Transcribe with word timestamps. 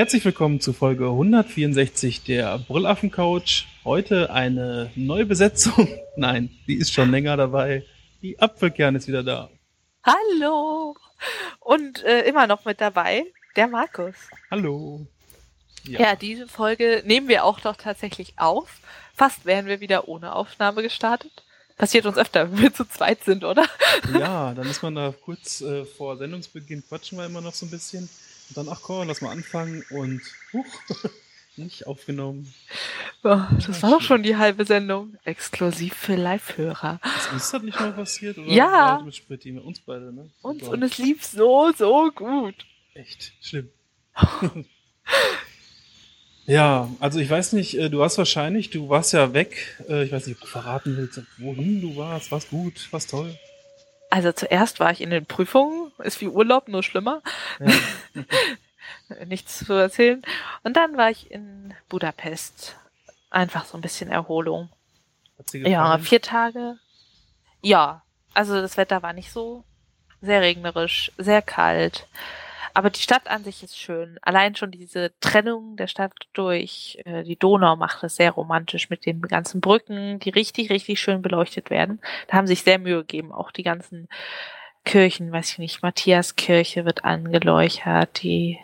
Herzlich 0.00 0.24
willkommen 0.24 0.62
zu 0.62 0.72
Folge 0.72 1.08
164 1.08 2.24
der 2.24 2.56
Brüllaffen 2.56 3.10
Couch. 3.10 3.66
Heute 3.84 4.32
eine 4.32 4.90
neue 4.94 5.26
Besetzung. 5.26 5.88
Nein, 6.16 6.48
die 6.66 6.76
ist 6.76 6.90
schon 6.90 7.10
länger 7.10 7.36
dabei. 7.36 7.84
Die 8.22 8.40
Apfelkern 8.40 8.96
ist 8.96 9.08
wieder 9.08 9.22
da. 9.22 9.50
Hallo! 10.02 10.96
Und 11.58 12.02
äh, 12.02 12.22
immer 12.22 12.46
noch 12.46 12.64
mit 12.64 12.80
dabei 12.80 13.26
der 13.56 13.68
Markus. 13.68 14.14
Hallo. 14.50 15.06
Ja. 15.84 16.00
ja, 16.00 16.16
diese 16.16 16.48
Folge 16.48 17.02
nehmen 17.04 17.28
wir 17.28 17.44
auch 17.44 17.60
doch 17.60 17.76
tatsächlich 17.76 18.32
auf. 18.38 18.80
Fast 19.14 19.44
wären 19.44 19.66
wir 19.66 19.80
wieder 19.80 20.08
ohne 20.08 20.34
Aufnahme 20.34 20.82
gestartet. 20.82 21.44
Passiert 21.76 22.06
uns 22.06 22.16
öfter, 22.16 22.50
wenn 22.52 22.62
wir 22.62 22.72
zu 22.72 22.88
zweit 22.88 23.22
sind, 23.24 23.44
oder? 23.44 23.66
Ja, 24.18 24.54
dann 24.54 24.66
ist 24.66 24.82
man 24.82 24.94
da 24.94 25.12
kurz 25.12 25.60
äh, 25.60 25.84
vor 25.84 26.16
Sendungsbeginn 26.16 26.84
quatschen 26.88 27.18
wir 27.18 27.26
immer 27.26 27.42
noch 27.42 27.52
so 27.52 27.66
ein 27.66 27.70
bisschen. 27.70 28.08
Und 28.50 28.56
dann, 28.56 28.68
ach 28.68 28.82
komm, 28.82 29.06
lass 29.06 29.20
mal 29.20 29.30
anfangen 29.30 29.84
und 29.90 30.20
huch, 30.52 30.66
nicht 31.56 31.86
aufgenommen. 31.86 32.52
Oh, 33.22 33.38
das 33.66 33.82
war 33.82 33.90
doch 33.90 34.00
schon 34.00 34.22
die 34.24 34.36
halbe 34.36 34.64
Sendung. 34.64 35.16
Exklusiv 35.24 35.94
für 35.94 36.16
Live-Hörer. 36.16 37.00
Ist 37.16 37.32
uns 37.32 37.50
das 37.52 37.62
nicht 37.62 37.78
mal 37.78 37.92
passiert? 37.92 38.38
Oder 38.38 38.50
ja. 38.50 39.02
Mit 39.04 39.14
Spritti? 39.14 39.56
Uns 39.56 39.80
beide, 39.80 40.12
ne? 40.12 40.30
Uns, 40.42 40.64
und 40.64 40.82
es 40.82 40.98
lief 40.98 41.24
so, 41.24 41.72
so 41.76 42.10
gut. 42.12 42.56
Echt 42.94 43.32
schlimm. 43.40 43.70
Ja, 46.46 46.90
also 46.98 47.20
ich 47.20 47.30
weiß 47.30 47.52
nicht, 47.52 47.78
äh, 47.78 47.90
du 47.90 48.02
hast 48.02 48.18
wahrscheinlich, 48.18 48.70
du 48.70 48.88
warst 48.88 49.12
ja 49.12 49.32
weg. 49.34 49.78
Äh, 49.88 50.02
ich 50.02 50.10
weiß 50.10 50.26
nicht, 50.26 50.36
ob 50.38 50.40
du 50.40 50.48
verraten 50.48 50.96
willst, 50.96 51.22
wohin 51.38 51.80
du 51.80 51.94
warst. 51.94 52.32
Was 52.32 52.48
gut, 52.48 52.88
was 52.90 53.06
toll. 53.06 53.38
Also 54.10 54.32
zuerst 54.32 54.80
war 54.80 54.90
ich 54.90 55.00
in 55.00 55.10
den 55.10 55.24
Prüfungen, 55.24 55.92
ist 55.98 56.20
wie 56.20 56.28
Urlaub, 56.28 56.68
nur 56.68 56.82
schlimmer. 56.82 57.22
Ja. 57.60 57.72
Nichts 59.26 59.64
zu 59.64 59.72
erzählen. 59.72 60.22
Und 60.64 60.76
dann 60.76 60.96
war 60.96 61.10
ich 61.10 61.30
in 61.30 61.74
Budapest. 61.88 62.76
Einfach 63.30 63.64
so 63.64 63.78
ein 63.78 63.80
bisschen 63.80 64.10
Erholung. 64.10 64.68
Ja, 65.52 65.98
vier 65.98 66.20
Tage. 66.20 66.78
Ja, 67.62 68.02
also 68.34 68.60
das 68.60 68.76
Wetter 68.76 69.02
war 69.02 69.12
nicht 69.12 69.30
so 69.30 69.64
sehr 70.20 70.40
regnerisch, 70.40 71.12
sehr 71.16 71.42
kalt. 71.42 72.08
Aber 72.74 72.90
die 72.90 73.00
Stadt 73.00 73.28
an 73.28 73.44
sich 73.44 73.62
ist 73.62 73.78
schön. 73.78 74.18
Allein 74.22 74.54
schon 74.54 74.70
diese 74.70 75.12
Trennung 75.20 75.76
der 75.76 75.86
Stadt 75.86 76.12
durch 76.32 76.98
äh, 77.04 77.22
die 77.24 77.36
Donau 77.36 77.76
macht 77.76 78.02
es 78.04 78.16
sehr 78.16 78.32
romantisch 78.32 78.90
mit 78.90 79.06
den 79.06 79.22
ganzen 79.22 79.60
Brücken, 79.60 80.18
die 80.20 80.30
richtig, 80.30 80.70
richtig 80.70 81.00
schön 81.00 81.22
beleuchtet 81.22 81.70
werden. 81.70 82.00
Da 82.28 82.36
haben 82.36 82.46
sich 82.46 82.62
sehr 82.62 82.78
Mühe 82.78 82.98
gegeben. 82.98 83.32
Auch 83.32 83.50
die 83.50 83.62
ganzen 83.62 84.08
Kirchen, 84.84 85.32
weiß 85.32 85.52
ich 85.52 85.58
nicht, 85.58 85.82
Matthiaskirche 85.82 86.84
wird 86.84 87.04
angeleuchtet, 87.04 88.22
die 88.22 88.58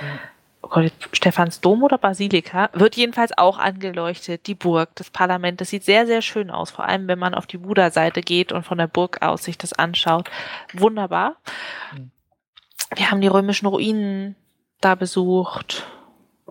mhm. 0.00 0.18
oh 0.62 0.68
Gott, 0.68 0.92
Stephansdom 1.12 1.82
oder 1.82 1.98
Basilika 1.98 2.70
wird 2.72 2.96
jedenfalls 2.96 3.36
auch 3.36 3.58
angeleuchtet. 3.58 4.46
Die 4.46 4.54
Burg, 4.54 4.90
das 4.94 5.10
Parlament, 5.10 5.60
das 5.60 5.70
sieht 5.70 5.84
sehr, 5.84 6.06
sehr 6.06 6.22
schön 6.22 6.50
aus. 6.50 6.70
Vor 6.70 6.86
allem, 6.86 7.08
wenn 7.08 7.18
man 7.18 7.34
auf 7.34 7.46
die 7.46 7.58
Buda-Seite 7.58 8.20
geht 8.20 8.52
und 8.52 8.64
von 8.64 8.78
der 8.78 8.86
Burg 8.86 9.22
aus 9.22 9.44
sich 9.44 9.58
das 9.58 9.72
anschaut. 9.72 10.30
Wunderbar. 10.72 11.36
Mhm. 11.92 12.10
Wir 12.94 13.10
haben 13.10 13.20
die 13.20 13.28
römischen 13.28 13.66
Ruinen 13.66 14.36
da 14.80 14.94
besucht, 14.94 15.86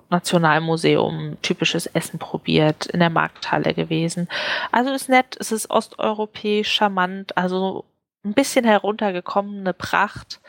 Nationalmuseum, 0.09 1.37
typisches 1.41 1.87
Essen 1.87 2.19
probiert, 2.19 2.85
in 2.87 2.99
der 2.99 3.09
Markthalle 3.09 3.73
gewesen. 3.73 4.27
Also 4.71 4.91
ist 4.91 5.09
nett, 5.09 5.35
es 5.39 5.51
ist 5.51 5.69
osteuropäisch, 5.69 6.71
charmant, 6.71 7.37
also 7.37 7.85
ein 8.23 8.33
bisschen 8.33 8.65
heruntergekommene 8.65 9.73
Pracht, 9.73 10.41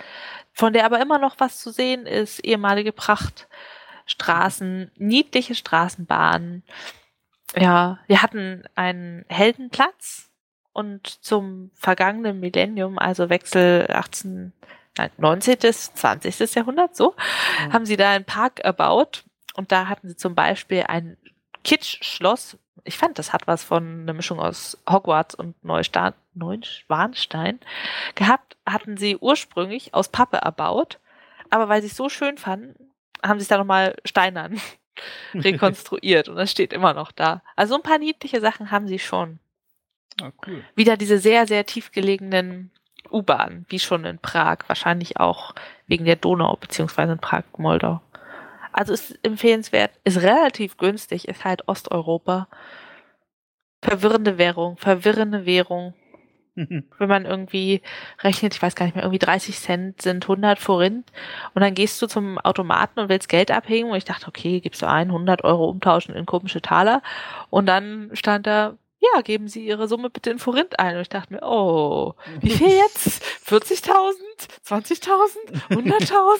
von 0.52 0.72
der 0.72 0.84
aber 0.84 1.00
immer 1.00 1.19
noch 1.19 1.36
was 1.38 1.60
zu 1.60 1.70
sehen 1.70 2.06
ist, 2.06 2.41
ehemalige 2.41 2.92
Prachtstraßen, 2.92 4.91
niedliche 4.97 5.54
Straßenbahnen. 5.54 6.62
Ja, 7.54 7.98
wir 8.06 8.22
hatten 8.22 8.64
einen 8.74 9.24
Heldenplatz 9.28 10.30
und 10.72 11.06
zum 11.06 11.70
vergangenen 11.74 12.41
Millennium, 12.41 12.98
also 12.98 13.30
Wechsel 13.30 13.86
18 13.91 14.53
19., 15.19 15.59
20. 15.61 16.55
Jahrhundert, 16.55 16.97
so, 16.97 17.15
mhm. 17.67 17.73
haben 17.73 17.87
sie 17.87 17.97
da 17.97 18.11
einen 18.11 18.25
Park 18.25 18.61
erbaut 18.61 19.25
und 19.55 19.73
da 19.73 19.89
hatten 19.89 20.09
sie 20.09 20.17
zum 20.17 20.34
Beispiel 20.34 20.84
ein 20.87 21.17
Kitsch-Schloss. 21.65 22.59
Ich 22.84 22.97
fand, 22.97 23.19
das 23.19 23.33
hat 23.33 23.47
was 23.47 23.65
von 23.65 24.03
einer 24.03 24.12
Mischung 24.12 24.39
aus 24.39 24.79
Hogwarts 24.89 25.34
und 25.34 25.62
Neustadt, 25.65 26.15
Neuschwanstein 26.34 27.59
gehabt. 28.15 28.57
Hatten 28.65 28.97
sie 28.97 29.17
ursprünglich 29.17 29.95
aus 29.95 30.09
Pappe 30.09 30.39
erbaut, 30.39 31.01
aber 31.51 31.69
weil 31.69 31.81
sie 31.81 31.89
es 31.89 31.97
so 31.97 32.09
schön 32.09 32.39
fanden, 32.39 32.93
haben 33.25 33.41
sie 33.41 33.45
es 33.45 33.49
da 33.49 33.59
nochmal 33.59 33.97
steinern 34.05 34.61
rekonstruiert 35.34 36.28
und 36.28 36.37
das 36.37 36.51
steht 36.51 36.73
immer 36.73 36.95
noch 36.95 37.13
da. 37.13 37.43
Also 37.57 37.75
ein 37.75 37.83
paar 37.83 37.99
niedliche 37.99 38.41
Sachen 38.41 38.71
haben 38.71 38.87
sie 38.87 38.99
schon. 38.99 39.41
Ah, 40.23 40.33
cool. 40.47 40.65
Wieder 40.75 40.97
diese 40.97 41.19
sehr, 41.19 41.47
sehr 41.47 41.67
tief 41.67 41.93
gelegenen 41.93 42.71
U-Bahn, 43.16 43.65
wie 43.69 43.78
schon 43.78 44.04
in 44.04 44.19
Prag, 44.19 44.59
wahrscheinlich 44.66 45.19
auch 45.19 45.54
wegen 45.87 46.04
der 46.04 46.16
Donau, 46.16 46.56
beziehungsweise 46.56 47.12
in 47.12 47.19
Prag-Moldau. 47.19 48.00
Also 48.72 48.93
ist 48.93 49.19
empfehlenswert, 49.22 49.93
ist 50.04 50.21
relativ 50.21 50.77
günstig, 50.77 51.28
ist 51.28 51.44
halt 51.44 51.66
Osteuropa. 51.66 52.49
Verwirrende 53.82 54.37
Währung, 54.37 54.77
verwirrende 54.77 55.47
Währung. 55.47 55.94
Wenn 56.54 57.09
man 57.09 57.25
irgendwie 57.25 57.82
rechnet, 58.21 58.54
ich 58.54 58.62
weiß 58.62 58.75
gar 58.75 58.87
nicht 58.87 58.94
mehr, 58.94 59.04
irgendwie 59.04 59.19
30 59.19 59.59
Cent 59.59 60.03
sind 60.03 60.25
100 60.25 60.59
Forint 60.59 61.10
und 61.54 61.62
dann 61.62 61.75
gehst 61.75 62.00
du 62.03 62.06
zum 62.06 62.38
Automaten 62.38 63.00
und 63.00 63.09
willst 63.09 63.28
Geld 63.28 63.50
abheben 63.50 63.91
und 63.91 63.97
ich 63.97 64.04
dachte, 64.04 64.28
okay, 64.28 64.60
gibst 64.60 64.83
du 64.83 64.88
ein, 64.88 65.09
100 65.09 65.44
Euro 65.44 65.69
umtauschen 65.69 66.15
in 66.15 66.27
komische 66.27 66.60
Taler 66.60 67.03
und 67.50 67.66
dann 67.66 68.10
stand 68.15 68.47
da 68.47 68.77
ja, 68.99 69.21
geben 69.23 69.49
Sie 69.49 69.67
Ihre 69.67 69.89
Summe 69.89 70.11
bitte 70.11 70.31
in 70.31 70.39
Forint 70.39 70.79
ein. 70.79 70.97
Und 70.97 71.03
ich 71.03 71.09
dachte 71.09 71.34
mir, 71.34 71.41
oh, 71.43 72.15
wie 72.41 72.51
viel 72.51 72.69
jetzt? 72.95 73.23
40.000? 73.47 74.15
20.000? 74.67 75.09
100.000? 75.71 76.39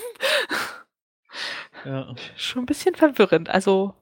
Ja. 1.84 2.15
Schon 2.37 2.62
ein 2.62 2.67
bisschen 2.67 2.94
verwirrend. 2.94 3.49
Also 3.50 3.94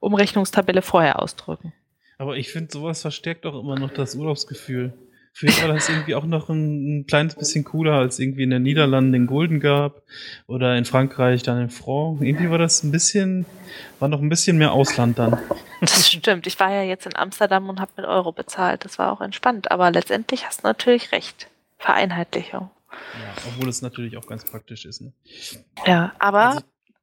Umrechnungstabelle 0.00 0.82
vorher 0.82 1.20
ausdrücken. 1.22 1.72
Aber 2.18 2.36
ich 2.36 2.50
finde, 2.50 2.70
sowas 2.72 3.00
verstärkt 3.02 3.46
auch 3.46 3.58
immer 3.58 3.78
noch 3.78 3.90
das 3.92 4.14
Urlaubsgefühl. 4.14 4.92
Für 5.32 5.46
mich 5.46 5.62
war 5.62 5.72
das 5.72 5.88
irgendwie 5.88 6.14
auch 6.14 6.24
noch 6.24 6.48
ein, 6.48 7.00
ein, 7.00 7.06
kleines 7.06 7.34
bisschen 7.36 7.64
cooler, 7.64 7.94
als 7.94 8.18
irgendwie 8.18 8.42
in 8.42 8.50
den 8.50 8.62
Niederlanden 8.62 9.12
den 9.12 9.26
Golden 9.26 9.60
gab 9.60 10.02
oder 10.46 10.76
in 10.76 10.84
Frankreich 10.84 11.42
dann 11.42 11.58
den 11.58 11.70
Franc. 11.70 12.22
Irgendwie 12.22 12.50
war 12.50 12.58
das 12.58 12.82
ein 12.82 12.90
bisschen, 12.90 13.46
war 14.00 14.08
noch 14.08 14.20
ein 14.20 14.28
bisschen 14.28 14.58
mehr 14.58 14.72
Ausland 14.72 15.18
dann. 15.18 15.38
Das 15.80 16.10
stimmt. 16.12 16.46
Ich 16.46 16.58
war 16.58 16.72
ja 16.72 16.82
jetzt 16.82 17.06
in 17.06 17.16
Amsterdam 17.16 17.68
und 17.68 17.80
habe 17.80 17.92
mit 17.96 18.06
Euro 18.06 18.32
bezahlt. 18.32 18.84
Das 18.84 18.98
war 18.98 19.12
auch 19.12 19.20
entspannt. 19.20 19.70
Aber 19.70 19.90
letztendlich 19.90 20.46
hast 20.46 20.64
du 20.64 20.66
natürlich 20.66 21.12
recht. 21.12 21.48
Vereinheitlichung. 21.78 22.70
Ja, 22.90 23.42
obwohl 23.46 23.68
es 23.68 23.82
natürlich 23.82 24.16
auch 24.16 24.26
ganz 24.26 24.44
praktisch 24.44 24.84
ist. 24.84 25.00
Ne? 25.00 25.12
Ja, 25.86 26.12
aber 26.18 26.46
also, 26.46 26.60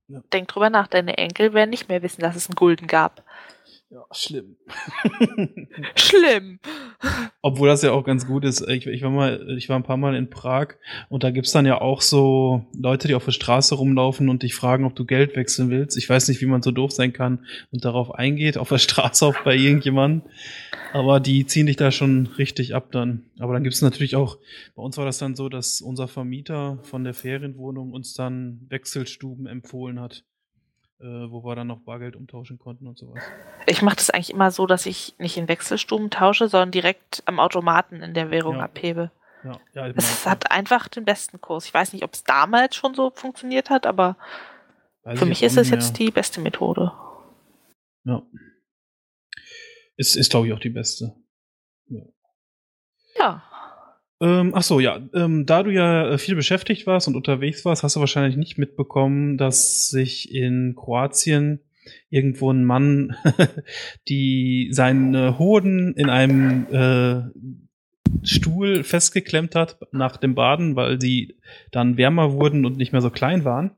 ja. 0.07 0.19
denk 0.33 0.49
drüber 0.49 0.69
nach. 0.69 0.87
Deine 0.87 1.17
Enkel 1.17 1.53
werden 1.53 1.69
nicht 1.69 1.87
mehr 1.87 2.03
wissen, 2.03 2.21
dass 2.21 2.35
es 2.35 2.47
einen 2.47 2.55
Gulden 2.55 2.87
gab. 2.87 3.23
Ja, 3.95 4.05
schlimm. 4.11 4.57
schlimm. 5.95 6.59
Obwohl 7.41 7.69
das 7.69 7.81
ja 7.81 7.93
auch 7.93 8.03
ganz 8.03 8.27
gut 8.27 8.43
ist. 8.43 8.67
Ich, 8.67 8.85
ich, 8.87 9.01
war 9.03 9.09
mal, 9.09 9.55
ich 9.57 9.69
war 9.69 9.77
ein 9.77 9.83
paar 9.83 9.95
Mal 9.95 10.15
in 10.15 10.29
Prag 10.29 10.73
und 11.07 11.23
da 11.23 11.31
gibt's 11.31 11.53
dann 11.53 11.65
ja 11.65 11.79
auch 11.79 12.01
so 12.01 12.65
Leute, 12.77 13.07
die 13.07 13.15
auf 13.15 13.23
der 13.23 13.31
Straße 13.31 13.73
rumlaufen 13.73 14.27
und 14.27 14.43
dich 14.43 14.53
fragen, 14.53 14.83
ob 14.83 14.97
du 14.97 15.05
Geld 15.05 15.37
wechseln 15.37 15.69
willst. 15.69 15.97
Ich 15.97 16.09
weiß 16.09 16.27
nicht, 16.27 16.41
wie 16.41 16.45
man 16.45 16.61
so 16.61 16.71
doof 16.71 16.91
sein 16.91 17.13
kann 17.13 17.45
und 17.71 17.85
darauf 17.85 18.13
eingeht, 18.13 18.57
auf 18.57 18.67
der 18.67 18.79
Straße 18.79 19.25
auch 19.25 19.37
bei 19.45 19.55
irgendjemandem. 19.55 20.29
Aber 20.91 21.21
die 21.21 21.45
ziehen 21.45 21.67
dich 21.67 21.77
da 21.77 21.89
schon 21.89 22.27
richtig 22.37 22.75
ab 22.75 22.91
dann. 22.91 23.23
Aber 23.39 23.53
dann 23.53 23.63
gibt's 23.63 23.81
natürlich 23.81 24.17
auch, 24.17 24.39
bei 24.75 24.83
uns 24.83 24.97
war 24.97 25.05
das 25.05 25.19
dann 25.19 25.37
so, 25.37 25.47
dass 25.47 25.79
unser 25.79 26.09
Vermieter 26.09 26.79
von 26.81 27.05
der 27.05 27.13
Ferienwohnung 27.13 27.93
uns 27.93 28.13
dann 28.13 28.59
Wechselstuben 28.67 29.47
empfohlen 29.47 30.01
hat 30.01 30.25
wo 30.99 31.43
wir 31.43 31.55
dann 31.55 31.67
noch 31.67 31.81
Bargeld 31.81 32.15
umtauschen 32.15 32.57
konnten 32.57 32.87
und 32.87 32.97
sowas. 32.97 33.21
Ich 33.67 33.81
mache 33.81 33.97
das 33.97 34.09
eigentlich 34.09 34.31
immer 34.31 34.51
so, 34.51 34.65
dass 34.65 34.85
ich 34.85 35.15
nicht 35.17 35.37
in 35.37 35.47
Wechselstuben 35.47 36.09
tausche, 36.09 36.47
sondern 36.47 36.71
direkt 36.71 37.21
am 37.25 37.39
Automaten 37.39 38.01
in 38.01 38.13
der 38.13 38.31
Währung 38.31 38.57
ja. 38.57 38.63
abhebe. 38.63 39.11
Ja, 39.43 39.59
ja, 39.73 39.87
es 39.95 40.25
hat 40.25 40.51
einfach 40.51 40.87
den 40.87 41.05
besten 41.05 41.39
Kurs. 41.39 41.65
Ich 41.65 41.73
weiß 41.73 41.93
nicht, 41.93 42.03
ob 42.03 42.13
es 42.13 42.23
damals 42.23 42.75
schon 42.75 42.95
so 42.95 43.11
funktioniert 43.11 43.69
hat, 43.69 43.85
aber 43.85 44.17
weiß 45.03 45.19
für 45.19 45.25
mich 45.25 45.43
ist 45.43 45.57
es 45.57 45.69
jetzt 45.69 45.99
die 45.99 46.09
beste 46.09 46.41
Methode. 46.41 46.91
Ja. 48.05 48.23
Ist, 49.97 50.15
ist 50.15 50.31
glaube 50.31 50.47
ich, 50.47 50.53
auch 50.53 50.59
die 50.59 50.69
beste. 50.69 51.15
Ja. 51.87 52.01
ja. 53.17 53.43
Ähm, 54.25 54.53
ach 54.55 54.63
so, 54.63 54.79
ja. 54.79 54.99
Ähm, 55.13 55.45
da 55.45 55.61
du 55.61 55.69
ja 55.69 56.09
äh, 56.09 56.17
viel 56.17 56.35
beschäftigt 56.35 56.87
warst 56.87 57.07
und 57.07 57.15
unterwegs 57.15 57.63
warst, 57.63 57.83
hast 57.83 57.95
du 57.95 57.99
wahrscheinlich 57.99 58.37
nicht 58.37 58.57
mitbekommen, 58.57 59.37
dass 59.37 59.89
sich 59.89 60.33
in 60.33 60.73
Kroatien 60.75 61.59
irgendwo 62.09 62.51
ein 62.51 62.65
Mann 62.65 63.15
die 64.07 64.69
seine 64.71 65.37
Hoden 65.37 65.93
in 65.93 66.09
einem 66.09 66.65
äh, 66.73 68.25
Stuhl 68.25 68.83
festgeklemmt 68.83 69.53
hat 69.53 69.77
nach 69.91 70.17
dem 70.17 70.33
Baden, 70.33 70.75
weil 70.75 70.99
sie 70.99 71.37
dann 71.71 71.97
wärmer 71.97 72.33
wurden 72.33 72.65
und 72.65 72.77
nicht 72.77 72.93
mehr 72.93 73.01
so 73.01 73.11
klein 73.11 73.45
waren. 73.45 73.75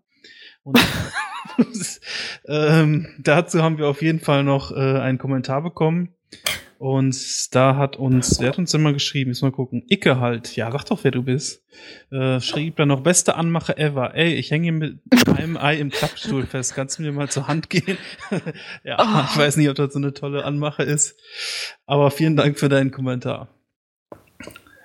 Und 0.64 0.80
ähm, 2.48 3.08
dazu 3.20 3.62
haben 3.62 3.78
wir 3.78 3.88
auf 3.88 4.02
jeden 4.02 4.20
Fall 4.20 4.44
noch 4.44 4.72
äh, 4.72 5.00
einen 5.00 5.18
Kommentar 5.18 5.62
bekommen. 5.62 6.14
Und 6.80 7.56
da 7.56 7.76
hat 7.76 7.96
uns, 7.96 8.40
wer 8.40 8.50
hat 8.50 8.60
uns 8.60 8.74
immer 8.74 8.94
geschrieben? 8.94 9.30
Müssen 9.30 9.48
wir 9.48 9.52
gucken. 9.52 9.84
Icke 9.90 10.20
halt. 10.20 10.56
Ja, 10.56 10.72
sag 10.72 10.84
doch, 10.86 11.04
wer 11.04 11.12
du 11.12 11.24
bist. 11.24 11.64
Äh, 12.12 12.40
schrieb 12.40 12.76
dann 12.76 12.90
noch, 12.90 13.02
beste 13.02 13.36
Anmache 13.36 13.78
ever. 13.78 14.14
Ey, 14.14 14.36
ich 14.36 14.52
hänge 14.52 14.72
mit 14.72 15.00
einem 15.28 15.58
Ei 15.58 15.78
im 15.78 15.90
Klappstuhl 15.90 16.46
fest. 16.46 16.76
Kannst 16.76 17.00
du 17.00 17.04
mir 17.04 17.12
mal 17.12 17.30
zur 17.30 17.48
Hand 17.48 17.72
gehen? 17.72 17.98
ja, 18.84 18.98
oh. 19.00 19.26
ich 19.28 19.38
weiß 19.38 19.58
nicht, 19.58 19.70
ob 19.70 19.76
das 19.76 19.94
so 19.94 20.00
eine 20.00 20.14
tolle 20.14 20.46
Anmache 20.46 20.84
ist. 20.84 21.20
Aber 21.88 22.12
vielen 22.12 22.36
Dank 22.36 22.60
für 22.60 22.70
deinen 22.70 22.92
Kommentar. 22.92 23.50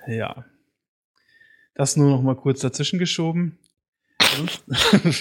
Ja. 0.07 0.45
Das 1.75 1.95
nur 1.95 2.09
noch 2.09 2.23
mal 2.23 2.35
kurz 2.35 2.61
dazwischen 2.61 2.97
geschoben. 2.97 3.59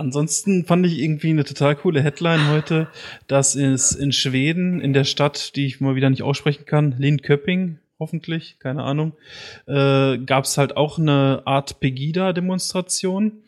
Ansonsten 0.00 0.64
fand 0.64 0.86
ich 0.86 0.98
irgendwie 0.98 1.28
eine 1.28 1.44
total 1.44 1.76
coole 1.76 2.02
Headline 2.02 2.48
heute, 2.48 2.88
dass 3.26 3.54
es 3.54 3.92
in 3.92 4.12
Schweden, 4.12 4.80
in 4.80 4.94
der 4.94 5.04
Stadt, 5.04 5.54
die 5.56 5.66
ich 5.66 5.82
mal 5.82 5.94
wieder 5.94 6.08
nicht 6.08 6.22
aussprechen 6.22 6.64
kann, 6.64 6.94
Linköping, 6.98 7.78
hoffentlich, 7.98 8.56
keine 8.58 8.82
Ahnung, 8.82 9.12
äh, 9.66 10.16
gab 10.16 10.44
es 10.44 10.56
halt 10.56 10.74
auch 10.78 10.98
eine 10.98 11.42
Art 11.44 11.80
Pegida-Demonstration 11.80 13.42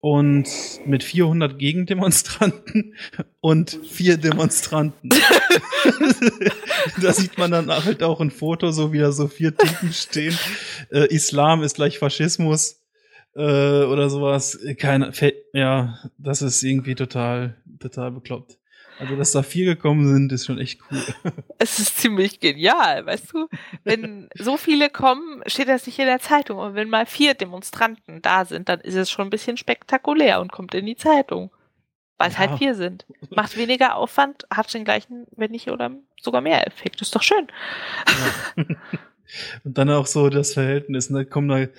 und 0.00 0.48
mit 0.86 1.04
400 1.04 1.56
Gegendemonstranten 1.56 2.94
und 3.40 3.78
vier 3.88 4.16
Demonstranten. 4.16 5.10
da 7.00 7.12
sieht 7.12 7.38
man 7.38 7.52
dann 7.52 7.70
halt 7.70 8.02
auch 8.02 8.20
ein 8.20 8.32
Foto, 8.32 8.72
so 8.72 8.92
wie 8.92 8.98
da 8.98 9.12
so 9.12 9.28
vier 9.28 9.56
Typen 9.56 9.92
stehen. 9.92 10.36
Äh, 10.90 11.14
Islam 11.14 11.62
ist 11.62 11.76
gleich 11.76 12.00
Faschismus 12.00 12.81
äh, 13.34 13.84
oder 13.84 14.10
sowas. 14.10 14.58
Keine, 14.78 15.12
ja, 15.52 15.98
das 16.18 16.42
ist 16.42 16.62
irgendwie 16.62 16.94
total, 16.94 17.56
total 17.78 18.10
bekloppt. 18.10 18.58
Also, 18.98 19.16
dass 19.16 19.32
da 19.32 19.42
vier 19.42 19.64
gekommen 19.64 20.06
sind, 20.06 20.30
ist 20.32 20.46
schon 20.46 20.58
echt 20.58 20.80
cool. 20.90 21.02
Es 21.58 21.78
ist 21.78 21.98
ziemlich 21.98 22.40
genial, 22.40 23.06
weißt 23.06 23.32
du? 23.32 23.48
Wenn 23.84 24.28
so 24.38 24.56
viele 24.56 24.90
kommen, 24.90 25.42
steht 25.46 25.68
das 25.68 25.86
nicht 25.86 25.98
in 25.98 26.06
der 26.06 26.20
Zeitung. 26.20 26.58
Und 26.58 26.74
wenn 26.74 26.90
mal 26.90 27.06
vier 27.06 27.34
Demonstranten 27.34 28.20
da 28.22 28.44
sind, 28.44 28.68
dann 28.68 28.80
ist 28.80 28.94
es 28.94 29.10
schon 29.10 29.26
ein 29.26 29.30
bisschen 29.30 29.56
spektakulär 29.56 30.40
und 30.40 30.52
kommt 30.52 30.74
in 30.74 30.86
die 30.86 30.96
Zeitung. 30.96 31.50
Weil 32.18 32.30
es 32.30 32.38
halt 32.38 32.48
ja. 32.48 32.50
halt 32.52 32.58
vier 32.58 32.74
sind. 32.74 33.06
Macht 33.30 33.56
weniger 33.56 33.96
Aufwand, 33.96 34.46
hat 34.54 34.72
den 34.72 34.84
gleichen, 34.84 35.26
wenn 35.32 35.50
nicht, 35.50 35.68
oder 35.70 35.90
sogar 36.20 36.40
mehr 36.40 36.66
Effekt. 36.66 37.00
Ist 37.00 37.14
doch 37.16 37.22
schön. 37.22 37.48
Ja. 38.56 38.64
Und 39.64 39.78
dann 39.78 39.90
auch 39.90 40.06
so 40.06 40.28
das 40.28 40.54
Verhältnis, 40.54 41.10
ne, 41.10 41.24
kommen 41.24 41.48
da, 41.48 41.58
äh, 41.58 41.70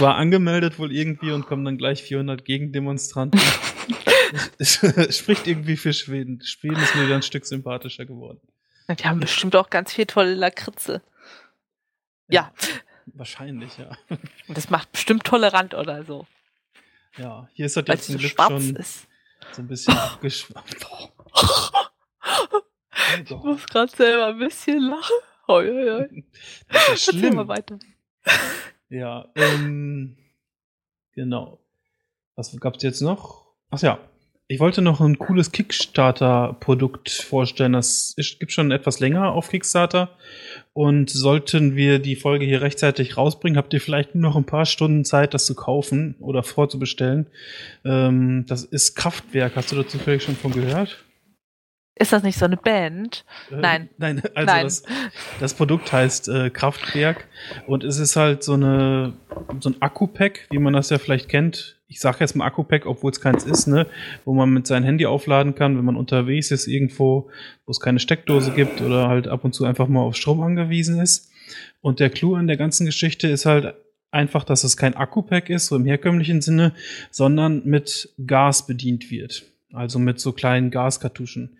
war 0.00 0.16
angemeldet 0.16 0.78
wohl 0.78 0.92
irgendwie 0.92 1.30
und 1.30 1.46
kommen 1.46 1.64
dann 1.64 1.78
gleich 1.78 2.02
400 2.02 2.44
Gegendemonstranten. 2.44 3.40
spricht 5.10 5.46
irgendwie 5.46 5.76
für 5.76 5.92
Schweden. 5.92 6.42
Schweden 6.42 6.76
ist 6.76 6.94
mir 6.94 7.04
wieder 7.04 7.16
ein 7.16 7.22
Stück 7.22 7.46
sympathischer 7.46 8.06
geworden. 8.06 8.40
Die 8.88 9.04
haben 9.04 9.20
bestimmt 9.20 9.56
auch 9.56 9.70
ganz 9.70 9.92
viel 9.92 10.06
tolle 10.06 10.34
Lakritze. 10.34 11.02
Ja. 12.28 12.52
ja. 12.66 12.68
Wahrscheinlich, 13.06 13.78
ja. 13.78 13.90
Und 14.48 14.56
das 14.56 14.70
macht 14.70 14.92
bestimmt 14.92 15.24
tolerant 15.24 15.74
oder 15.74 16.04
so. 16.04 16.26
Ja, 17.16 17.48
hier 17.52 17.66
ist 17.66 17.76
das 17.76 17.84
jetzt 17.86 18.06
zum 18.06 18.18
Glück 18.18 18.34
schon 18.38 18.76
ist. 18.76 19.06
so 19.52 19.62
ein 19.62 19.68
bisschen 19.68 19.96
abgeschwappt. 19.96 20.86
ich 23.24 23.30
muss 23.30 23.66
gerade 23.66 23.94
selber 23.94 24.26
ein 24.28 24.38
bisschen 24.38 24.80
lachen. 24.80 25.16
Hoi, 25.48 25.66
hoi, 25.68 25.90
hoi. 25.90 26.22
Das 26.68 26.88
ist 26.88 27.06
ja 27.06 27.12
schlimm. 27.12 27.34
Mal 27.36 27.48
weiter. 27.48 27.78
Ja, 28.88 29.26
ähm, 29.36 30.18
genau. 31.14 31.58
Was 32.36 32.54
gab's 32.60 32.82
jetzt 32.82 33.00
noch? 33.00 33.46
Ach 33.70 33.80
ja, 33.80 33.98
ich 34.48 34.60
wollte 34.60 34.82
noch 34.82 35.00
ein 35.00 35.18
cooles 35.18 35.50
Kickstarter-Produkt 35.50 37.08
vorstellen. 37.08 37.72
Das 37.72 38.12
ist, 38.18 38.38
gibt 38.38 38.52
schon 38.52 38.70
etwas 38.70 39.00
länger 39.00 39.32
auf 39.32 39.48
Kickstarter. 39.48 40.10
Und 40.74 41.08
sollten 41.08 41.74
wir 41.74 42.00
die 42.00 42.16
Folge 42.16 42.44
hier 42.44 42.60
rechtzeitig 42.60 43.16
rausbringen, 43.16 43.56
habt 43.56 43.72
ihr 43.72 43.80
vielleicht 43.80 44.14
nur 44.14 44.28
noch 44.28 44.36
ein 44.36 44.44
paar 44.44 44.66
Stunden 44.66 45.06
Zeit, 45.06 45.32
das 45.32 45.46
zu 45.46 45.54
kaufen 45.54 46.16
oder 46.20 46.42
vorzubestellen. 46.42 47.28
Ähm, 47.86 48.44
das 48.46 48.64
ist 48.64 48.94
Kraftwerk. 48.94 49.56
Hast 49.56 49.72
du 49.72 49.76
dazu 49.76 49.98
vielleicht 49.98 50.26
schon 50.26 50.36
von 50.36 50.52
gehört? 50.52 51.02
Ist 51.94 52.12
das 52.12 52.22
nicht 52.22 52.38
so 52.38 52.46
eine 52.46 52.56
Band? 52.56 53.24
Äh, 53.50 53.56
nein. 53.56 53.88
Nein, 53.98 54.22
also 54.34 54.46
Nein. 54.46 54.64
Das, 54.64 54.82
das, 55.40 55.54
Produkt 55.54 55.92
heißt 55.92 56.28
äh, 56.28 56.50
Kraftwerk 56.50 57.28
und 57.66 57.84
es 57.84 57.98
ist 57.98 58.16
halt 58.16 58.42
so 58.42 58.54
eine 58.54 59.12
so 59.60 59.70
ein 59.70 59.80
Akku-Pack, 59.80 60.48
wie 60.50 60.58
man 60.58 60.72
das 60.72 60.90
ja 60.90 60.98
vielleicht 60.98 61.28
kennt. 61.28 61.80
Ich 61.88 62.00
sage 62.00 62.18
jetzt 62.20 62.34
mal 62.34 62.46
Akku-Pack, 62.46 62.86
obwohl 62.86 63.10
es 63.10 63.20
keins 63.20 63.44
ist, 63.44 63.66
ne, 63.66 63.86
wo 64.24 64.32
man 64.32 64.50
mit 64.50 64.66
seinem 64.66 64.84
Handy 64.84 65.04
aufladen 65.04 65.54
kann, 65.54 65.76
wenn 65.76 65.84
man 65.84 65.96
unterwegs 65.96 66.50
ist 66.50 66.66
irgendwo, 66.66 67.30
wo 67.66 67.70
es 67.70 67.80
keine 67.80 67.98
Steckdose 67.98 68.52
gibt 68.52 68.80
oder 68.80 69.08
halt 69.08 69.28
ab 69.28 69.44
und 69.44 69.54
zu 69.54 69.66
einfach 69.66 69.88
mal 69.88 70.00
auf 70.00 70.16
Strom 70.16 70.40
angewiesen 70.40 70.98
ist. 70.98 71.30
Und 71.82 72.00
der 72.00 72.08
Clou 72.08 72.34
an 72.34 72.46
der 72.46 72.56
ganzen 72.56 72.86
Geschichte 72.86 73.28
ist 73.28 73.44
halt 73.44 73.74
einfach, 74.10 74.44
dass 74.44 74.64
es 74.64 74.76
kein 74.76 74.94
Akku-Pack 74.94 75.50
ist, 75.50 75.66
so 75.66 75.76
im 75.76 75.84
herkömmlichen 75.84 76.40
Sinne, 76.40 76.72
sondern 77.10 77.62
mit 77.64 78.14
Gas 78.26 78.66
bedient 78.66 79.10
wird. 79.10 79.44
Also 79.72 79.98
mit 79.98 80.20
so 80.20 80.32
kleinen 80.32 80.70
Gaskartuschen 80.70 81.56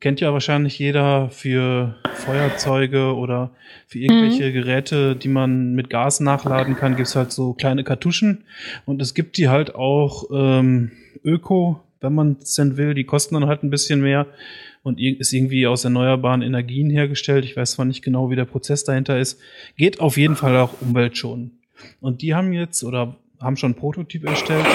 kennt 0.00 0.20
ja 0.20 0.32
wahrscheinlich 0.32 0.78
jeder 0.78 1.30
für 1.30 1.96
Feuerzeuge 2.14 3.14
oder 3.14 3.50
für 3.86 3.98
irgendwelche 3.98 4.48
mhm. 4.48 4.52
Geräte, 4.52 5.16
die 5.16 5.28
man 5.28 5.74
mit 5.74 5.90
Gas 5.90 6.20
nachladen 6.20 6.76
kann, 6.76 6.96
gibt's 6.96 7.16
halt 7.16 7.32
so 7.32 7.54
kleine 7.54 7.84
Kartuschen. 7.84 8.44
Und 8.84 9.00
es 9.00 9.14
gibt 9.14 9.36
die 9.36 9.48
halt 9.48 9.74
auch 9.74 10.24
ähm, 10.32 10.92
Öko, 11.24 11.80
wenn 12.00 12.14
man 12.14 12.36
es 12.40 12.54
denn 12.54 12.76
will. 12.76 12.94
Die 12.94 13.04
kosten 13.04 13.34
dann 13.34 13.46
halt 13.46 13.62
ein 13.62 13.70
bisschen 13.70 14.00
mehr 14.00 14.26
und 14.82 15.00
ist 15.00 15.32
irgendwie 15.32 15.66
aus 15.66 15.84
erneuerbaren 15.84 16.42
Energien 16.42 16.90
hergestellt. 16.90 17.44
Ich 17.44 17.56
weiß 17.56 17.72
zwar 17.72 17.84
nicht 17.84 18.02
genau, 18.02 18.30
wie 18.30 18.36
der 18.36 18.44
Prozess 18.44 18.84
dahinter 18.84 19.18
ist. 19.18 19.40
Geht 19.76 20.00
auf 20.00 20.16
jeden 20.16 20.36
Fall 20.36 20.56
auch 20.56 20.80
umweltschonend. 20.80 21.52
Und 22.00 22.22
die 22.22 22.34
haben 22.34 22.52
jetzt 22.52 22.84
oder 22.84 23.16
haben 23.40 23.56
schon 23.56 23.72
einen 23.72 23.80
Prototyp 23.80 24.24
erstellt. 24.24 24.66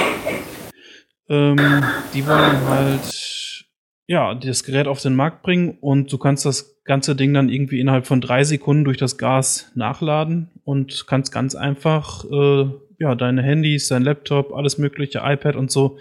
Ähm, 1.29 1.83
die 2.13 2.25
wollen 2.27 2.67
halt 2.67 3.63
ja, 4.07 4.35
das 4.35 4.63
Gerät 4.63 4.87
auf 4.87 5.01
den 5.01 5.15
Markt 5.15 5.43
bringen 5.43 5.77
und 5.79 6.11
du 6.11 6.17
kannst 6.17 6.45
das 6.45 6.81
ganze 6.83 7.15
Ding 7.15 7.33
dann 7.33 7.49
irgendwie 7.49 7.79
innerhalb 7.79 8.05
von 8.05 8.19
drei 8.19 8.43
Sekunden 8.43 8.83
durch 8.83 8.97
das 8.97 9.17
Gas 9.17 9.71
nachladen 9.75 10.51
und 10.65 11.07
kannst 11.07 11.31
ganz 11.31 11.55
einfach 11.55 12.25
äh, 12.25 12.65
ja 12.99 13.15
deine 13.15 13.41
Handys, 13.41 13.87
dein 13.87 14.03
Laptop, 14.03 14.53
alles 14.53 14.77
mögliche, 14.77 15.21
iPad 15.23 15.55
und 15.55 15.71
so 15.71 15.97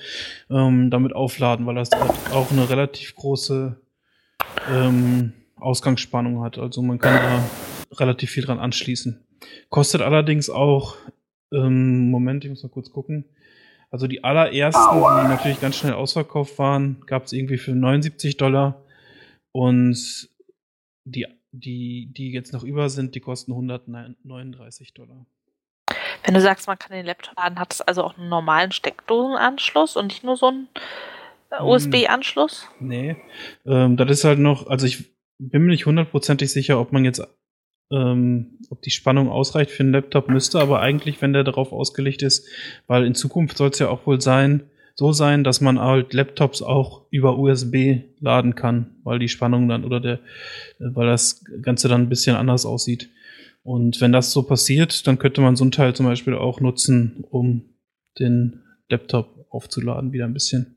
ähm, 0.51 0.91
damit 0.91 1.15
aufladen, 1.15 1.65
weil 1.67 1.77
das 1.77 1.93
auch 2.33 2.51
eine 2.51 2.69
relativ 2.69 3.15
große 3.15 3.81
ähm, 4.71 5.33
Ausgangsspannung 5.57 6.43
hat. 6.43 6.59
Also 6.59 6.83
man 6.83 6.99
kann 6.99 7.15
da 7.15 7.97
relativ 7.99 8.31
viel 8.31 8.45
dran 8.45 8.59
anschließen. 8.59 9.25
Kostet 9.69 10.03
allerdings 10.03 10.51
auch, 10.51 10.97
ähm, 11.53 12.11
Moment, 12.11 12.45
ich 12.45 12.51
muss 12.51 12.63
mal 12.65 12.69
kurz 12.69 12.91
gucken, 12.91 13.27
also 13.93 14.07
die 14.07 14.25
allerersten, 14.25 14.97
die 14.97 15.29
natürlich 15.29 15.61
ganz 15.61 15.77
schnell 15.77 15.93
ausverkauft 15.93 16.59
waren, 16.59 17.03
gab 17.07 17.27
es 17.27 17.33
irgendwie 17.35 17.59
für 17.59 17.73
79 17.73 18.39
Dollar. 18.39 18.83
Und 19.53 20.31
die, 21.05 21.27
die, 21.53 22.07
die 22.11 22.33
jetzt 22.33 22.55
noch 22.55 22.65
über 22.65 22.89
sind, 22.89 23.15
die 23.15 23.21
kosten 23.21 23.53
139 23.53 24.95
Dollar. 24.95 25.27
Wenn 26.25 26.33
du 26.33 26.41
sagst, 26.41 26.67
man 26.69 26.79
kann 26.79 26.97
den 26.97 27.05
Laptop 27.05 27.37
laden, 27.37 27.59
hat 27.59 27.75
es 27.75 27.83
also 27.83 28.03
auch 28.03 28.17
einen 28.17 28.31
normalen 28.31 28.73
Steckdosenanschluss 28.73 29.97
und 29.97 30.07
nicht 30.07 30.25
nur 30.25 30.39
so 30.39 30.47
einen 30.47 30.69
äh, 31.51 31.59
hm. 31.59 31.67
USB-Anschluss? 31.67 32.69
Nee. 32.81 33.17
Ähm, 33.67 33.99
das 33.99 34.09
ist 34.11 34.25
halt 34.25 34.39
noch, 34.39 34.69
also 34.69 34.87
ich 34.87 35.05
bin 35.39 35.63
mir 35.63 35.73
nicht 35.73 35.85
hundertprozentig 35.85 36.51
sicher, 36.51 36.81
ob 36.81 36.93
man 36.93 37.05
jetzt 37.05 37.23
ähm, 37.93 38.59
ob 38.71 38.83
die 38.83 38.91
Spannung 38.91 39.29
ausreicht 39.29 39.71
für 39.71 39.83
einen 39.83 39.93
Laptop, 39.93 40.29
müsste 40.29 40.61
aber 40.61 40.81
eigentlich, 40.81 41.21
wenn 41.21 41.33
der 41.33 41.45
darauf 41.45 41.73
ausgelegt 41.73 42.23
ist, 42.23 42.49
weil 42.87 43.05
in 43.05 43.15
Zukunft 43.15 43.59
soll 43.59 43.71
es 43.71 43.79
ja 43.79 43.89
auch 43.89 44.07
wohl 44.07 44.21
sein, 44.21 44.65
so 44.95 45.13
sein, 45.13 45.45
dass 45.45 45.61
man 45.61 45.79
halt 45.79 46.13
Laptops 46.13 46.63
auch 46.63 47.03
über 47.11 47.39
USB 47.39 48.01
laden 48.21 48.55
kann, 48.55 48.97
weil 49.05 49.19
die 49.19 49.29
Spannung 49.29 49.69
dann 49.69 49.85
oder 49.85 50.01
der, 50.01 50.21
weil 50.79 51.07
das 51.07 51.45
Ganze 51.63 51.89
dann 51.89 52.03
ein 52.03 52.09
bisschen 52.09 52.37
anders 52.37 52.67
aussieht. 52.67 53.11
Und 53.63 54.01
wenn 54.01 54.13
das 54.13 54.33
so 54.33 54.43
passiert, 54.43 55.07
dann 55.07 55.19
könnte 55.19 55.41
man 55.41 55.57
so 55.57 55.65
ein 55.65 55.71
Teil 55.71 55.95
zum 55.95 56.07
Beispiel 56.07 56.35
auch 56.35 56.61
nutzen, 56.61 57.25
um 57.31 57.63
den 58.19 58.63
Laptop 58.89 59.47
aufzuladen, 59.51 60.13
wieder 60.13 60.25
ein 60.25 60.35
bisschen. 60.35 60.77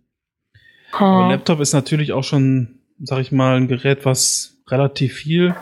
Aber 0.91 1.29
Laptop 1.29 1.59
ist 1.59 1.73
natürlich 1.73 2.13
auch 2.13 2.23
schon, 2.23 2.79
sag 2.99 3.19
ich 3.19 3.31
mal, 3.31 3.57
ein 3.57 3.67
Gerät, 3.67 4.05
was 4.05 4.61
relativ 4.67 5.15
viel 5.15 5.55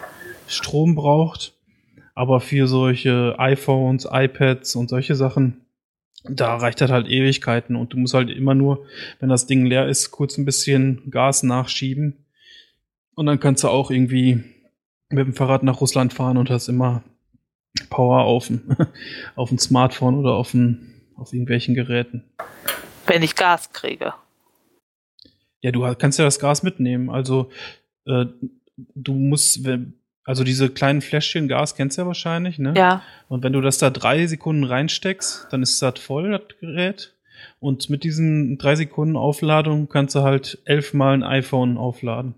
Strom 0.47 0.95
braucht. 0.95 1.53
Aber 2.15 2.39
für 2.39 2.67
solche 2.67 3.35
iPhones, 3.39 4.07
iPads 4.09 4.75
und 4.75 4.89
solche 4.89 5.15
Sachen, 5.15 5.65
da 6.23 6.55
reicht 6.55 6.79
das 6.79 6.91
halt 6.91 7.07
Ewigkeiten 7.07 7.75
und 7.75 7.93
du 7.93 7.97
musst 7.97 8.13
halt 8.13 8.29
immer 8.29 8.53
nur, 8.53 8.85
wenn 9.19 9.29
das 9.29 9.47
Ding 9.47 9.65
leer 9.65 9.87
ist, 9.87 10.11
kurz 10.11 10.37
ein 10.37 10.45
bisschen 10.45 11.09
Gas 11.09 11.43
nachschieben. 11.43 12.25
Und 13.15 13.25
dann 13.25 13.39
kannst 13.39 13.63
du 13.63 13.67
auch 13.67 13.91
irgendwie 13.91 14.43
mit 15.09 15.25
dem 15.27 15.33
Fahrrad 15.33 15.63
nach 15.63 15.81
Russland 15.81 16.13
fahren 16.13 16.37
und 16.37 16.49
hast 16.49 16.67
immer 16.67 17.03
Power 17.89 18.23
auf 18.23 18.47
dem, 18.47 18.75
auf 19.35 19.49
dem 19.49 19.57
Smartphone 19.57 20.17
oder 20.17 20.33
auf, 20.33 20.51
dem, 20.51 20.93
auf 21.15 21.33
irgendwelchen 21.33 21.75
Geräten. 21.75 22.23
Wenn 23.07 23.23
ich 23.23 23.35
Gas 23.35 23.71
kriege. 23.71 24.13
Ja, 25.61 25.71
du 25.71 25.93
kannst 25.95 26.19
ja 26.19 26.25
das 26.25 26.39
Gas 26.39 26.63
mitnehmen. 26.63 27.09
Also 27.09 27.49
äh, 28.05 28.25
du 28.95 29.13
musst, 29.13 29.63
also 30.25 30.43
diese 30.43 30.69
kleinen 30.69 31.01
Fläschchen 31.01 31.47
Gas 31.47 31.75
kennst 31.75 31.97
du 31.97 32.03
ja 32.03 32.07
wahrscheinlich, 32.07 32.59
ne? 32.59 32.73
Ja. 32.77 33.01
Und 33.27 33.43
wenn 33.43 33.53
du 33.53 33.61
das 33.61 33.77
da 33.77 33.89
drei 33.89 34.25
Sekunden 34.25 34.63
reinsteckst, 34.63 35.47
dann 35.51 35.61
ist 35.61 35.81
das 35.81 35.99
voll, 35.99 36.31
das 36.31 36.59
Gerät. 36.59 37.13
Und 37.59 37.89
mit 37.89 38.03
diesen 38.03 38.57
drei 38.57 38.75
Sekunden 38.75 39.17
Aufladung 39.17 39.89
kannst 39.89 40.15
du 40.15 40.21
halt 40.21 40.59
elfmal 40.65 41.13
ein 41.13 41.23
iPhone 41.23 41.77
aufladen. 41.77 42.35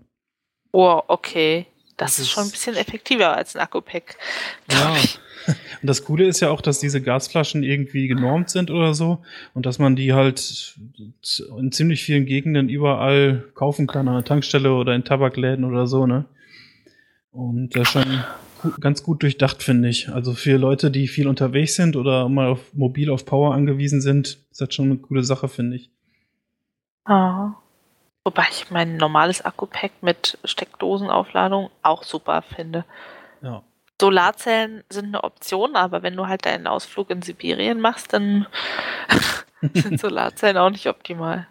Oh, 0.72 1.00
okay. 1.06 1.66
Das, 1.96 2.16
das 2.16 2.26
ist 2.26 2.30
schon 2.30 2.44
ein 2.44 2.50
bisschen 2.50 2.76
effektiver 2.76 3.34
als 3.34 3.56
ein 3.56 3.62
Akku-Pack. 3.62 4.16
Ja. 4.70 4.96
Und 5.80 5.86
das 5.86 6.04
Coole 6.04 6.26
ist 6.26 6.40
ja 6.40 6.50
auch, 6.50 6.60
dass 6.60 6.80
diese 6.80 7.00
Gasflaschen 7.00 7.62
irgendwie 7.62 8.08
genormt 8.08 8.50
sind 8.50 8.70
oder 8.70 8.94
so 8.94 9.22
und 9.54 9.64
dass 9.64 9.78
man 9.78 9.94
die 9.94 10.12
halt 10.12 10.74
in 11.56 11.70
ziemlich 11.70 12.02
vielen 12.02 12.26
Gegenden 12.26 12.68
überall 12.68 13.44
kaufen 13.54 13.86
kann, 13.86 14.08
an 14.08 14.14
der 14.14 14.24
Tankstelle 14.24 14.74
oder 14.74 14.94
in 14.94 15.04
Tabakläden 15.04 15.64
oder 15.64 15.86
so, 15.86 16.06
ne? 16.06 16.24
Und 17.36 17.76
das 17.76 17.82
ist 17.82 17.92
schon 17.92 18.24
ganz 18.80 19.02
gut 19.02 19.22
durchdacht, 19.22 19.62
finde 19.62 19.90
ich. 19.90 20.08
Also 20.08 20.32
für 20.32 20.56
Leute, 20.56 20.90
die 20.90 21.06
viel 21.06 21.28
unterwegs 21.28 21.74
sind 21.74 21.94
oder 21.94 22.30
mal 22.30 22.48
auf 22.48 22.72
mobil 22.72 23.10
auf 23.10 23.26
Power 23.26 23.54
angewiesen 23.54 24.00
sind, 24.00 24.38
ist 24.50 24.60
das 24.60 24.74
schon 24.74 24.86
eine 24.86 24.96
coole 24.96 25.22
Sache, 25.22 25.46
finde 25.48 25.76
ich. 25.76 25.90
Ah. 27.04 27.52
Wobei 28.24 28.44
ich 28.50 28.70
mein 28.70 28.96
normales 28.96 29.44
Akku-Pack 29.44 29.92
mit 30.00 30.38
Steckdosenaufladung 30.44 31.70
auch 31.82 32.04
super 32.04 32.40
finde. 32.40 32.86
Ja. 33.42 33.62
Solarzellen 34.00 34.82
sind 34.88 35.06
eine 35.06 35.22
Option, 35.22 35.76
aber 35.76 36.02
wenn 36.02 36.16
du 36.16 36.26
halt 36.26 36.46
deinen 36.46 36.66
Ausflug 36.66 37.10
in 37.10 37.20
Sibirien 37.20 37.80
machst, 37.80 38.14
dann 38.14 38.46
sind 39.74 40.00
Solarzellen 40.00 40.56
auch 40.56 40.70
nicht 40.70 40.86
optimal. 40.86 41.46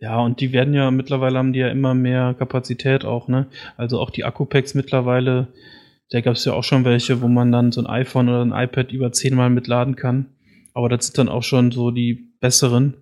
Ja, 0.00 0.20
und 0.20 0.40
die 0.40 0.52
werden 0.52 0.74
ja 0.74 0.90
mittlerweile 0.90 1.38
haben 1.38 1.52
die 1.52 1.58
ja 1.58 1.68
immer 1.68 1.94
mehr 1.94 2.34
Kapazität 2.38 3.04
auch, 3.04 3.26
ne? 3.26 3.46
Also 3.76 3.98
auch 4.00 4.10
die 4.10 4.24
Akkupacks 4.24 4.74
mittlerweile, 4.74 5.48
da 6.10 6.20
gab 6.20 6.34
es 6.34 6.44
ja 6.44 6.52
auch 6.52 6.62
schon 6.62 6.84
welche, 6.84 7.20
wo 7.20 7.28
man 7.28 7.50
dann 7.50 7.72
so 7.72 7.80
ein 7.80 7.86
iPhone 7.86 8.28
oder 8.28 8.42
ein 8.42 8.52
iPad 8.52 8.92
über 8.92 9.12
zehnmal 9.12 9.50
mitladen 9.50 9.96
kann. 9.96 10.26
Aber 10.72 10.88
das 10.88 11.06
sind 11.06 11.18
dann 11.18 11.28
auch 11.28 11.42
schon 11.42 11.72
so 11.72 11.90
die 11.90 12.30
besseren. 12.40 12.94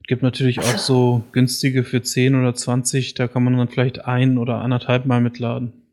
Es 0.00 0.08
gibt 0.08 0.22
natürlich 0.22 0.58
auch 0.58 0.78
so 0.78 1.22
günstige 1.32 1.84
für 1.84 2.02
10 2.02 2.34
oder 2.34 2.54
20, 2.54 3.14
da 3.14 3.28
kann 3.28 3.44
man 3.44 3.56
dann 3.56 3.68
vielleicht 3.68 4.04
ein 4.04 4.36
oder 4.36 4.56
anderthalb 4.56 5.06
Mal 5.06 5.20
mitladen. 5.20 5.83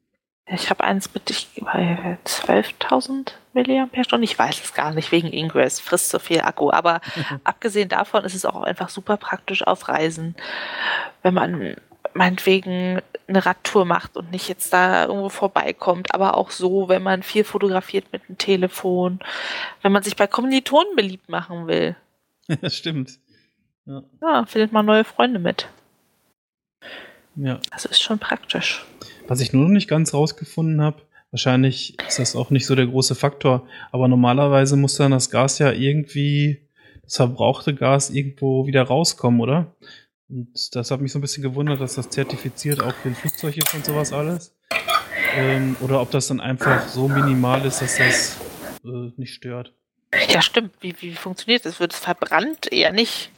Ich 0.48 0.70
habe 0.70 0.84
eins 0.84 1.14
mit 1.14 1.30
ich, 1.30 1.50
bei 1.62 2.18
12.000 2.26 3.32
mAh. 3.54 4.20
Ich 4.22 4.40
weiß 4.40 4.62
es 4.64 4.74
gar 4.74 4.92
nicht, 4.94 5.12
wegen 5.12 5.32
Ingress 5.32 5.80
frisst 5.80 6.10
so 6.10 6.20
viel 6.20 6.42
Akku. 6.42 6.72
Aber 6.72 7.02
abgesehen 7.44 7.90
davon 7.90 8.26
ist 8.26 8.36
es 8.36 8.46
auch 8.46 8.64
einfach 8.64 8.90
super 8.90 9.18
praktisch 9.18 9.66
auf 9.66 9.88
Reisen. 9.88 10.36
Wenn 11.22 11.34
man 11.34 11.76
meinetwegen 12.14 13.02
eine 13.28 13.46
Radtour 13.46 13.86
macht 13.86 14.18
und 14.18 14.32
nicht 14.32 14.50
jetzt 14.50 14.74
da 14.74 15.06
irgendwo 15.06 15.30
vorbeikommt, 15.30 16.14
aber 16.14 16.38
auch 16.38 16.52
so, 16.52 16.90
wenn 16.90 17.04
man 17.04 17.24
viel 17.24 17.44
fotografiert 17.44 18.12
mit 18.12 18.28
dem 18.28 18.38
Telefon, 18.38 19.20
wenn 19.82 19.92
man 19.92 20.04
sich 20.04 20.16
bei 20.16 20.28
Kommilitonen 20.28 20.96
beliebt 20.96 21.30
machen 21.30 21.68
will. 21.68 21.96
Das 22.62 22.76
stimmt. 22.76 23.18
Ja. 23.86 24.04
ja, 24.22 24.46
findet 24.46 24.74
man 24.74 24.86
neue 24.86 25.06
Freunde 25.06 25.40
mit. 25.40 25.70
Ja. 27.36 27.60
Also 27.72 27.88
ist 27.88 28.02
schon 28.02 28.20
praktisch. 28.20 28.86
Was 29.32 29.40
ich 29.40 29.54
nur 29.54 29.64
noch 29.64 29.72
nicht 29.72 29.88
ganz 29.88 30.14
rausgefunden 30.14 30.82
habe, 30.82 31.04
wahrscheinlich 31.32 31.98
ist 32.06 32.20
das 32.20 32.36
auch 32.36 32.50
nicht 32.50 32.66
so 32.66 32.76
der 32.76 32.88
große 32.88 33.16
Faktor, 33.16 33.66
aber 33.94 34.10
normalerweise 34.10 34.76
muss 34.76 34.98
dann 34.98 35.12
das 35.12 35.30
Gas 35.30 35.58
ja 35.58 35.72
irgendwie, 35.72 36.68
das 37.04 37.16
verbrauchte 37.16 37.74
Gas 37.74 38.10
irgendwo 38.10 38.68
wieder 38.68 38.84
rauskommen, 38.84 39.40
oder? 39.40 39.74
Und 40.28 40.76
das 40.76 40.92
hat 40.92 41.00
mich 41.00 41.14
so 41.14 41.20
ein 41.20 41.22
bisschen 41.22 41.44
gewundert, 41.44 41.80
dass 41.80 41.96
das 41.96 42.10
zertifiziert 42.10 42.84
auch 42.84 42.94
für 42.94 43.08
ein 43.08 43.16
Flugzeug 43.16 43.56
ist 43.56 43.74
und 43.74 43.86
sowas 43.86 44.12
alles. 44.12 44.54
Ähm, 45.38 45.78
oder 45.80 46.02
ob 46.02 46.12
das 46.12 46.28
dann 46.28 46.42
einfach 46.42 46.90
so 46.90 47.08
minimal 47.08 47.66
ist, 47.66 47.82
dass 47.82 48.00
das 48.00 48.38
äh, 48.84 49.14
nicht 49.16 49.34
stört. 49.34 49.74
Ja, 50.28 50.42
stimmt. 50.42 50.74
Wie, 50.82 50.94
wie 51.00 51.14
funktioniert 51.14 51.66
das? 51.66 51.80
Wird 51.80 51.94
es 51.94 52.00
verbrannt? 52.00 52.70
Eher 52.70 52.92
nicht. 52.92 53.32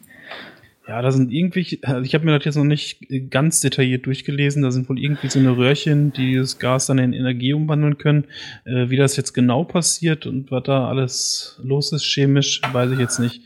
Ja, 0.87 1.01
da 1.01 1.11
sind 1.11 1.31
irgendwie, 1.31 1.79
also 1.83 2.01
ich 2.01 2.13
habe 2.13 2.25
mir 2.25 2.37
das 2.37 2.43
jetzt 2.43 2.57
noch 2.57 2.65
nicht 2.65 3.07
ganz 3.29 3.61
detailliert 3.61 4.05
durchgelesen, 4.05 4.63
da 4.63 4.71
sind 4.71 4.89
wohl 4.89 4.99
irgendwie 4.99 5.29
so 5.29 5.39
eine 5.39 5.55
Röhrchen, 5.55 6.11
die 6.11 6.35
das 6.35 6.59
Gas 6.59 6.87
dann 6.87 6.97
in 6.97 7.13
Energie 7.13 7.53
umwandeln 7.53 7.97
können. 7.97 8.25
Äh, 8.65 8.89
wie 8.89 8.97
das 8.97 9.15
jetzt 9.15 9.33
genau 9.33 9.63
passiert 9.63 10.25
und 10.25 10.51
was 10.51 10.63
da 10.63 10.89
alles 10.89 11.59
los 11.63 11.93
ist 11.93 12.03
chemisch, 12.03 12.61
weiß 12.71 12.91
ich 12.91 12.99
jetzt 12.99 13.19
nicht. 13.19 13.41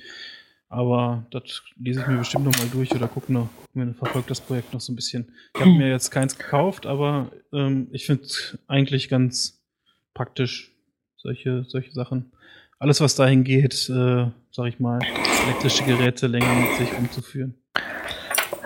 Aber 0.70 1.27
das 1.32 1.62
lese 1.79 2.01
ich 2.01 2.08
mir 2.08 2.17
bestimmt 2.17 2.46
noch 2.46 2.58
mal 2.58 2.67
durch 2.72 2.91
oder 2.94 3.08
gucke 3.08 3.32
noch, 3.32 3.50
guck 3.63 3.75
mir 3.75 3.94
verfolgt 3.94 4.32
das 4.32 4.41
Projekt 4.41 4.74
noch 4.74 4.82
so 4.82 4.91
ein 4.91 4.96
bisschen. 4.96 5.32
Ich 5.53 5.62
habe 5.62 5.72
mir 5.72 5.89
jetzt 5.89 6.10
keins 6.10 6.38
gekauft, 6.38 6.86
aber 6.86 7.32
ähm, 7.53 7.88
ich 7.91 8.06
finde 8.06 8.24
es 8.24 8.58
eigentlich 8.67 9.10
ganz 9.10 9.63
praktisch, 10.13 10.74
solche, 11.15 11.63
solche 11.67 11.91
Sachen. 11.94 12.32
Alles, 12.79 13.00
was 13.00 13.15
dahin 13.15 13.44
geht, 13.44 13.89
äh, 13.89 14.27
sag 14.57 14.65
ich 14.65 14.79
mal, 14.79 14.99
elektrische 15.45 15.83
Geräte 15.83 16.25
länger 16.25 16.51
mit 16.55 16.77
sich 16.77 16.91
umzuführen. 16.97 17.61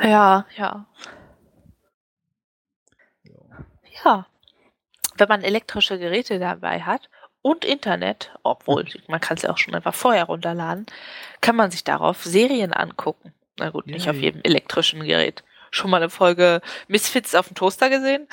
Ja, 0.01 0.45
ja. 0.55 0.85
Ja. 4.05 4.25
Wenn 5.17 5.27
man 5.27 5.41
elektrische 5.41 5.99
Geräte 5.99 6.39
dabei 6.39 6.79
hat 6.79 7.09
und 7.41 7.65
Internet, 7.65 8.31
obwohl 8.41 8.87
man 9.09 9.19
kann 9.19 9.35
es 9.35 9.43
ja 9.43 9.49
auch 9.49 9.57
schon 9.57 9.75
einfach 9.75 9.93
vorher 9.93 10.23
runterladen, 10.23 10.85
kann 11.41 11.57
man 11.57 11.71
sich 11.71 11.83
darauf 11.83 12.23
Serien 12.23 12.71
angucken. 12.71 13.33
Na 13.59 13.69
gut, 13.69 13.85
Yay. 13.87 13.95
nicht 13.95 14.09
auf 14.09 14.15
jedem 14.15 14.39
elektrischen 14.43 15.03
Gerät. 15.03 15.43
Schon 15.71 15.91
mal 15.91 15.97
eine 15.97 16.09
Folge 16.09 16.61
Misfits 16.87 17.35
auf 17.35 17.49
dem 17.49 17.55
Toaster 17.55 17.89
gesehen? 17.89 18.29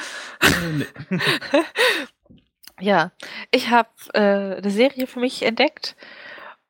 Nee. 1.10 1.18
ja, 2.80 3.10
ich 3.50 3.70
habe 3.70 3.88
äh, 4.14 4.58
eine 4.58 4.70
Serie 4.70 5.08
für 5.08 5.18
mich 5.18 5.42
entdeckt 5.42 5.96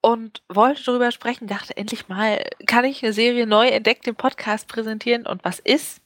und 0.01 0.43
wollte 0.49 0.83
darüber 0.85 1.11
sprechen, 1.11 1.49
dachte 1.49 1.77
endlich 1.77 2.09
mal, 2.09 2.45
kann 2.67 2.85
ich 2.85 3.03
eine 3.03 3.13
Serie 3.13 3.47
neu 3.47 3.67
entdeckt 3.69 4.07
im 4.07 4.15
Podcast 4.15 4.69
präsentieren 4.69 5.27
und 5.27 5.45
was 5.45 5.59
ist? 5.59 6.01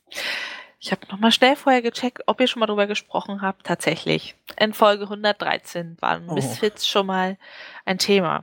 Ich 0.80 0.90
habe 0.90 1.06
nochmal 1.10 1.30
schnell 1.30 1.54
vorher 1.54 1.82
gecheckt, 1.82 2.22
ob 2.26 2.40
ihr 2.40 2.48
schon 2.48 2.60
mal 2.60 2.66
darüber 2.66 2.88
gesprochen 2.88 3.40
habt. 3.40 3.66
Tatsächlich. 3.66 4.34
In 4.58 4.72
Folge 4.72 5.04
113 5.04 5.96
waren 6.00 6.28
oh. 6.28 6.34
Misfits 6.34 6.88
schon 6.88 7.06
mal 7.06 7.38
ein 7.84 7.98
Thema. 7.98 8.42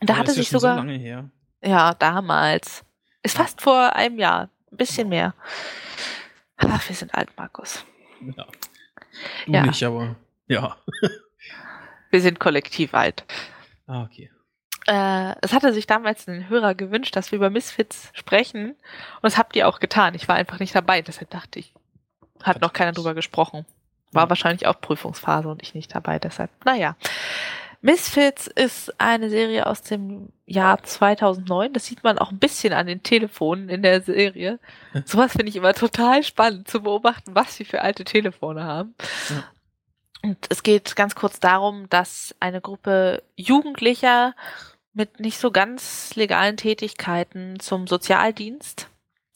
Und 0.00 0.10
da 0.10 0.14
oh, 0.14 0.16
hatte 0.18 0.32
sich 0.32 0.50
ja 0.50 0.58
sogar. 0.58 0.84
So 0.84 1.30
ja, 1.62 1.94
damals. 1.94 2.84
Ist 3.22 3.38
ja. 3.38 3.44
fast 3.44 3.62
vor 3.62 3.96
einem 3.96 4.18
Jahr. 4.18 4.50
Ein 4.70 4.76
bisschen 4.76 5.08
mehr. 5.08 5.34
Ach, 6.58 6.88
wir 6.88 6.96
sind 6.96 7.14
alt, 7.14 7.30
Markus. 7.38 7.86
Ja. 8.36 8.46
Du 9.46 9.52
ja. 9.52 9.66
nicht, 9.66 9.82
aber 9.82 10.16
ja. 10.48 10.76
wir 12.10 12.20
sind 12.20 12.38
kollektiv 12.38 12.92
alt. 12.92 13.24
Ah, 13.86 14.02
okay 14.02 14.30
äh, 14.86 15.34
es 15.40 15.52
hatte 15.52 15.72
sich 15.72 15.86
damals 15.86 16.26
ein 16.28 16.48
Hörer 16.48 16.74
gewünscht, 16.74 17.14
dass 17.16 17.30
wir 17.30 17.36
über 17.36 17.50
Misfits 17.50 18.10
sprechen. 18.12 18.70
Und 18.70 19.22
das 19.22 19.38
habt 19.38 19.56
ihr 19.56 19.68
auch 19.68 19.80
getan. 19.80 20.14
Ich 20.14 20.28
war 20.28 20.36
einfach 20.36 20.58
nicht 20.58 20.74
dabei, 20.74 21.02
deshalb 21.02 21.30
dachte 21.30 21.58
ich, 21.58 21.72
hat 22.42 22.60
noch 22.60 22.72
keiner 22.72 22.92
drüber 22.92 23.14
gesprochen. 23.14 23.64
War 24.10 24.28
wahrscheinlich 24.28 24.66
auch 24.66 24.80
Prüfungsphase 24.80 25.48
und 25.48 25.62
ich 25.62 25.74
nicht 25.74 25.94
dabei, 25.94 26.18
deshalb. 26.18 26.50
Naja. 26.64 26.96
Misfits 27.84 28.46
ist 28.46 29.00
eine 29.00 29.28
Serie 29.28 29.66
aus 29.66 29.82
dem 29.82 30.28
Jahr 30.46 30.82
2009. 30.84 31.72
Das 31.72 31.86
sieht 31.86 32.04
man 32.04 32.16
auch 32.16 32.30
ein 32.30 32.38
bisschen 32.38 32.72
an 32.72 32.86
den 32.86 33.02
Telefonen 33.02 33.68
in 33.68 33.82
der 33.82 34.02
Serie. 34.02 34.60
Sowas 35.04 35.32
finde 35.32 35.48
ich 35.48 35.56
immer 35.56 35.74
total 35.74 36.22
spannend 36.22 36.68
zu 36.68 36.82
beobachten, 36.82 37.34
was 37.34 37.56
sie 37.56 37.64
für 37.64 37.82
alte 37.82 38.04
Telefone 38.04 38.62
haben. 38.62 38.94
Ja. 39.30 39.44
Und 40.22 40.38
es 40.48 40.62
geht 40.62 40.94
ganz 40.94 41.16
kurz 41.16 41.40
darum, 41.40 41.88
dass 41.88 42.36
eine 42.38 42.60
Gruppe 42.60 43.24
Jugendlicher 43.34 44.36
mit 44.94 45.20
nicht 45.20 45.38
so 45.38 45.50
ganz 45.50 46.14
legalen 46.14 46.56
Tätigkeiten 46.56 47.58
zum 47.60 47.86
Sozialdienst 47.86 48.88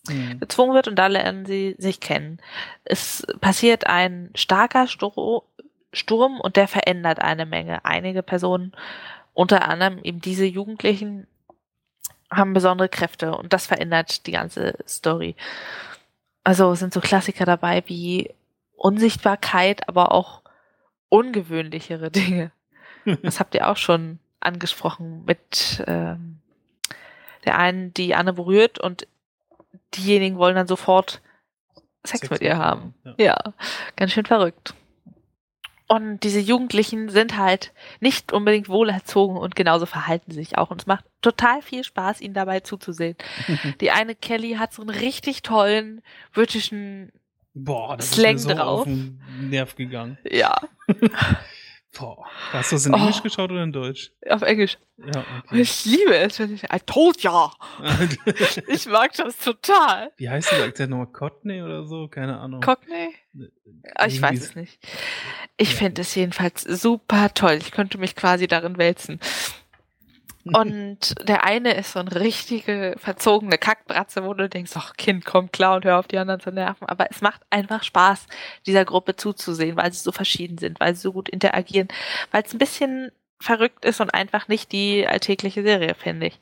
mhm. 0.08 0.40
gezwungen 0.40 0.74
wird 0.74 0.88
und 0.88 0.96
da 0.96 1.06
lernen 1.06 1.46
sie 1.46 1.74
sich 1.78 2.00
kennen. 2.00 2.38
Es 2.84 3.26
passiert 3.40 3.86
ein 3.86 4.30
starker 4.34 4.86
Sturm 4.86 6.40
und 6.40 6.56
der 6.56 6.68
verändert 6.68 7.20
eine 7.20 7.46
Menge. 7.46 7.84
Einige 7.84 8.22
Personen, 8.22 8.72
unter 9.34 9.68
anderem 9.68 9.98
eben 10.02 10.20
diese 10.20 10.44
Jugendlichen, 10.44 11.26
haben 12.30 12.54
besondere 12.54 12.88
Kräfte 12.88 13.36
und 13.36 13.52
das 13.52 13.66
verändert 13.66 14.26
die 14.26 14.32
ganze 14.32 14.74
Story. 14.86 15.36
Also 16.44 16.74
sind 16.74 16.92
so 16.92 17.00
Klassiker 17.00 17.44
dabei 17.44 17.82
wie 17.86 18.30
Unsichtbarkeit, 18.74 19.88
aber 19.88 20.12
auch 20.12 20.42
ungewöhnlichere 21.08 22.10
Dinge. 22.10 22.52
Das 23.22 23.38
habt 23.38 23.54
ihr 23.54 23.68
auch 23.68 23.76
schon 23.76 24.18
angesprochen 24.40 25.24
mit 25.24 25.84
ähm, 25.86 26.38
der 27.44 27.58
einen, 27.58 27.94
die 27.94 28.14
Anne 28.14 28.32
berührt 28.32 28.78
und 28.78 29.06
diejenigen 29.94 30.36
wollen 30.36 30.56
dann 30.56 30.66
sofort 30.66 31.22
Sex, 32.04 32.20
Sex 32.20 32.30
mit 32.30 32.42
ihr 32.42 32.58
haben. 32.58 32.94
Ja. 33.04 33.14
ja. 33.18 33.38
ganz 33.96 34.12
schön 34.12 34.26
verrückt. 34.26 34.74
Und 35.88 36.24
diese 36.24 36.40
Jugendlichen 36.40 37.10
sind 37.10 37.36
halt 37.36 37.72
nicht 38.00 38.32
unbedingt 38.32 38.68
wohlerzogen 38.68 39.36
und 39.36 39.54
genauso 39.54 39.86
verhalten 39.86 40.32
sie 40.32 40.38
sich 40.38 40.58
auch. 40.58 40.70
Und 40.70 40.80
es 40.80 40.86
macht 40.88 41.04
total 41.22 41.62
viel 41.62 41.84
Spaß, 41.84 42.20
ihnen 42.20 42.34
dabei 42.34 42.60
zuzusehen. 42.60 43.16
Die 43.80 43.92
eine 43.92 44.16
Kelly 44.16 44.54
hat 44.54 44.72
so 44.72 44.82
einen 44.82 44.90
richtig 44.90 45.42
tollen 45.42 46.02
britischen 46.32 47.12
Boah, 47.58 47.96
das 47.96 48.10
Slang 48.10 48.34
ist 48.34 48.46
mir 48.46 48.56
so 48.56 48.58
drauf. 48.58 48.80
auf 48.80 48.84
den 48.84 49.22
Nerv 49.48 49.76
gegangen. 49.76 50.18
Ja, 50.28 50.60
Boah. 51.98 52.26
Hast 52.52 52.72
du 52.72 52.76
das 52.76 52.86
in 52.86 52.94
Oh. 52.94 52.98
Englisch 52.98 53.22
geschaut 53.22 53.50
oder 53.50 53.62
in 53.62 53.72
Deutsch? 53.72 54.12
auf 54.28 54.42
Englisch. 54.42 54.78
Ja, 54.98 55.24
okay. 55.46 55.60
ich 55.60 55.84
liebe 55.84 56.16
es, 56.16 56.38
wenn 56.38 56.54
ich, 56.54 56.64
I 56.64 56.78
told 56.84 57.22
ya. 57.22 57.50
Ich 58.68 58.86
mag 58.86 59.12
das 59.14 59.36
total. 59.38 60.10
Wie 60.16 60.28
heißt 60.28 60.50
dieser 60.52 60.64
Akzent 60.64 60.90
nochmal? 60.90 61.06
Cockney 61.08 61.62
oder 61.62 61.84
so? 61.84 62.08
Keine 62.08 62.38
Ahnung. 62.38 62.60
Cockney? 62.60 63.14
Ah, 63.94 64.06
Ich 64.06 64.20
weiß 64.22 64.30
Irgendwie- 64.32 64.44
es 64.46 64.56
nicht. 64.56 64.78
Ich 65.58 65.70
Ja. 65.72 65.76
finde 65.78 66.02
es 66.02 66.14
jedenfalls 66.14 66.62
super 66.62 67.32
toll. 67.34 67.58
Ich 67.60 67.70
könnte 67.72 67.98
mich 67.98 68.14
quasi 68.16 68.46
darin 68.46 68.78
wälzen. 68.78 69.20
Und 70.54 71.28
der 71.28 71.44
eine 71.44 71.74
ist 71.74 71.92
so 71.92 71.98
eine 71.98 72.14
richtige 72.14 72.94
verzogene 72.98 73.58
Kackbratze, 73.58 74.24
wo 74.24 74.32
du 74.32 74.48
denkst, 74.48 74.72
ach 74.76 74.94
Kind, 74.96 75.24
komm 75.24 75.50
klar 75.50 75.76
und 75.76 75.84
hör 75.84 75.98
auf 75.98 76.06
die 76.06 76.18
anderen 76.18 76.40
zu 76.40 76.50
nerven. 76.50 76.88
Aber 76.88 77.10
es 77.10 77.20
macht 77.20 77.42
einfach 77.50 77.82
Spaß, 77.82 78.26
dieser 78.64 78.84
Gruppe 78.84 79.16
zuzusehen, 79.16 79.76
weil 79.76 79.92
sie 79.92 80.00
so 80.00 80.12
verschieden 80.12 80.58
sind, 80.58 80.78
weil 80.78 80.94
sie 80.94 81.00
so 81.00 81.12
gut 81.12 81.28
interagieren, 81.28 81.88
weil 82.30 82.42
es 82.44 82.52
ein 82.52 82.58
bisschen 82.58 83.10
verrückt 83.40 83.84
ist 83.84 84.00
und 84.00 84.14
einfach 84.14 84.48
nicht 84.48 84.72
die 84.72 85.06
alltägliche 85.06 85.62
Serie, 85.62 85.94
finde 85.94 86.26
ich. 86.28 86.40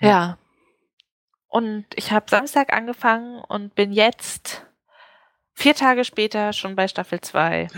Ja. 0.00 0.38
Und 1.48 1.84
ich 1.94 2.12
habe 2.12 2.30
Samstag 2.30 2.72
angefangen 2.72 3.42
und 3.46 3.74
bin 3.74 3.92
jetzt 3.92 4.64
vier 5.62 5.74
Tage 5.74 6.04
später 6.04 6.52
schon 6.52 6.76
bei 6.76 6.88
Staffel 6.88 7.20
2. 7.20 7.68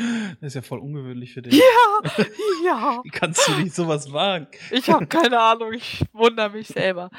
Das 0.41 0.49
ist 0.49 0.55
ja 0.55 0.62
voll 0.62 0.79
ungewöhnlich 0.79 1.33
für 1.35 1.43
dich. 1.43 1.55
Ja, 1.55 2.25
ja. 2.64 3.00
Wie 3.05 3.11
kannst 3.11 3.47
du 3.47 3.53
nicht 3.53 3.75
sowas 3.75 4.12
wagen? 4.12 4.49
Ich 4.71 4.91
habe 4.91 5.07
keine 5.07 5.38
Ahnung, 5.41 5.73
ich 5.73 6.05
wundere 6.12 6.50
mich 6.50 6.69
selber. 6.69 7.11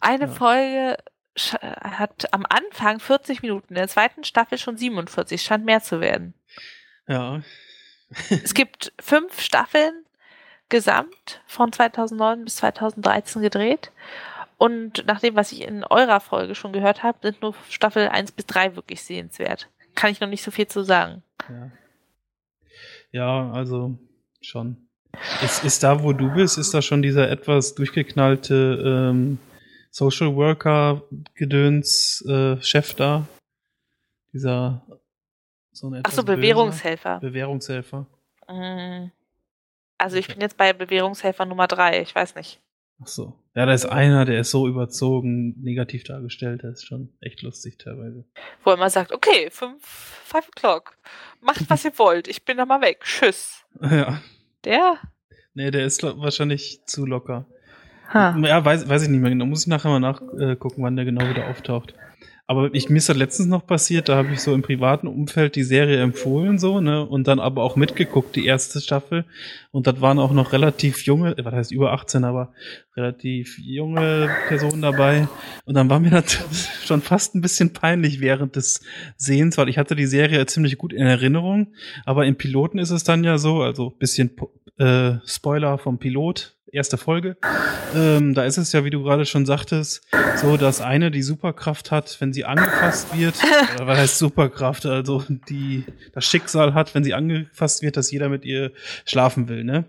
Eine 0.00 0.24
Ja. 0.26 0.30
Folge 0.30 0.96
hat 1.60 2.32
am 2.32 2.46
Anfang 2.48 2.98
40 2.98 3.42
Minuten, 3.42 3.66
in 3.68 3.74
der 3.74 3.88
zweiten 3.88 4.24
Staffel 4.24 4.56
schon 4.58 4.78
47, 4.78 5.42
scheint 5.42 5.64
mehr 5.66 5.82
zu 5.82 6.00
werden. 6.00 6.32
Ja. 7.06 7.42
Es 8.30 8.54
gibt 8.54 8.92
fünf 9.00 9.40
Staffeln 9.40 10.04
gesamt 10.68 11.42
von 11.46 11.72
2009 11.72 12.44
bis 12.44 12.56
2013 12.56 13.42
gedreht. 13.42 13.92
Und 14.58 15.04
nach 15.06 15.20
dem, 15.20 15.36
was 15.36 15.52
ich 15.52 15.60
in 15.60 15.84
eurer 15.84 16.20
Folge 16.20 16.54
schon 16.54 16.72
gehört 16.72 17.02
habe, 17.02 17.18
sind 17.20 17.42
nur 17.42 17.54
Staffel 17.68 18.08
1 18.08 18.32
bis 18.32 18.46
3 18.46 18.74
wirklich 18.74 19.02
sehenswert. 19.02 19.68
Kann 19.96 20.12
ich 20.12 20.20
noch 20.20 20.28
nicht 20.28 20.42
so 20.42 20.52
viel 20.52 20.68
zu 20.68 20.84
sagen. 20.84 21.24
Ja, 21.48 21.70
ja 23.10 23.50
also 23.52 23.98
schon. 24.40 24.88
Ist, 25.42 25.64
ist 25.64 25.82
da, 25.82 26.02
wo 26.02 26.12
du 26.12 26.32
bist, 26.32 26.58
ist 26.58 26.74
da 26.74 26.82
schon 26.82 27.02
dieser 27.02 27.30
etwas 27.30 27.74
durchgeknallte 27.74 28.82
ähm, 28.84 29.38
Social 29.90 30.36
Worker 30.36 31.02
Gedöns 31.34 32.24
äh, 32.28 32.60
Chef 32.62 32.94
da? 32.94 33.26
Dieser 34.32 34.86
so 35.72 35.88
ein 35.88 36.02
Ach 36.04 36.10
so, 36.10 36.20
etwas 36.20 36.24
böser 36.24 36.36
Bewährungshelfer. 36.36 37.20
Bewährungshelfer. 37.20 38.06
Mm. 38.48 39.10
Also 39.98 40.16
ich 40.18 40.28
bin 40.28 40.40
jetzt 40.40 40.56
bei 40.56 40.72
Bewährungshelfer 40.72 41.46
Nummer 41.46 41.66
3, 41.66 42.02
ich 42.02 42.14
weiß 42.14 42.34
nicht. 42.34 42.60
Ach 43.02 43.06
so. 43.06 43.38
Ja, 43.54 43.66
da 43.66 43.72
ist 43.72 43.86
einer, 43.86 44.24
der 44.24 44.40
ist 44.40 44.50
so 44.50 44.66
überzogen 44.66 45.54
negativ 45.62 46.04
dargestellt, 46.04 46.62
der 46.62 46.70
ist 46.70 46.86
schon 46.86 47.12
echt 47.20 47.42
lustig 47.42 47.78
teilweise. 47.78 48.24
Wo 48.64 48.70
er 48.70 48.76
immer 48.76 48.90
sagt, 48.90 49.12
okay, 49.12 49.50
5, 49.50 49.82
5 49.82 50.48
o'clock. 50.48 50.96
Macht, 51.40 51.68
was 51.68 51.84
ihr 51.84 51.98
wollt. 51.98 52.28
Ich 52.28 52.44
bin 52.44 52.56
da 52.56 52.66
mal 52.66 52.80
weg. 52.80 53.00
Tschüss. 53.04 53.64
Ja. 53.80 54.22
Der? 54.64 54.98
Nee, 55.54 55.70
der 55.70 55.84
ist 55.84 56.02
wahrscheinlich 56.02 56.80
zu 56.86 57.06
locker. 57.06 57.46
Ha. 58.12 58.36
Ja, 58.38 58.64
weiß, 58.64 58.88
weiß 58.88 59.02
ich 59.02 59.08
nicht 59.08 59.20
mehr 59.20 59.30
genau. 59.30 59.46
Muss 59.46 59.62
ich 59.62 59.66
nachher 59.66 59.90
mal 59.90 60.00
nachgucken, 60.00 60.82
wann 60.82 60.96
der 60.96 61.04
genau 61.04 61.28
wieder 61.28 61.48
auftaucht. 61.48 61.94
Aber 62.48 62.72
ich, 62.72 62.88
mir 62.88 62.98
ist 62.98 63.08
das 63.08 63.16
letztens 63.16 63.48
noch 63.48 63.66
passiert, 63.66 64.08
da 64.08 64.16
habe 64.16 64.32
ich 64.32 64.40
so 64.40 64.54
im 64.54 64.62
privaten 64.62 65.08
Umfeld 65.08 65.56
die 65.56 65.64
Serie 65.64 66.00
empfohlen, 66.00 66.60
so, 66.60 66.80
ne, 66.80 67.04
und 67.04 67.26
dann 67.26 67.40
aber 67.40 67.64
auch 67.64 67.74
mitgeguckt, 67.74 68.36
die 68.36 68.46
erste 68.46 68.80
Staffel. 68.80 69.24
Und 69.72 69.88
das 69.88 70.00
waren 70.00 70.20
auch 70.20 70.30
noch 70.30 70.52
relativ 70.52 71.04
junge, 71.06 71.34
was 71.42 71.52
heißt 71.52 71.72
über 71.72 71.92
18, 71.92 72.22
aber 72.22 72.52
relativ 72.96 73.58
junge 73.58 74.30
Personen 74.46 74.80
dabei. 74.80 75.26
Und 75.64 75.74
dann 75.74 75.90
war 75.90 75.98
mir 75.98 76.10
das 76.10 76.38
schon 76.84 77.02
fast 77.02 77.34
ein 77.34 77.40
bisschen 77.40 77.72
peinlich 77.72 78.20
während 78.20 78.54
des 78.54 78.80
Sehens, 79.16 79.58
weil 79.58 79.68
ich 79.68 79.78
hatte 79.78 79.96
die 79.96 80.06
Serie 80.06 80.46
ziemlich 80.46 80.78
gut 80.78 80.92
in 80.92 81.04
Erinnerung. 81.04 81.74
Aber 82.04 82.26
im 82.26 82.36
Piloten 82.36 82.78
ist 82.78 82.90
es 82.90 83.02
dann 83.02 83.24
ja 83.24 83.38
so, 83.38 83.62
also 83.62 83.90
bisschen 83.90 84.30
äh, 84.78 85.14
Spoiler 85.26 85.78
vom 85.78 85.98
Pilot, 85.98 86.55
erste 86.76 86.96
Folge. 86.96 87.36
Ähm, 87.94 88.34
da 88.34 88.44
ist 88.44 88.58
es 88.58 88.72
ja, 88.72 88.84
wie 88.84 88.90
du 88.90 89.02
gerade 89.02 89.26
schon 89.26 89.46
sagtest, 89.46 90.06
so, 90.36 90.56
dass 90.56 90.80
eine 90.80 91.10
die 91.10 91.22
Superkraft 91.22 91.90
hat, 91.90 92.16
wenn 92.20 92.32
sie 92.32 92.44
angefasst 92.44 93.16
wird. 93.16 93.34
oder 93.74 93.86
was 93.86 93.98
heißt 93.98 94.18
Superkraft? 94.18 94.86
Also 94.86 95.24
die 95.48 95.84
das 96.12 96.24
Schicksal 96.24 96.74
hat, 96.74 96.94
wenn 96.94 97.04
sie 97.04 97.14
angefasst 97.14 97.82
wird, 97.82 97.96
dass 97.96 98.10
jeder 98.10 98.28
mit 98.28 98.44
ihr 98.44 98.72
schlafen 99.04 99.48
will, 99.48 99.64
ne? 99.64 99.84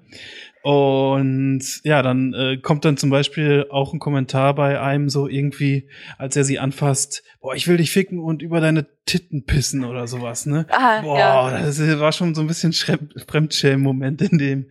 Und 0.64 1.62
ja, 1.84 2.02
dann 2.02 2.34
äh, 2.34 2.58
kommt 2.58 2.84
dann 2.84 2.98
zum 2.98 3.10
Beispiel 3.10 3.68
auch 3.70 3.94
ein 3.94 4.00
Kommentar 4.00 4.54
bei 4.54 4.82
einem 4.82 5.10
so 5.10 5.28
irgendwie, 5.30 5.88
als 6.18 6.36
er 6.36 6.44
sie 6.44 6.60
anfasst, 6.60 7.24
boah, 7.40 7.56
ich 7.56 7.70
will 7.70 7.78
dich 7.78 7.92
ficken 7.92 8.20
und 8.20 8.42
über 8.42 8.60
deine 8.60 8.86
Titten 9.06 9.46
pissen 9.46 9.86
oder 9.86 10.08
sowas, 10.08 10.46
ne? 10.46 10.66
Ah, 10.70 11.02
Boah, 11.02 11.18
ja. 11.18 11.60
das 11.62 11.80
war 12.00 12.12
schon 12.12 12.36
so 12.36 12.42
ein 12.42 12.48
bisschen 12.48 12.74
Fremdschämen-Moment 12.74 14.22
in 14.24 14.38
dem, 14.38 14.66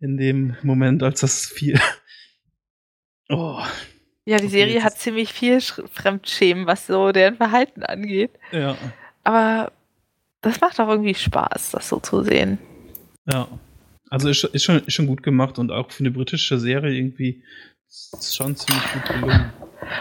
in 0.00 0.16
dem 0.16 0.56
Moment, 0.62 1.02
als 1.02 1.20
das 1.20 1.46
fiel. 1.46 1.80
Oh, 3.30 3.58
ja, 4.26 4.36
die 4.38 4.44
okay, 4.44 4.48
Serie 4.48 4.82
hat 4.82 4.98
ziemlich 4.98 5.32
viel 5.32 5.56
Sch- 5.58 5.86
Fremdschämen, 5.88 6.66
was 6.66 6.86
so 6.86 7.12
deren 7.12 7.36
Verhalten 7.36 7.82
angeht. 7.82 8.30
ja, 8.52 8.76
Aber 9.22 9.72
das 10.42 10.60
macht 10.60 10.78
auch 10.80 10.88
irgendwie 10.88 11.14
Spaß, 11.14 11.70
das 11.72 11.88
so 11.88 12.00
zu 12.00 12.22
sehen. 12.22 12.58
ja. 13.26 13.48
Also 14.10 14.28
ist, 14.28 14.44
ist, 14.44 14.62
schon, 14.62 14.76
ist 14.84 14.92
schon 14.94 15.06
gut 15.08 15.22
gemacht 15.24 15.58
und 15.58 15.72
auch 15.72 15.90
für 15.90 16.00
eine 16.00 16.10
britische 16.12 16.58
Serie 16.60 16.94
irgendwie 16.94 17.42
ist 17.88 18.36
schon 18.36 18.54
ziemlich 18.54 18.84
gut 18.92 19.04
gelungen. 19.08 19.52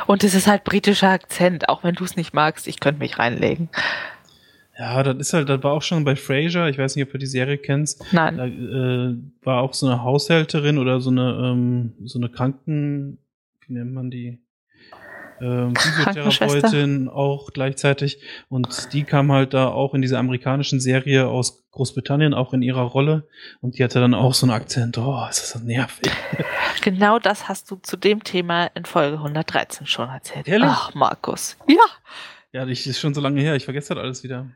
Und 0.06 0.24
es 0.24 0.36
ist 0.36 0.46
halt 0.46 0.66
britischer 0.66 1.10
Akzent, 1.10 1.68
auch 1.68 1.84
wenn 1.84 1.96
du 1.96 2.04
es 2.04 2.16
nicht 2.16 2.32
magst, 2.34 2.68
ich 2.68 2.80
könnte 2.80 3.00
mich 3.00 3.18
reinlegen. 3.18 3.70
Ja, 4.78 5.04
das 5.04 5.18
ist 5.18 5.34
halt, 5.34 5.50
das 5.50 5.62
war 5.64 5.74
auch 5.74 5.82
schon 5.84 6.04
bei 6.04 6.16
Frasier, 6.16 6.68
ich 6.68 6.78
weiß 6.78 6.96
nicht, 6.96 7.06
ob 7.06 7.12
du 7.12 7.20
die 7.20 7.28
Serie 7.28 7.58
kennst. 7.58 8.04
Nein. 8.12 8.38
Da 8.38 8.46
äh, 8.48 9.16
war 9.46 9.62
auch 9.62 9.74
so 9.74 9.88
eine 9.88 10.02
Haushälterin 10.02 10.80
oder 10.80 11.00
so 11.00 11.12
eine, 11.12 11.52
ähm, 11.52 11.94
so 12.04 12.18
eine 12.18 12.30
Kranken, 12.30 13.20
wie 13.68 13.74
nennt 13.74 13.94
man 13.94 14.10
die? 14.10 14.40
Ähm, 15.40 15.76
Physiotherapeutin 15.78 17.08
auch 17.08 17.52
gleichzeitig. 17.52 18.20
Und 18.50 18.94
die 18.94 19.04
kam 19.04 19.32
halt 19.32 19.54
da 19.54 19.68
auch 19.68 19.94
in 19.94 20.02
dieser 20.02 20.18
amerikanischen 20.18 20.80
Serie 20.80 21.28
aus 21.28 21.64
Großbritannien, 21.72 22.34
auch 22.34 22.54
in 22.54 22.62
ihrer 22.64 22.82
Rolle. 22.84 23.28
Und 23.62 23.78
die 23.78 23.84
hatte 23.84 24.00
dann 24.00 24.14
auch 24.16 24.34
so 24.34 24.48
einen 24.48 24.56
Akzent. 24.56 24.98
Oh, 24.98 25.26
ist 25.30 25.42
das 25.42 25.50
so 25.52 25.60
nervig. 25.60 26.12
Genau 26.82 27.18
das 27.18 27.48
hast 27.48 27.72
du 27.72 27.78
zu 27.78 27.96
dem 27.96 28.26
Thema 28.26 28.66
in 28.76 28.84
Folge 28.84 29.16
113 29.16 29.88
schon 29.88 30.10
erzählt. 30.10 30.50
Ehrlich? 30.50 30.68
Ach, 30.70 30.94
Markus. 30.94 31.56
Ja, 31.66 31.78
Ja, 32.52 32.66
das 32.66 32.86
ist 32.86 33.00
schon 33.00 33.14
so 33.14 33.22
lange 33.22 33.40
her. 33.40 33.56
Ich 33.56 33.64
vergesse 33.64 33.96
das 33.96 34.04
alles 34.04 34.24
wieder. 34.24 34.48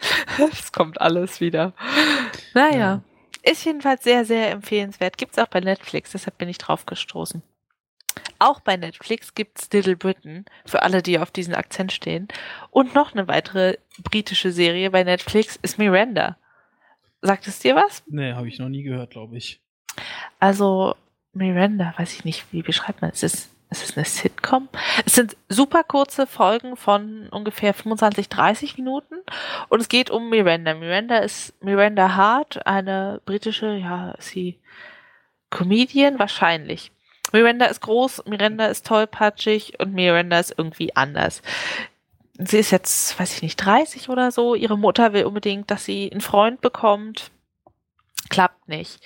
es 0.52 0.72
kommt 0.72 1.00
alles 1.00 1.40
wieder. 1.40 1.72
Naja, 2.54 2.76
Ja. 2.78 3.02
ist 3.42 3.64
jedenfalls 3.64 4.04
sehr, 4.04 4.24
sehr 4.24 4.50
empfehlenswert. 4.50 5.18
Gibt's 5.18 5.38
auch 5.38 5.48
bei 5.48 5.60
Netflix, 5.60 6.12
deshalb 6.12 6.38
bin 6.38 6.48
ich 6.48 6.58
drauf 6.58 6.86
gestoßen. 6.86 7.42
Auch 8.40 8.60
bei 8.60 8.76
Netflix 8.76 9.34
gibt's 9.34 9.68
Little 9.72 9.96
Britain, 9.96 10.44
für 10.64 10.82
alle, 10.82 11.02
die 11.02 11.18
auf 11.18 11.30
diesen 11.30 11.54
Akzent 11.54 11.92
stehen. 11.92 12.28
Und 12.70 12.94
noch 12.94 13.12
eine 13.12 13.26
weitere 13.28 13.76
britische 14.02 14.52
Serie 14.52 14.90
bei 14.90 15.02
Netflix 15.04 15.56
ist 15.62 15.78
Miranda. 15.78 16.36
Sagt 17.20 17.48
es 17.48 17.58
dir 17.58 17.74
was? 17.74 18.02
Nee, 18.06 18.32
habe 18.34 18.48
ich 18.48 18.58
noch 18.60 18.68
nie 18.68 18.84
gehört, 18.84 19.10
glaube 19.10 19.36
ich. 19.36 19.60
Also 20.38 20.94
Miranda, 21.32 21.94
weiß 21.96 22.14
ich 22.14 22.24
nicht, 22.24 22.44
wie 22.52 22.62
beschreibt 22.62 23.02
man 23.02 23.10
es? 23.10 23.22
Ist, 23.24 23.34
ist 23.34 23.50
es 23.70 23.96
eine 23.96 24.06
Sitcom? 24.06 24.68
Es 25.04 25.14
sind 25.14 25.36
super 25.48 25.84
kurze 25.84 26.26
Folgen 26.26 26.76
von 26.76 27.28
ungefähr 27.30 27.74
25, 27.74 28.28
30 28.28 28.78
Minuten 28.78 29.16
und 29.68 29.80
es 29.80 29.88
geht 29.88 30.10
um 30.10 30.30
Miranda. 30.30 30.74
Miranda 30.74 31.18
ist 31.18 31.52
Miranda 31.62 32.14
Hart, 32.14 32.66
eine 32.66 33.20
britische, 33.24 33.74
ja, 33.76 34.12
ist 34.12 34.30
sie 34.30 34.58
Comedian? 35.50 36.18
Wahrscheinlich. 36.18 36.92
Miranda 37.32 37.66
ist 37.66 37.80
groß, 37.82 38.24
Miranda 38.26 38.66
ist 38.66 38.86
tollpatschig 38.86 39.78
und 39.80 39.92
Miranda 39.92 40.38
ist 40.38 40.54
irgendwie 40.56 40.96
anders. 40.96 41.42
Sie 42.38 42.58
ist 42.58 42.70
jetzt, 42.70 43.18
weiß 43.18 43.34
ich 43.34 43.42
nicht, 43.42 43.56
30 43.56 44.08
oder 44.08 44.30
so. 44.30 44.54
Ihre 44.54 44.78
Mutter 44.78 45.12
will 45.12 45.24
unbedingt, 45.24 45.70
dass 45.70 45.84
sie 45.84 46.10
einen 46.10 46.20
Freund 46.20 46.60
bekommt. 46.60 47.30
Klappt 48.30 48.68
nicht. 48.68 49.00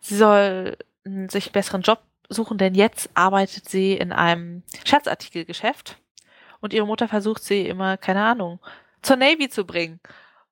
Sie 0.00 0.16
soll 0.16 0.76
sich 1.04 1.46
einen 1.46 1.52
besseren 1.52 1.82
Job 1.82 2.00
suchen, 2.28 2.58
denn 2.58 2.74
jetzt 2.74 3.10
arbeitet 3.14 3.68
sie 3.68 3.94
in 3.94 4.12
einem 4.12 4.62
Scherzartikelgeschäft 4.84 5.98
und 6.60 6.72
ihre 6.72 6.86
Mutter 6.86 7.08
versucht 7.08 7.44
sie 7.44 7.66
immer, 7.66 7.96
keine 7.96 8.24
Ahnung, 8.24 8.60
zur 9.02 9.16
Navy 9.16 9.48
zu 9.48 9.64
bringen. 9.64 10.00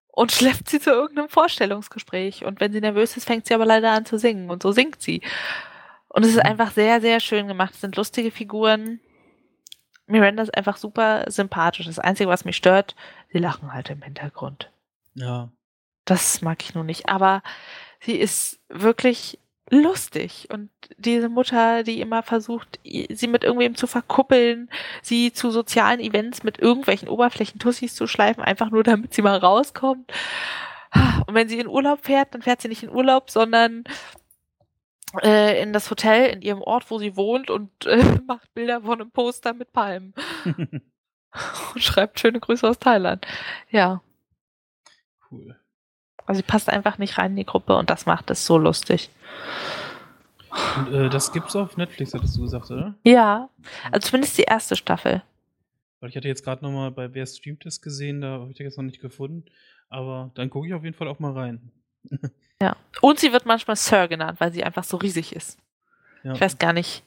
und 0.09 0.31
schleppt 0.33 0.69
sie 0.69 0.81
zu 0.81 0.91
irgendeinem 0.91 1.29
Vorstellungsgespräch. 1.29 2.45
Und 2.45 2.61
wenn 2.61 2.73
sie 2.73 2.81
nervös 2.81 3.17
ist, 3.17 3.25
fängt 3.25 3.47
sie 3.47 3.55
aber 3.55 3.67
leider 3.67 3.91
an 3.91 4.07
zu 4.07 4.19
singen. 4.19 4.49
Und 4.51 4.63
so 4.63 4.71
singt 4.71 5.03
sie. 5.03 5.23
Und 6.09 6.23
es 6.23 6.31
ist 6.31 6.37
mhm. 6.37 6.51
einfach 6.51 6.71
sehr, 6.71 7.01
sehr 7.01 7.19
schön 7.19 7.49
gemacht. 7.49 7.75
Es 7.75 7.81
sind 7.81 7.97
lustige 7.97 8.31
Figuren. 8.31 9.01
Miranda 10.07 10.43
ist 10.45 10.57
einfach 10.57 10.77
super 10.77 11.25
sympathisch. 11.29 11.87
Das 11.87 11.99
Einzige, 11.99 12.29
was 12.29 12.45
mich 12.45 12.57
stört, 12.57 12.95
sie 13.33 13.39
lachen 13.39 13.73
halt 13.73 13.91
im 13.91 14.03
Hintergrund. 14.03 14.71
Ja. 15.15 15.51
Das 16.05 16.43
mag 16.43 16.63
ich 16.63 16.75
nur 16.75 16.85
nicht. 16.85 17.09
Aber 17.09 17.43
sie 18.01 18.15
ist 18.15 18.61
wirklich 18.69 19.41
lustig. 19.71 20.49
Und 20.53 20.71
diese 20.99 21.29
Mutter, 21.29 21.83
die 21.83 22.01
immer 22.01 22.23
versucht, 22.23 22.79
sie 22.83 23.27
mit 23.27 23.45
irgendwem 23.45 23.75
zu 23.77 23.87
verkuppeln, 23.87 24.71
sie 25.03 25.33
zu 25.33 25.51
sozialen 25.51 26.01
Events 26.01 26.43
mit 26.43 26.59
irgendwelchen 26.59 27.09
Oberflächentussis 27.09 27.95
zu 27.95 28.07
schleifen, 28.07 28.43
einfach 28.43 28.71
nur 28.71 28.83
damit 28.83 29.15
sie 29.15 29.23
mal 29.23 29.39
rauskommt. 29.39 30.13
Und 31.27 31.35
wenn 31.35 31.49
sie 31.49 31.59
in 31.59 31.67
Urlaub 31.67 32.05
fährt, 32.05 32.35
dann 32.35 32.43
fährt 32.43 32.63
sie 32.63 32.69
nicht 32.69 32.83
in 32.83 32.91
Urlaub, 32.91 33.31
sondern 33.31 33.85
äh, 35.23 35.61
in 35.63 35.73
das 35.73 35.91
Hotel 35.91 36.31
in 36.31 36.43
ihrem 36.43 36.63
Ort, 36.63 36.91
wo 36.91 36.99
sie 36.99 37.17
wohnt 37.17 37.51
und 37.51 37.87
äh, 37.87 38.21
macht 38.27 38.53
Bilder 38.55 38.83
von 38.83 39.01
einem 39.01 39.11
Poster 39.11 39.55
mit 39.55 39.73
Palmen. 39.73 40.15
und 40.45 41.83
schreibt 41.83 42.21
schöne 42.21 42.41
Grüße 42.41 42.69
aus 42.69 42.79
Thailand. 42.79 43.27
Ja. 43.71 44.03
Cool. 45.31 45.57
Also 46.27 46.39
sie 46.39 46.47
passt 46.47 46.69
einfach 46.71 46.99
nicht 46.99 47.19
rein 47.19 47.33
in 47.33 47.37
die 47.37 47.47
Gruppe 47.47 47.77
und 47.77 47.91
das 47.91 48.07
macht 48.07 48.31
es 48.31 48.47
so 48.47 48.59
lustig. 48.59 49.11
Und, 50.77 50.93
äh, 50.93 51.09
das 51.09 51.33
gibt's 51.33 51.57
auf 51.57 51.77
Netflix, 51.77 52.15
hattest 52.15 52.37
du 52.37 52.43
gesagt, 52.43 52.71
oder? 52.71 52.95
Ja, 53.03 53.49
also 53.91 54.09
zumindest 54.09 54.39
die 54.39 54.43
erste 54.43 54.77
Staffel. 54.77 55.23
Weil 56.01 56.11
ich 56.11 56.17
hatte 56.17 56.29
jetzt 56.29 56.45
gerade 56.45 56.65
nochmal 56.65 56.91
bei 56.91 57.13
Wer 57.13 57.27
streamt 57.27 57.67
es 57.67 57.81
gesehen, 57.81 58.21
da 58.21 58.33
habe 58.41 58.51
ich 58.51 58.59
das 58.59 58.65
jetzt 58.65 58.77
noch 58.77 58.85
nicht 58.85 59.01
gefunden. 59.01 59.45
Aber 59.89 60.31
dann 60.35 60.51
gucke 60.51 60.67
ich 60.67 60.75
auf 60.75 60.85
jeden 60.85 60.97
Fall 60.97 61.09
auch 61.09 61.19
mal 61.19 61.33
rein. 61.33 61.71
ja. 62.61 62.77
Und 63.01 63.19
sie 63.19 63.33
wird 63.33 63.47
manchmal 63.47 63.77
Sir 63.77 64.09
genannt, 64.09 64.41
weil 64.41 64.53
sie 64.53 64.65
einfach 64.65 64.85
so 64.85 64.97
riesig 64.97 65.35
ist. 65.35 65.59
Ja. 66.23 66.33
Ich 66.33 66.41
weiß 66.41 66.59
gar 66.59 66.73
nicht. 66.73 67.03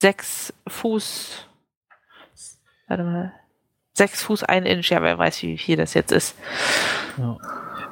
Sechs 0.00 0.52
Fuß. 0.66 1.46
Warte 2.88 3.04
mal. 3.04 3.32
Sechs 3.94 4.22
Fuß, 4.22 4.44
ein 4.44 4.66
Inch, 4.66 4.90
ja, 4.90 5.00
wer 5.02 5.16
weiß, 5.16 5.42
wie 5.42 5.56
viel 5.56 5.76
das 5.76 5.94
jetzt 5.94 6.12
ist. 6.12 6.36
Ja. 7.16 7.38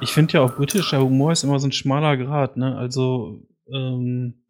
Ich 0.01 0.11
finde 0.11 0.33
ja 0.33 0.41
auch 0.41 0.55
britischer 0.55 1.01
Humor 1.01 1.31
ist 1.31 1.43
immer 1.43 1.59
so 1.59 1.67
ein 1.67 1.71
schmaler 1.71 2.17
Grad, 2.17 2.57
ne? 2.57 2.77
Also, 2.77 3.41
ähm, 3.71 4.45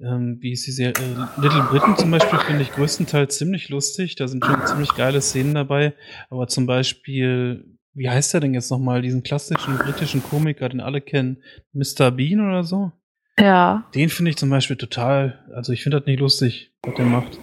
ähm, 0.00 0.38
wie 0.40 0.52
ist 0.52 0.66
die 0.66 0.72
Serie? 0.72 0.94
Äh, 0.96 1.40
Little 1.40 1.62
Britain 1.70 1.96
zum 1.96 2.10
Beispiel 2.10 2.38
finde 2.40 2.62
ich 2.62 2.72
größtenteils 2.72 3.38
ziemlich 3.38 3.68
lustig. 3.68 4.16
Da 4.16 4.28
sind 4.28 4.44
schon 4.44 4.66
ziemlich 4.66 4.94
geile 4.94 5.20
Szenen 5.20 5.54
dabei. 5.54 5.94
Aber 6.30 6.48
zum 6.48 6.66
Beispiel, 6.66 7.78
wie 7.94 8.08
heißt 8.08 8.34
der 8.34 8.40
denn 8.40 8.54
jetzt 8.54 8.70
nochmal? 8.70 9.02
Diesen 9.02 9.22
klassischen 9.22 9.78
britischen 9.78 10.22
Komiker, 10.22 10.68
den 10.68 10.80
alle 10.80 11.00
kennen. 11.00 11.42
Mr. 11.72 12.10
Bean 12.10 12.40
oder 12.40 12.64
so? 12.64 12.92
Ja. 13.38 13.88
Den 13.94 14.08
finde 14.08 14.30
ich 14.30 14.36
zum 14.36 14.50
Beispiel 14.50 14.76
total, 14.76 15.44
also 15.54 15.72
ich 15.72 15.82
finde 15.82 15.98
das 15.98 16.06
nicht 16.06 16.20
lustig, 16.20 16.72
was 16.82 16.94
der 16.94 17.06
macht. 17.06 17.38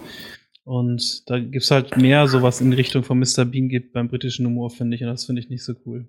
Und 0.64 1.28
da 1.28 1.38
gibt's 1.38 1.70
halt 1.70 1.96
mehr 1.96 2.28
so 2.28 2.42
was 2.42 2.60
in 2.60 2.72
Richtung 2.72 3.02
von 3.02 3.18
Mr. 3.18 3.44
Bean 3.44 3.68
gibt 3.68 3.92
beim 3.92 4.08
britischen 4.08 4.46
Humor, 4.46 4.70
finde 4.70 4.96
ich. 4.96 5.02
Und 5.02 5.08
das 5.08 5.24
finde 5.24 5.40
ich 5.40 5.48
nicht 5.48 5.64
so 5.64 5.74
cool. 5.86 6.06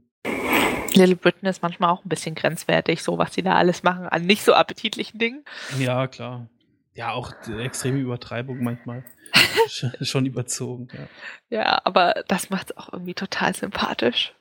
Little 0.95 1.15
Britain 1.15 1.47
ist 1.47 1.62
manchmal 1.62 1.91
auch 1.91 2.04
ein 2.04 2.10
bisschen 2.10 2.36
grenzwertig, 2.36 3.01
so 3.04 3.17
was 3.17 3.34
sie 3.34 3.43
da 3.43 3.56
alles 3.56 3.84
machen 3.84 4.08
an 4.08 4.25
nicht 4.25 4.43
so 4.43 4.54
appetitlichen 4.54 5.19
Dingen. 5.19 5.45
Ja, 5.80 6.08
klar. 6.08 6.47
Ja, 6.93 7.12
auch 7.12 7.32
extreme 7.60 7.99
Übertreibung 7.99 8.63
manchmal. 8.63 9.04
Schon 10.01 10.25
überzogen, 10.25 10.89
ja. 10.93 11.08
Ja, 11.49 11.82
aber 11.86 12.23
das 12.27 12.49
macht 12.49 12.71
es 12.71 12.77
auch 12.77 12.91
irgendwie 12.91 13.13
total 13.13 13.56
sympathisch. 13.56 14.34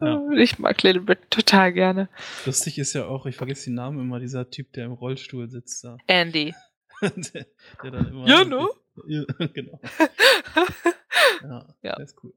Ja. 0.00 0.30
Ich 0.32 0.58
mag 0.58 0.82
Little 0.82 1.02
Britain 1.02 1.28
total 1.30 1.72
gerne. 1.72 2.08
Lustig 2.46 2.78
ist 2.78 2.92
ja 2.94 3.06
auch, 3.06 3.26
ich 3.26 3.36
vergesse 3.36 3.66
den 3.66 3.74
Namen 3.74 4.00
immer, 4.00 4.20
dieser 4.20 4.50
Typ, 4.50 4.72
der 4.72 4.86
im 4.86 4.92
Rollstuhl 4.92 5.48
sitzt 5.48 5.84
da. 5.84 5.98
Andy. 6.06 6.54
der, 7.00 7.46
der, 7.82 7.90
dann 7.90 8.08
immer. 8.08 8.26
Ja, 8.26 8.44
ne? 8.44 8.68
Ja, 9.06 9.24
genau. 9.54 9.80
ja, 11.42 11.74
ja, 11.80 11.96
der 11.96 12.04
ist 12.04 12.22
cool. 12.22 12.34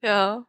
Ja. 0.00 0.46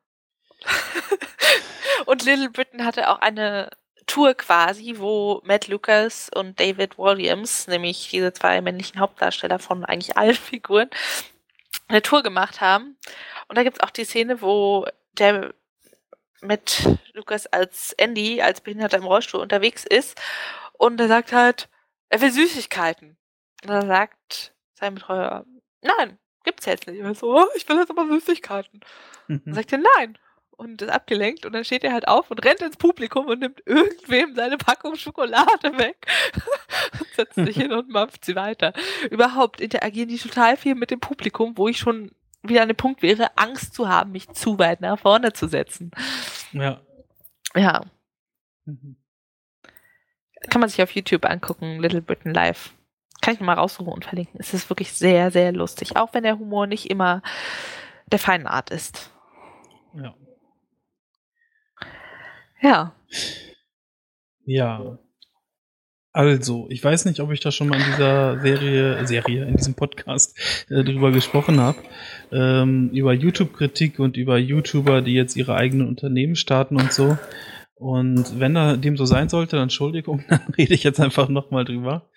und 2.05 2.23
Little 2.23 2.49
Britain 2.49 2.85
hatte 2.85 3.09
auch 3.09 3.19
eine 3.19 3.69
Tour 4.05 4.33
quasi, 4.33 4.95
wo 4.97 5.41
Matt 5.43 5.67
Lucas 5.67 6.29
und 6.33 6.59
David 6.59 6.97
Williams, 6.97 7.67
nämlich 7.67 8.09
diese 8.09 8.33
zwei 8.33 8.61
männlichen 8.61 8.99
Hauptdarsteller 8.99 9.59
von 9.59 9.83
eigentlich 9.83 10.17
allen 10.17 10.35
Figuren, 10.35 10.89
eine 11.87 12.01
Tour 12.01 12.23
gemacht 12.23 12.61
haben. 12.61 12.97
Und 13.47 13.57
da 13.57 13.63
gibt 13.63 13.77
es 13.77 13.83
auch 13.83 13.91
die 13.91 14.05
Szene, 14.05 14.41
wo 14.41 14.87
der 15.13 15.53
Matt 16.41 16.87
Lucas 17.13 17.47
als 17.47 17.93
Andy, 17.93 18.41
als 18.41 18.61
Behinderter 18.61 18.97
im 18.97 19.05
Rollstuhl 19.05 19.41
unterwegs 19.41 19.85
ist 19.85 20.19
und 20.73 20.99
er 20.99 21.07
sagt 21.07 21.33
halt, 21.33 21.69
er 22.09 22.21
will 22.21 22.31
Süßigkeiten. 22.31 23.17
Und 23.63 23.69
er 23.69 23.85
sagt 23.85 24.53
sein 24.75 24.95
Betreuer, 24.95 25.45
nein, 25.81 26.19
gibt's 26.43 26.65
jetzt 26.65 26.87
nicht. 26.87 27.01
Und 27.01 27.17
so, 27.17 27.35
oh, 27.35 27.47
ich 27.55 27.67
will 27.67 27.77
jetzt 27.77 27.89
aber 27.89 28.07
Süßigkeiten. 28.07 28.81
Mhm. 29.27 29.41
Und 29.45 29.53
sagt 29.53 29.71
er, 29.71 29.79
nein, 29.97 30.17
und 30.57 30.81
ist 30.81 30.89
abgelenkt 30.89 31.45
und 31.45 31.53
dann 31.53 31.63
steht 31.63 31.83
er 31.83 31.93
halt 31.93 32.07
auf 32.07 32.29
und 32.29 32.43
rennt 32.43 32.61
ins 32.61 32.77
Publikum 32.77 33.27
und 33.27 33.39
nimmt 33.39 33.61
irgendwem 33.65 34.35
seine 34.35 34.57
Packung 34.57 34.95
Schokolade 34.95 35.77
weg 35.77 36.05
und 36.99 37.07
setzt 37.15 37.35
sich 37.35 37.55
hin 37.55 37.71
und 37.71 37.89
mampft 37.89 38.25
sie 38.25 38.35
weiter. 38.35 38.73
Überhaupt 39.09 39.61
interagieren 39.61 40.09
die 40.09 40.17
total 40.17 40.57
viel 40.57 40.75
mit 40.75 40.91
dem 40.91 40.99
Publikum, 40.99 41.57
wo 41.57 41.67
ich 41.67 41.77
schon 41.77 42.11
wieder 42.41 42.63
an 42.63 42.69
dem 42.69 42.77
Punkt 42.77 43.01
wäre, 43.01 43.37
Angst 43.37 43.73
zu 43.73 43.87
haben, 43.87 44.11
mich 44.11 44.29
zu 44.29 44.57
weit 44.57 44.81
nach 44.81 44.99
vorne 44.99 45.31
zu 45.33 45.47
setzen. 45.47 45.91
Ja. 46.51 46.81
Ja. 47.55 47.83
Mhm. 48.65 48.97
Kann 50.49 50.61
man 50.61 50.69
sich 50.69 50.81
auf 50.81 50.91
YouTube 50.91 51.25
angucken, 51.25 51.79
Little 51.79 52.01
Britain 52.01 52.33
Live. 52.33 52.73
Kann 53.21 53.33
ich 53.33 53.39
mal 53.39 53.53
raussuchen 53.53 53.91
und 53.91 54.05
verlinken. 54.05 54.39
Es 54.39 54.53
ist 54.53 54.69
wirklich 54.69 54.93
sehr, 54.93 55.31
sehr 55.31 55.51
lustig, 55.51 55.97
auch 55.97 56.13
wenn 56.13 56.23
der 56.23 56.39
Humor 56.39 56.67
nicht 56.67 56.89
immer 56.89 57.21
der 58.07 58.19
feinen 58.19 58.47
Art 58.47 58.69
ist. 58.69 59.11
Ja. 59.93 60.13
Ja. 62.61 62.93
Ja. 64.45 64.97
Also, 66.13 66.65
ich 66.69 66.83
weiß 66.83 67.05
nicht, 67.05 67.19
ob 67.19 67.31
ich 67.31 67.41
da 67.41 67.51
schon 67.51 67.67
mal 67.67 67.79
in 67.79 67.85
dieser 67.85 68.39
Serie, 68.41 69.05
Serie, 69.05 69.45
in 69.45 69.55
diesem 69.55 69.75
Podcast 69.75 70.35
äh, 70.69 70.83
drüber 70.83 71.11
gesprochen 71.11 71.59
habe. 71.59 71.77
Ähm, 72.31 72.89
über 72.91 73.13
YouTube-Kritik 73.13 73.99
und 73.99 74.17
über 74.17 74.39
YouTuber, 74.39 75.03
die 75.03 75.13
jetzt 75.13 75.35
ihre 75.35 75.53
eigenen 75.53 75.87
Unternehmen 75.87 76.35
starten 76.35 76.75
und 76.75 76.91
so. 76.91 77.17
Und 77.75 78.39
wenn 78.39 78.55
da 78.55 78.75
dem 78.75 78.97
so 78.97 79.05
sein 79.05 79.29
sollte, 79.29 79.57
dann 79.57 79.63
Entschuldigung, 79.63 80.23
dann 80.29 80.41
rede 80.57 80.73
ich 80.73 80.83
jetzt 80.83 80.99
einfach 80.99 81.29
nochmal 81.29 81.65
drüber. 81.65 82.09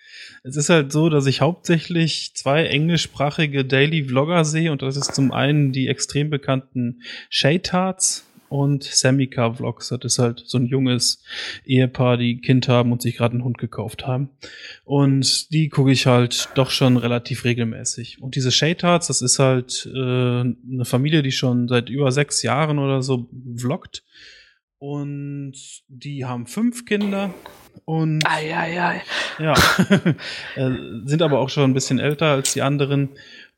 Es 0.43 0.55
ist 0.55 0.69
halt 0.69 0.91
so, 0.91 1.09
dass 1.09 1.27
ich 1.27 1.41
hauptsächlich 1.41 2.33
zwei 2.33 2.65
englischsprachige 2.65 3.63
Daily 3.65 4.03
Vlogger 4.05 4.43
sehe 4.45 4.71
und 4.71 4.81
das 4.81 4.97
ist 4.97 5.13
zum 5.13 5.31
einen 5.31 5.71
die 5.71 5.87
extrem 5.87 6.31
bekannten 6.31 7.01
Shaytards 7.29 8.30
und 8.51 8.83
Samika 8.83 9.53
Vlogs. 9.53 9.87
Das 9.87 9.99
ist 10.03 10.19
halt 10.19 10.43
so 10.45 10.57
ein 10.57 10.65
junges 10.65 11.23
Ehepaar, 11.65 12.17
die 12.17 12.41
Kind 12.41 12.67
haben 12.67 12.91
und 12.91 13.01
sich 13.01 13.15
gerade 13.15 13.33
einen 13.33 13.45
Hund 13.45 13.57
gekauft 13.57 14.05
haben. 14.05 14.29
Und 14.83 15.53
die 15.53 15.69
gucke 15.69 15.91
ich 15.91 16.05
halt 16.05 16.49
doch 16.55 16.69
schon 16.69 16.97
relativ 16.97 17.45
regelmäßig. 17.45 18.21
Und 18.21 18.35
diese 18.35 18.51
Shade 18.51 18.75
das 18.81 19.21
ist 19.21 19.39
halt 19.39 19.89
äh, 19.93 19.97
eine 19.97 20.83
Familie, 20.83 21.21
die 21.21 21.31
schon 21.31 21.69
seit 21.69 21.89
über 21.89 22.11
sechs 22.11 22.43
Jahren 22.43 22.77
oder 22.77 23.01
so 23.01 23.29
vloggt. 23.55 24.03
Und 24.79 25.53
die 25.87 26.25
haben 26.25 26.45
fünf 26.45 26.83
Kinder 26.85 27.33
und 27.85 28.25
ei, 28.27 28.53
ei, 28.53 28.81
ei. 28.81 29.01
ja, 29.39 29.53
äh, 30.55 30.71
sind 31.05 31.21
aber 31.21 31.39
auch 31.39 31.49
schon 31.49 31.71
ein 31.71 31.73
bisschen 31.73 31.99
älter 31.99 32.27
als 32.27 32.53
die 32.53 32.63
anderen 32.63 33.09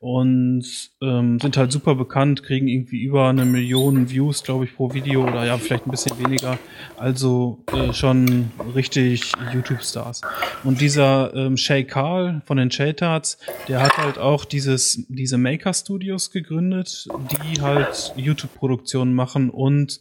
und 0.04 0.90
ähm, 1.00 1.40
sind 1.40 1.56
halt 1.56 1.72
super 1.72 1.94
bekannt, 1.94 2.42
kriegen 2.42 2.68
irgendwie 2.68 3.02
über 3.02 3.30
eine 3.30 3.46
Million 3.46 4.10
Views, 4.10 4.42
glaube 4.42 4.66
ich, 4.66 4.76
pro 4.76 4.92
Video 4.92 5.26
oder 5.26 5.46
ja, 5.46 5.56
vielleicht 5.56 5.86
ein 5.86 5.90
bisschen 5.90 6.18
weniger. 6.18 6.58
Also 6.98 7.64
äh, 7.72 7.90
schon 7.94 8.50
richtig 8.74 9.32
YouTube-Stars. 9.54 10.20
Und 10.62 10.82
dieser 10.82 11.34
ähm, 11.34 11.56
Shay 11.56 11.84
Carl 11.84 12.42
von 12.44 12.58
den 12.58 12.70
Shaytards, 12.70 13.38
der 13.66 13.82
hat 13.82 13.96
halt 13.96 14.18
auch 14.18 14.44
dieses, 14.44 15.06
diese 15.08 15.38
Maker-Studios 15.38 16.30
gegründet, 16.30 17.08
die 17.30 17.62
halt 17.62 18.12
YouTube-Produktionen 18.14 19.14
machen 19.14 19.48
und 19.48 20.00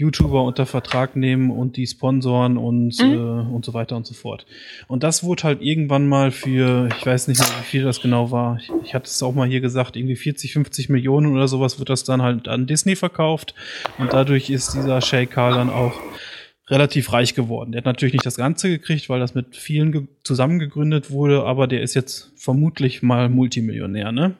YouTuber 0.00 0.42
unter 0.42 0.64
Vertrag 0.64 1.14
nehmen 1.14 1.50
und 1.50 1.76
die 1.76 1.86
sponsoren 1.86 2.56
und, 2.56 2.98
mhm. 2.98 3.12
äh, 3.12 3.54
und 3.54 3.64
so 3.66 3.74
weiter 3.74 3.96
und 3.96 4.06
so 4.06 4.14
fort. 4.14 4.46
Und 4.88 5.02
das 5.02 5.22
wurde 5.22 5.42
halt 5.42 5.60
irgendwann 5.60 6.08
mal 6.08 6.30
für, 6.30 6.88
ich 6.98 7.04
weiß 7.04 7.28
nicht 7.28 7.38
mehr, 7.38 7.48
wie 7.60 7.64
viel 7.64 7.82
das 7.82 8.00
genau 8.00 8.30
war. 8.30 8.56
Ich, 8.56 8.70
ich 8.82 8.94
hatte 8.94 9.06
es 9.06 9.22
auch 9.22 9.34
mal 9.34 9.46
hier 9.46 9.60
gesagt, 9.60 9.96
irgendwie 9.96 10.16
40, 10.16 10.54
50 10.54 10.88
Millionen 10.88 11.32
oder 11.32 11.48
sowas 11.48 11.78
wird 11.78 11.90
das 11.90 12.04
dann 12.04 12.22
halt 12.22 12.48
an 12.48 12.66
Disney 12.66 12.96
verkauft. 12.96 13.54
Und 13.98 14.12
dadurch 14.14 14.48
ist 14.48 14.72
dieser 14.72 15.02
Shay 15.02 15.26
Carl 15.26 15.54
dann 15.54 15.68
auch 15.68 15.92
relativ 16.68 17.12
reich 17.12 17.34
geworden. 17.34 17.72
Der 17.72 17.80
hat 17.80 17.86
natürlich 17.86 18.14
nicht 18.14 18.24
das 18.26 18.36
Ganze 18.36 18.70
gekriegt, 18.70 19.10
weil 19.10 19.20
das 19.20 19.34
mit 19.34 19.54
vielen 19.54 20.08
zusammengegründet 20.24 21.10
wurde, 21.10 21.44
aber 21.44 21.66
der 21.66 21.82
ist 21.82 21.94
jetzt 21.94 22.32
vermutlich 22.36 23.02
mal 23.02 23.28
Multimillionär, 23.28 24.12
ne? 24.12 24.36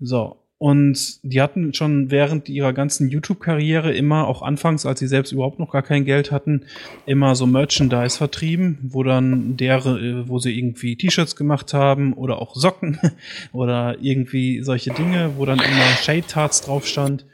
So. 0.00 0.36
Und 0.58 1.20
die 1.22 1.40
hatten 1.40 1.72
schon 1.72 2.10
während 2.10 2.48
ihrer 2.48 2.72
ganzen 2.72 3.08
YouTube-Karriere 3.08 3.94
immer, 3.94 4.26
auch 4.26 4.42
anfangs, 4.42 4.86
als 4.86 4.98
sie 4.98 5.06
selbst 5.06 5.30
überhaupt 5.30 5.60
noch 5.60 5.70
gar 5.70 5.84
kein 5.84 6.04
Geld 6.04 6.32
hatten, 6.32 6.62
immer 7.06 7.36
so 7.36 7.46
Merchandise 7.46 8.18
vertrieben, 8.18 8.78
wo 8.82 9.04
dann 9.04 9.56
deren, 9.56 10.24
äh, 10.24 10.28
wo 10.28 10.40
sie 10.40 10.58
irgendwie 10.58 10.96
T-Shirts 10.96 11.36
gemacht 11.36 11.74
haben 11.74 12.12
oder 12.12 12.42
auch 12.42 12.56
Socken 12.56 12.98
oder 13.52 13.98
irgendwie 14.00 14.60
solche 14.62 14.90
Dinge, 14.90 15.32
wo 15.36 15.46
dann 15.46 15.60
immer 15.60 15.86
Shade 16.02 16.26
Tarts 16.26 16.62
drauf 16.62 16.88
stand. 16.88 17.24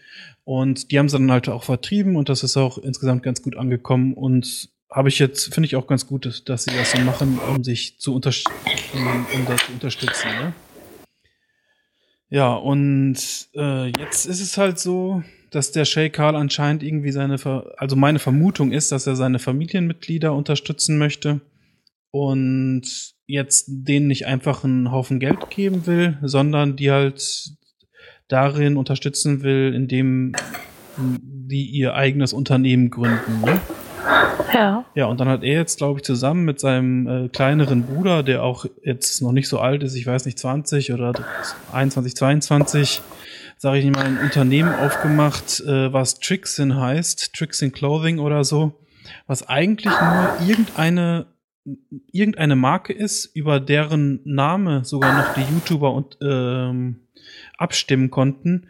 Und 0.45 0.91
die 0.91 0.99
haben 0.99 1.09
sie 1.09 1.17
dann 1.17 1.33
halt 1.33 1.49
auch 1.49 1.65
vertrieben 1.65 2.17
und 2.17 2.29
das 2.29 2.43
ist 2.43 2.59
auch 2.59 2.77
insgesamt 2.77 3.23
ganz 3.23 3.41
gut 3.41 3.57
angekommen 3.57 4.13
und 4.13 4.69
habe 4.91 5.09
ich 5.09 5.19
jetzt, 5.19 5.53
finde 5.53 5.67
ich 5.67 5.77
auch 5.77 5.87
ganz 5.87 6.07
gut, 6.07 6.43
dass, 6.47 6.65
sie 6.65 6.71
das 6.77 6.93
so 6.93 6.99
machen, 6.99 7.41
um 7.49 7.65
sich 7.65 7.99
zu, 7.99 8.15
unter 8.15 8.31
um, 8.93 9.27
um 9.35 9.47
das 9.47 9.67
zu 9.67 9.73
unterstützen. 9.73 10.29
Ne? 10.29 10.53
Ja, 12.35 12.55
und 12.55 13.17
äh, 13.55 13.87
jetzt 13.97 14.27
ist 14.27 14.41
es 14.41 14.59
halt 14.59 14.81
so, 14.81 15.23
dass 15.51 15.71
der 15.71 15.85
Shay 15.85 16.11
Karl 16.11 16.35
anscheinend 16.35 16.83
irgendwie 16.83 17.13
seine, 17.13 17.39
Ver 17.39 17.73
also 17.77 17.95
meine 17.95 18.19
Vermutung 18.19 18.73
ist, 18.73 18.91
dass 18.91 19.07
er 19.07 19.15
seine 19.15 19.39
Familienmitglieder 19.39 20.35
unterstützen 20.35 20.99
möchte 20.99 21.43
und 22.11 22.83
jetzt 23.29 23.67
denen 23.69 24.09
nicht 24.09 24.27
einfach 24.27 24.65
einen 24.65 24.91
Haufen 24.91 25.21
Geld 25.21 25.49
geben 25.51 25.87
will, 25.87 26.19
sondern 26.23 26.75
die 26.75 26.91
halt 26.91 27.53
darin 28.27 28.77
unterstützen 28.77 29.45
will, 29.45 29.73
indem 29.73 30.33
die 30.97 31.67
ihr 31.67 31.95
eigenes 31.95 32.33
Unternehmen 32.33 32.91
gründen. 32.91 33.43
Ne? 33.45 33.61
Ja. 34.53 34.85
Ja, 34.95 35.07
und 35.07 35.21
dann 35.21 35.29
hat 35.29 35.43
er 35.43 35.55
jetzt, 35.55 35.79
glaube 35.79 35.99
ich, 35.99 36.05
zusammen 36.05 36.45
mit 36.45 36.61
seinem 36.61 37.07
äh, 37.07 37.29
kleineren 37.29 37.85
Bruder, 37.85 38.23
der 38.23 38.43
auch 38.43 38.67
jetzt 38.83 39.21
noch 39.23 39.33
nicht 39.33 39.49
so 39.49 39.59
alt 39.59 39.83
ist, 39.83 39.95
ich 39.95 40.07
weiß 40.07 40.27
nicht, 40.27 40.39
20 40.39 40.93
oder 40.93 41.13
21, 41.73 42.17
22, 42.17 43.03
sage 43.57 43.79
ich 43.79 43.87
mal, 43.87 44.05
ein 44.05 44.19
Unternehmen 44.19 44.75
aufgemacht, 44.75 45.61
äh, 45.61 45.93
was 45.93 46.19
Trixin 46.21 46.77
heißt, 46.77 47.35
Trixin 47.35 47.73
Clothing 47.73 48.19
oder 48.19 48.45
so, 48.45 48.73
was 49.27 49.49
eigentlich 49.49 49.93
nur 49.93 50.49
irgendeine 50.49 51.27
irgendeine 52.13 52.57
Marke 52.57 52.93
ist, 52.93 53.25
über 53.35 53.59
deren 53.59 54.21
Name 54.25 54.85
sogar 54.85 55.17
noch 55.17 55.35
die 55.35 55.41
YouTuber 55.41 55.95
und 55.95 56.19
ähm, 56.21 57.01
abstimmen 57.57 58.11
konnten. 58.11 58.69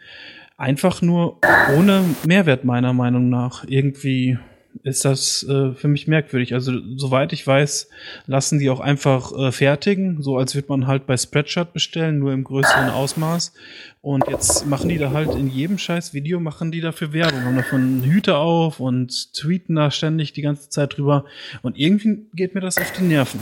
Einfach 0.57 1.01
nur 1.01 1.39
ohne 1.75 2.05
Mehrwert 2.25 2.63
meiner 2.63 2.93
Meinung 2.93 3.29
nach. 3.29 3.65
Irgendwie 3.67 4.37
ist 4.83 5.05
das 5.05 5.43
äh, 5.43 5.73
für 5.73 5.87
mich 5.87 6.07
merkwürdig. 6.07 6.53
Also 6.53 6.73
soweit 6.95 7.33
ich 7.33 7.45
weiß, 7.45 7.89
lassen 8.27 8.59
die 8.59 8.69
auch 8.69 8.79
einfach 8.79 9.31
äh, 9.31 9.51
fertigen, 9.51 10.21
so 10.21 10.37
als 10.37 10.55
würde 10.55 10.69
man 10.69 10.87
halt 10.87 11.07
bei 11.07 11.17
Spreadshirt 11.17 11.73
bestellen, 11.73 12.19
nur 12.19 12.33
im 12.33 12.43
größeren 12.43 12.89
Ausmaß. 12.89 13.53
Und 14.01 14.27
jetzt 14.27 14.65
machen 14.67 14.89
die 14.89 14.97
da 14.97 15.11
halt 15.11 15.33
in 15.33 15.49
jedem 15.49 15.77
scheiß 15.77 16.13
Video, 16.13 16.39
machen 16.39 16.71
die 16.71 16.81
dafür 16.81 17.13
Werbung, 17.13 17.43
haben 17.43 17.55
davon 17.55 18.03
Hüte 18.03 18.37
auf 18.37 18.79
und 18.79 19.33
tweeten 19.33 19.75
da 19.75 19.89
ständig 19.91 20.33
die 20.33 20.41
ganze 20.41 20.69
Zeit 20.69 20.97
drüber. 20.97 21.25
Und 21.61 21.77
irgendwie 21.77 22.27
geht 22.33 22.53
mir 22.53 22.61
das 22.61 22.77
auf 22.77 22.91
die 22.91 23.03
Nerven. 23.03 23.39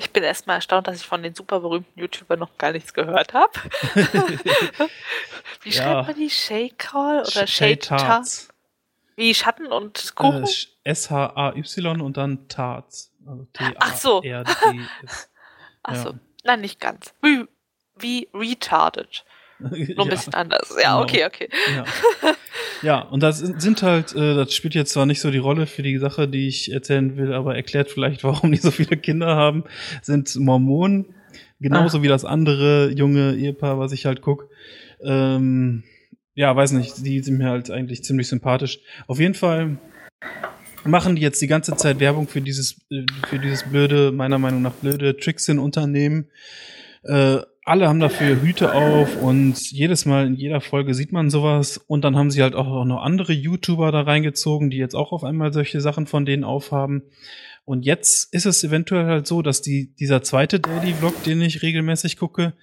Ich 0.00 0.10
bin 0.10 0.22
erstmal 0.22 0.56
erstaunt, 0.56 0.88
dass 0.88 0.96
ich 0.96 1.06
von 1.06 1.22
den 1.22 1.34
super 1.34 1.60
berühmten 1.60 1.98
YouTubern 1.98 2.38
noch 2.38 2.56
gar 2.58 2.72
nichts 2.72 2.94
gehört 2.94 3.34
habe. 3.34 3.52
Wie 5.62 5.72
schreibt 5.72 5.88
ja. 5.88 6.02
man 6.02 6.14
die? 6.14 6.30
Shake 6.30 6.78
Call 6.78 7.22
oder 7.22 7.46
Shake 7.46 7.80
Tarts? 7.80 8.49
Wie 9.20 9.34
Schatten 9.34 9.66
und 9.66 10.14
Kuchen? 10.14 10.44
Äh, 10.44 10.90
S-H-A-Y 10.92 12.00
und 12.00 12.16
dann 12.16 12.48
Tarts. 12.48 13.12
Also 13.26 13.46
Ach 13.78 13.94
so. 13.94 14.22
Ach 15.82 15.94
so. 15.94 16.14
Nein, 16.42 16.62
nicht 16.62 16.80
ganz. 16.80 17.12
Wie, 17.20 17.44
wie 17.98 18.28
retarded. 18.32 19.26
Nur 19.58 19.70
ein 19.74 19.96
ja, 19.98 20.04
bisschen 20.04 20.32
anders. 20.32 20.74
Ja, 20.82 20.92
genau. 20.92 21.02
okay, 21.02 21.26
okay. 21.26 21.50
Ja. 21.76 21.84
ja, 22.80 23.00
und 23.00 23.22
das 23.22 23.40
sind 23.40 23.82
halt, 23.82 24.14
äh, 24.14 24.34
das 24.34 24.54
spielt 24.54 24.74
jetzt 24.74 24.92
zwar 24.92 25.04
nicht 25.04 25.20
so 25.20 25.30
die 25.30 25.36
Rolle 25.36 25.66
für 25.66 25.82
die 25.82 25.98
Sache, 25.98 26.26
die 26.26 26.48
ich 26.48 26.72
erzählen 26.72 27.18
will, 27.18 27.34
aber 27.34 27.56
erklärt 27.56 27.90
vielleicht, 27.90 28.24
warum 28.24 28.52
die 28.52 28.56
so 28.56 28.70
viele 28.70 28.96
Kinder 28.96 29.36
haben, 29.36 29.64
sind 30.00 30.34
Mormonen. 30.36 31.14
Genauso 31.60 31.98
ah. 31.98 32.02
wie 32.02 32.08
das 32.08 32.24
andere 32.24 32.88
junge 32.88 33.34
Ehepaar, 33.34 33.78
was 33.78 33.92
ich 33.92 34.06
halt 34.06 34.22
guck. 34.22 34.48
Ähm, 35.02 35.84
ja, 36.34 36.54
weiß 36.54 36.72
nicht, 36.72 37.04
die 37.04 37.20
sind 37.20 37.38
mir 37.38 37.48
halt 37.48 37.70
eigentlich 37.70 38.04
ziemlich 38.04 38.28
sympathisch. 38.28 38.78
Auf 39.06 39.18
jeden 39.18 39.34
Fall 39.34 39.78
machen 40.84 41.16
die 41.16 41.22
jetzt 41.22 41.42
die 41.42 41.46
ganze 41.46 41.76
Zeit 41.76 42.00
Werbung 42.00 42.28
für 42.28 42.40
dieses, 42.40 42.80
äh, 42.90 43.04
für 43.28 43.38
dieses 43.38 43.64
blöde, 43.64 44.12
meiner 44.12 44.38
Meinung 44.38 44.62
nach 44.62 44.72
blöde 44.72 45.16
Tricks-in-Unternehmen. 45.16 46.28
Äh, 47.02 47.38
alle 47.64 47.88
haben 47.88 48.00
dafür 48.00 48.40
Hüte 48.40 48.74
auf 48.74 49.20
und 49.22 49.70
jedes 49.70 50.06
Mal 50.06 50.26
in 50.26 50.34
jeder 50.34 50.60
Folge 50.60 50.94
sieht 50.94 51.12
man 51.12 51.30
sowas. 51.30 51.78
Und 51.78 52.04
dann 52.04 52.16
haben 52.16 52.30
sie 52.30 52.42
halt 52.42 52.54
auch 52.54 52.84
noch 52.84 53.02
andere 53.02 53.32
YouTuber 53.32 53.92
da 53.92 54.00
reingezogen, 54.00 54.70
die 54.70 54.78
jetzt 54.78 54.96
auch 54.96 55.12
auf 55.12 55.24
einmal 55.24 55.52
solche 55.52 55.80
Sachen 55.80 56.06
von 56.06 56.24
denen 56.24 56.42
aufhaben. 56.42 57.02
Und 57.64 57.84
jetzt 57.84 58.32
ist 58.34 58.46
es 58.46 58.64
eventuell 58.64 59.06
halt 59.06 59.26
so, 59.26 59.42
dass 59.42 59.62
die, 59.62 59.94
dieser 59.94 60.22
zweite 60.22 60.58
Daily 60.58 60.94
Vlog, 60.94 61.22
den 61.22 61.42
ich 61.42 61.62
regelmäßig 61.62 62.16
gucke, 62.16 62.54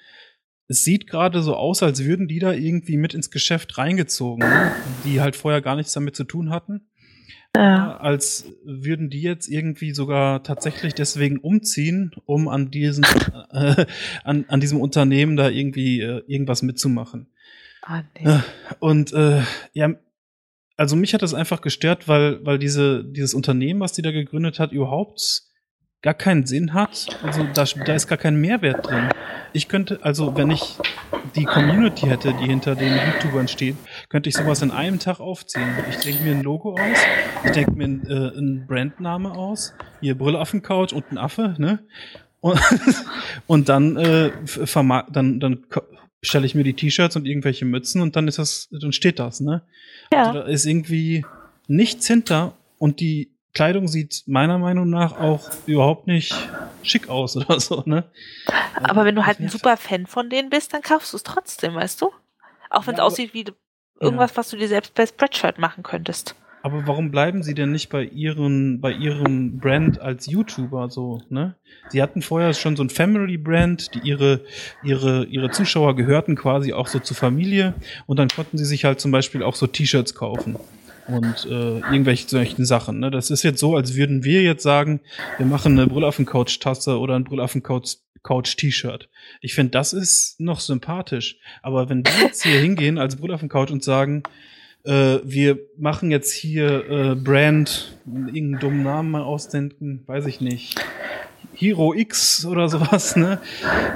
es 0.68 0.84
sieht 0.84 1.08
gerade 1.08 1.42
so 1.42 1.56
aus, 1.56 1.82
als 1.82 2.04
würden 2.04 2.28
die 2.28 2.40
da 2.40 2.52
irgendwie 2.52 2.98
mit 2.98 3.14
ins 3.14 3.32
Geschäft 3.32 3.78
reingezogen, 3.78 4.48
ne? 4.48 4.72
die 5.06 5.22
halt 5.22 5.36
vorher 5.36 5.62
gar 5.62 5.76
nichts 5.76 5.94
damit 5.94 6.16
zu 6.16 6.26
tun 6.26 6.50
hatten. 6.50 6.88
Ja. 7.56 7.98
Als 7.98 8.46
würden 8.66 9.10
die 9.10 9.22
jetzt 9.22 9.48
irgendwie 9.48 9.92
sogar 9.92 10.44
tatsächlich 10.44 10.94
deswegen 10.94 11.40
umziehen, 11.40 12.12
um 12.26 12.50
an 12.50 12.70
diesem, 12.70 13.06
äh, 13.52 13.86
an, 14.24 14.46
an 14.48 14.60
diesem 14.60 14.80
Unternehmen 14.80 15.38
da 15.38 15.50
irgendwie 15.50 16.02
äh, 16.02 16.24
irgendwas 16.28 16.62
mitzumachen. 16.62 17.32
Ah, 17.82 18.04
nee. 18.20 18.30
Äh, 18.30 18.40
und 18.80 19.14
äh, 19.14 19.42
ja, 19.74 19.96
also 20.76 20.96
mich 20.96 21.14
hat 21.14 21.24
das 21.24 21.34
einfach 21.34 21.62
gestört, 21.62 22.08
weil, 22.08 22.46
weil 22.46 22.60
diese, 22.60 23.04
dieses 23.04 23.34
Unternehmen, 23.34 23.80
was 23.80 23.94
die 23.94 24.04
da 24.04 24.12
gegründet 24.12 24.60
hat, 24.60 24.72
überhaupt 24.72 25.47
gar 26.02 26.14
keinen 26.14 26.46
Sinn 26.46 26.74
hat. 26.74 27.08
Also 27.24 27.46
da, 27.54 27.66
da 27.86 27.94
ist 27.94 28.08
gar 28.08 28.18
kein 28.18 28.40
Mehrwert 28.40 28.88
drin. 28.88 29.10
Ich 29.54 29.68
könnte, 29.68 30.00
also 30.04 30.36
wenn 30.36 30.52
ich 30.52 30.78
die 31.36 31.46
Community 31.46 32.08
hätte, 32.08 32.34
die 32.34 32.46
hinter 32.46 32.76
den 32.76 32.94
YouTubern 32.94 33.48
steht, 33.48 33.76
könnte 34.10 34.30
ich 34.30 34.36
sowas 34.36 34.62
in 34.62 34.72
einem 34.72 35.00
Tag 35.00 35.20
aufziehen. 35.20 35.70
Ich 35.90 35.98
denke 35.98 36.24
mir 36.24 36.36
ein 36.36 36.44
Logo 36.44 36.74
aus, 36.74 36.98
ich 37.44 37.52
denke 37.52 37.72
mir 37.72 37.86
ein, 37.86 38.08
äh, 38.08 38.38
ein 38.38 38.66
Brandname 38.68 39.32
aus, 39.32 39.74
hier 40.00 40.18
Brüllaffen-Couch 40.18 40.94
und 40.94 41.12
ein 41.12 41.18
Affe, 41.18 41.56
ne? 41.58 41.80
Und, 42.40 42.60
und 43.48 43.70
dann, 43.70 43.98
äh, 43.98 44.32
dann, 45.12 45.40
dann 45.40 45.66
stelle 46.22 46.46
ich 46.46 46.56
mir 46.56 46.64
die 46.64 46.74
T-Shirts 46.74 47.16
und 47.16 47.26
irgendwelche 47.26 47.66
Mützen 47.66 48.02
und 48.02 48.16
dann 48.16 48.28
ist 48.28 48.38
das, 48.38 48.70
dann 48.72 48.92
steht 48.92 49.20
das, 49.20 49.40
ne? 49.40 49.64
Ja. 50.12 50.28
Also 50.28 50.40
da 50.40 50.46
ist 50.46 50.66
irgendwie 50.66 51.26
nichts 51.68 52.08
hinter 52.08 52.54
und 52.78 53.00
die 53.00 53.32
Kleidung 53.54 53.88
sieht 53.88 54.24
meiner 54.28 54.58
Meinung 54.58 54.90
nach 54.90 55.20
auch 55.20 55.50
überhaupt 55.66 56.08
nicht 56.08 56.34
schick 56.84 57.10
aus 57.10 57.36
oder 57.38 57.60
so, 57.60 57.84
ne? 57.86 58.06
Aber 58.84 59.06
wenn 59.06 59.16
du 59.16 59.26
halt 59.26 59.40
ein 59.40 59.50
super 59.50 59.78
Fan 59.78 60.06
von 60.06 60.30
denen 60.30 60.50
bist, 60.50 60.74
dann 60.74 60.82
kaufst 60.82 61.14
du 61.14 61.18
es 61.18 61.24
trotzdem, 61.24 61.76
weißt 61.76 62.02
du? 62.02 62.12
Auch 62.70 62.86
wenn 62.88 62.94
es 62.94 63.00
ja, 63.00 63.04
aussieht 63.04 63.34
wie 63.34 63.46
irgendwas, 64.00 64.32
ja. 64.32 64.38
was 64.38 64.50
du 64.50 64.58
dir 64.58 64.68
selbst 64.68 64.94
bei 64.94 65.06
Spreadshirt 65.06 65.58
machen 65.58 65.84
könntest. 65.84 66.36
Aber 66.64 66.86
warum 66.86 67.12
bleiben 67.12 67.44
sie 67.44 67.54
denn 67.54 67.72
nicht 67.72 67.90
bei 67.90 68.04
ihren, 68.04 68.82
bei 68.82 68.92
ihrem 68.92 69.58
Brand 69.58 70.02
als 70.02 70.26
YouTuber 70.26 70.90
so, 70.90 71.22
ne? 71.30 71.56
Sie 71.90 72.02
hatten 72.02 72.22
vorher 72.22 72.54
schon 72.54 72.76
so 72.76 72.84
ein 72.84 72.90
Family 72.90 73.38
Brand, 73.38 73.94
die 73.94 74.00
ihre, 74.00 74.42
ihre, 74.84 75.26
ihre 75.26 75.50
Zuschauer 75.52 75.96
gehörten 75.96 76.36
quasi 76.36 76.74
auch 76.74 76.88
so 76.88 77.00
zur 77.00 77.16
Familie 77.16 77.74
und 78.06 78.18
dann 78.18 78.28
konnten 78.28 78.58
sie 78.58 78.66
sich 78.66 78.84
halt 78.84 79.00
zum 79.00 79.12
Beispiel 79.12 79.44
auch 79.44 79.56
so 79.56 79.68
T-Shirts 79.68 80.16
kaufen 80.16 80.58
und 81.08 81.46
äh, 81.46 81.80
irgendwelche 81.80 82.28
solchen 82.28 82.66
Sachen. 82.66 83.00
Ne? 83.00 83.12
Das 83.12 83.30
ist 83.30 83.44
jetzt 83.44 83.60
so, 83.60 83.76
als 83.76 83.96
würden 83.96 84.24
wir 84.24 84.42
jetzt 84.42 84.64
sagen, 84.64 85.02
wir 85.38 85.46
machen 85.46 85.78
eine 85.78 85.88
Brüllaffen-Couch-Tasse 85.88 87.00
oder 87.00 87.16
ein 87.16 87.24
Brüllaffen-Couch-T-Shirt. 87.24 89.10
Ich 89.42 89.54
finde, 89.54 89.72
das 89.72 89.94
ist 89.94 90.40
noch 90.40 90.60
sympathisch. 90.60 91.38
Aber 91.62 91.90
wenn 91.90 92.06
wir 92.06 92.12
jetzt 92.24 92.44
hier 92.44 92.60
hingehen 92.60 92.98
als 92.98 93.16
Brüllaffen-Couch 93.16 93.72
und 93.72 93.84
sagen, 93.84 94.24
äh, 94.84 95.20
wir 95.24 95.60
machen 95.78 96.12
jetzt 96.12 96.32
hier 96.32 96.90
äh, 96.90 97.16
Brand, 97.16 97.98
irgendeinen 98.06 98.60
dummen 98.60 98.84
Namen 98.84 99.12
mal 99.12 99.24
ausdenken, 99.24 100.04
weiß 100.06 100.26
ich 100.28 100.42
nicht. 100.42 100.80
Hero 101.60 101.96
X 101.96 102.46
oder 102.46 102.70
sowas, 102.70 103.16
ne, 103.16 103.42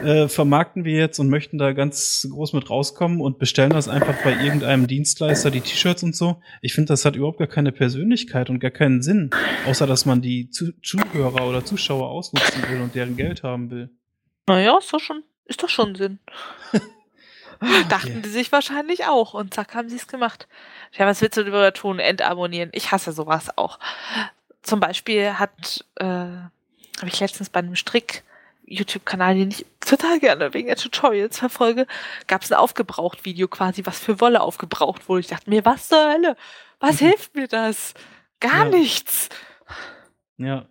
äh, 0.03 0.27
vermarkten 0.27 0.83
wir 0.83 0.97
jetzt 0.97 1.19
und 1.19 1.29
möchten 1.29 1.59
da 1.59 1.73
ganz 1.73 2.27
groß 2.29 2.53
mit 2.53 2.69
rauskommen 2.71 3.21
und 3.21 3.37
bestellen 3.37 3.69
das 3.69 3.87
einfach 3.87 4.15
bei 4.23 4.31
irgendeinem 4.43 4.87
Dienstleister, 4.87 5.51
die 5.51 5.61
T-Shirts 5.61 6.01
und 6.01 6.15
so. 6.15 6.41
Ich 6.61 6.73
finde, 6.73 6.87
das 6.87 7.05
hat 7.05 7.15
überhaupt 7.15 7.37
gar 7.37 7.47
keine 7.47 7.71
Persönlichkeit 7.71 8.49
und 8.49 8.59
gar 8.59 8.71
keinen 8.71 9.03
Sinn, 9.03 9.29
außer 9.67 9.85
dass 9.85 10.07
man 10.07 10.23
die 10.23 10.49
Zu 10.49 10.71
Zuhörer 10.81 11.47
oder 11.47 11.63
Zuschauer 11.63 12.09
ausnutzen 12.09 12.63
will 12.67 12.81
und 12.81 12.95
deren 12.95 13.15
Geld 13.15 13.43
haben 13.43 13.69
will. 13.69 13.91
Naja, 14.47 14.77
ist 14.79 14.91
doch 14.91 14.99
schon, 14.99 15.21
ist 15.45 15.61
doch 15.61 15.69
schon 15.69 15.93
Sinn. 15.93 16.17
Dachten 17.89 18.09
okay. 18.09 18.21
die 18.25 18.29
sich 18.29 18.51
wahrscheinlich 18.51 19.05
auch 19.05 19.35
und 19.35 19.53
zack, 19.53 19.75
haben 19.75 19.87
sie 19.87 19.97
es 19.97 20.07
gemacht. 20.07 20.47
Ja, 20.97 21.05
was 21.05 21.21
willst 21.21 21.37
du 21.37 21.41
darüber 21.41 21.71
tun? 21.73 21.99
Entabonnieren. 21.99 22.71
Ich 22.73 22.91
hasse 22.91 23.11
sowas 23.11 23.55
auch. 23.55 23.77
Zum 24.63 24.79
Beispiel 24.79 25.33
hat 25.33 25.85
äh, 25.97 26.25
habe 27.01 27.09
ich 27.09 27.19
letztens 27.19 27.49
bei 27.49 27.59
einem 27.59 27.75
Strick 27.75 28.23
YouTube-Kanal, 28.65 29.35
den 29.35 29.49
ich 29.49 29.65
total 29.81 30.19
gerne 30.19 30.53
wegen 30.53 30.67
der 30.67 30.77
Tutorials 30.77 31.37
verfolge, 31.39 31.87
gab 32.27 32.41
es 32.43 32.51
ein 32.51 32.57
Aufgebraucht-Video 32.57 33.47
quasi, 33.47 33.85
was 33.85 33.99
für 33.99 34.21
Wolle 34.21 34.41
aufgebraucht 34.41 35.09
wurde. 35.09 35.21
Ich 35.21 35.27
dachte 35.27 35.49
mir, 35.49 35.65
was 35.65 35.89
zur 35.89 36.13
Hölle? 36.13 36.37
Was 36.79 36.99
hilft 36.99 37.35
mir 37.35 37.47
das? 37.47 37.93
Gar 38.39 38.65
Ja. 38.65 38.77
nichts. 38.77 39.29
Ja. 40.37 40.65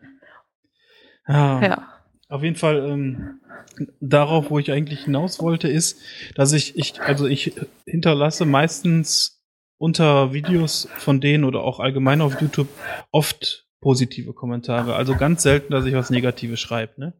Ja. 1.28 1.60
Ja. 1.62 1.88
Auf 2.28 2.42
jeden 2.42 2.56
Fall, 2.56 2.78
ähm, 2.88 3.40
darauf, 4.00 4.50
wo 4.50 4.58
ich 4.58 4.72
eigentlich 4.72 5.04
hinaus 5.04 5.40
wollte, 5.40 5.68
ist, 5.68 6.00
dass 6.34 6.52
ich, 6.52 6.76
ich, 6.76 7.00
also 7.02 7.26
ich 7.26 7.54
hinterlasse 7.86 8.44
meistens 8.46 9.42
unter 9.78 10.32
Videos 10.32 10.88
von 10.98 11.20
denen 11.20 11.44
oder 11.44 11.60
auch 11.62 11.80
allgemein 11.80 12.20
auf 12.20 12.40
YouTube 12.40 12.68
oft 13.10 13.66
positive 13.80 14.32
Kommentare. 14.32 14.94
Also 14.94 15.16
ganz 15.16 15.42
selten, 15.42 15.72
dass 15.72 15.84
ich 15.86 15.94
was 15.94 16.10
Negatives 16.10 16.60
schreibe, 16.60 17.00
ne? 17.00 17.12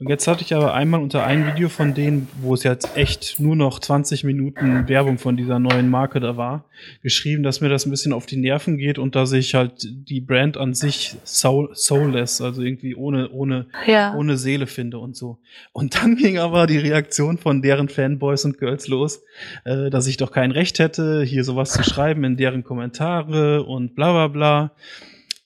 Und 0.00 0.08
jetzt 0.08 0.28
hatte 0.28 0.44
ich 0.44 0.54
aber 0.54 0.74
einmal 0.74 1.02
unter 1.02 1.24
ein 1.26 1.44
Video 1.44 1.68
von 1.68 1.92
denen, 1.92 2.28
wo 2.40 2.54
es 2.54 2.62
jetzt 2.62 2.96
echt 2.96 3.40
nur 3.40 3.56
noch 3.56 3.80
20 3.80 4.22
Minuten 4.22 4.88
Werbung 4.88 5.18
von 5.18 5.36
dieser 5.36 5.58
neuen 5.58 5.90
Marke 5.90 6.20
da 6.20 6.36
war, 6.36 6.66
geschrieben, 7.02 7.42
dass 7.42 7.60
mir 7.60 7.68
das 7.68 7.84
ein 7.84 7.90
bisschen 7.90 8.12
auf 8.12 8.24
die 8.24 8.36
Nerven 8.36 8.78
geht 8.78 9.00
und 9.00 9.16
dass 9.16 9.32
ich 9.32 9.56
halt 9.56 9.88
die 10.08 10.20
Brand 10.20 10.56
an 10.56 10.72
sich 10.72 11.16
soul 11.24 11.70
soulless, 11.74 12.40
also 12.40 12.62
irgendwie 12.62 12.94
ohne, 12.94 13.30
ohne, 13.30 13.66
Ja. 13.88 14.14
ohne 14.14 14.36
Seele 14.36 14.68
finde 14.68 15.00
und 15.00 15.16
so. 15.16 15.38
Und 15.72 15.96
dann 16.00 16.14
ging 16.14 16.38
aber 16.38 16.68
die 16.68 16.78
Reaktion 16.78 17.36
von 17.36 17.60
deren 17.60 17.88
Fanboys 17.88 18.44
und 18.44 18.58
Girls 18.58 18.86
los, 18.86 19.24
äh, 19.64 19.90
dass 19.90 20.06
ich 20.06 20.16
doch 20.16 20.30
kein 20.30 20.52
Recht 20.52 20.78
hätte, 20.78 21.24
hier 21.24 21.42
sowas 21.42 21.72
zu 21.72 21.82
schreiben 21.82 22.22
in 22.22 22.36
deren 22.36 22.62
Kommentare 22.62 23.64
und 23.64 23.96
bla 23.96 24.12
bla 24.12 24.28
bla. 24.28 24.72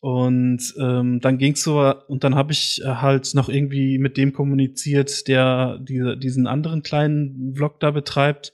Und 0.03 0.75
ähm, 0.81 1.21
dann 1.21 1.39
ging's 1.39 1.63
so, 1.63 1.79
und 2.09 2.25
dann 2.25 2.35
habe 2.35 2.51
ich 2.51 2.83
äh, 2.83 2.89
halt 2.89 3.35
noch 3.35 3.49
irgendwie 3.49 3.99
mit 3.99 4.17
dem 4.17 4.33
kommuniziert, 4.33 5.29
der 5.29 5.79
diese, 5.81 6.17
diesen 6.17 6.49
anderen 6.49 6.83
kleinen 6.83 7.55
Vlog 7.55 7.79
da 7.79 7.93
betreibt 7.93 8.53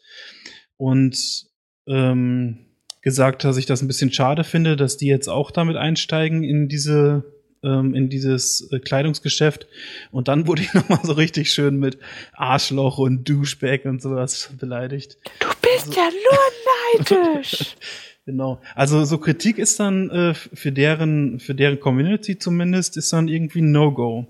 und 0.77 1.47
ähm, 1.87 2.67
gesagt, 3.01 3.45
dass 3.45 3.57
ich 3.57 3.65
das 3.65 3.81
ein 3.81 3.87
bisschen 3.87 4.13
schade 4.13 4.45
finde, 4.45 4.77
dass 4.77 4.99
die 4.99 5.07
jetzt 5.07 5.29
auch 5.29 5.51
damit 5.51 5.77
einsteigen 5.77 6.45
in 6.45 6.69
diese 6.69 7.25
ähm, 7.63 7.95
in 7.95 8.11
dieses 8.11 8.71
äh, 8.71 8.79
Kleidungsgeschäft. 8.79 9.67
Und 10.11 10.29
dann 10.29 10.47
wurde 10.47 10.61
ich 10.61 10.75
nochmal 10.75 11.01
so 11.03 11.13
richtig 11.13 11.51
schön 11.51 11.79
mit 11.79 11.97
Arschloch 12.35 12.99
und 12.99 13.27
Douchebag 13.27 13.87
und 13.87 14.03
sowas 14.03 14.51
beleidigt. 14.61 15.17
Du 15.41 15.49
bist 15.63 15.97
ja 15.97 16.11
nur 16.11 17.25
neidisch. 17.33 17.75
Genau. 18.29 18.61
Also 18.75 19.07
so 19.07 19.17
Kritik 19.17 19.57
ist 19.57 19.81
dann 19.81 20.11
äh, 20.11 20.35
für 20.35 20.71
deren 20.71 21.41
für 21.41 21.55
deren 21.55 21.81
Community 21.81 22.39
zumindest 22.39 22.99
ist 22.99 23.11
dann 23.11 23.27
irgendwie 23.27 23.63
ein 23.63 23.73
No-Go. 23.73 24.27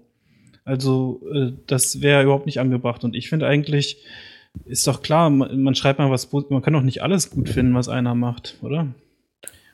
Also 0.64 1.20
äh, 1.34 1.50
das 1.66 2.00
wäre 2.00 2.22
überhaupt 2.22 2.46
nicht 2.46 2.60
angebracht. 2.60 3.02
Und 3.02 3.16
ich 3.16 3.28
finde 3.28 3.48
eigentlich 3.48 4.04
ist 4.66 4.86
doch 4.86 5.02
klar, 5.02 5.30
man, 5.30 5.60
man 5.62 5.74
schreibt 5.74 5.98
mal 5.98 6.12
was, 6.12 6.30
man 6.32 6.62
kann 6.62 6.74
doch 6.74 6.82
nicht 6.82 7.02
alles 7.02 7.30
gut 7.30 7.48
finden, 7.48 7.74
was 7.74 7.88
einer 7.88 8.14
macht, 8.14 8.54
oder? 8.62 8.86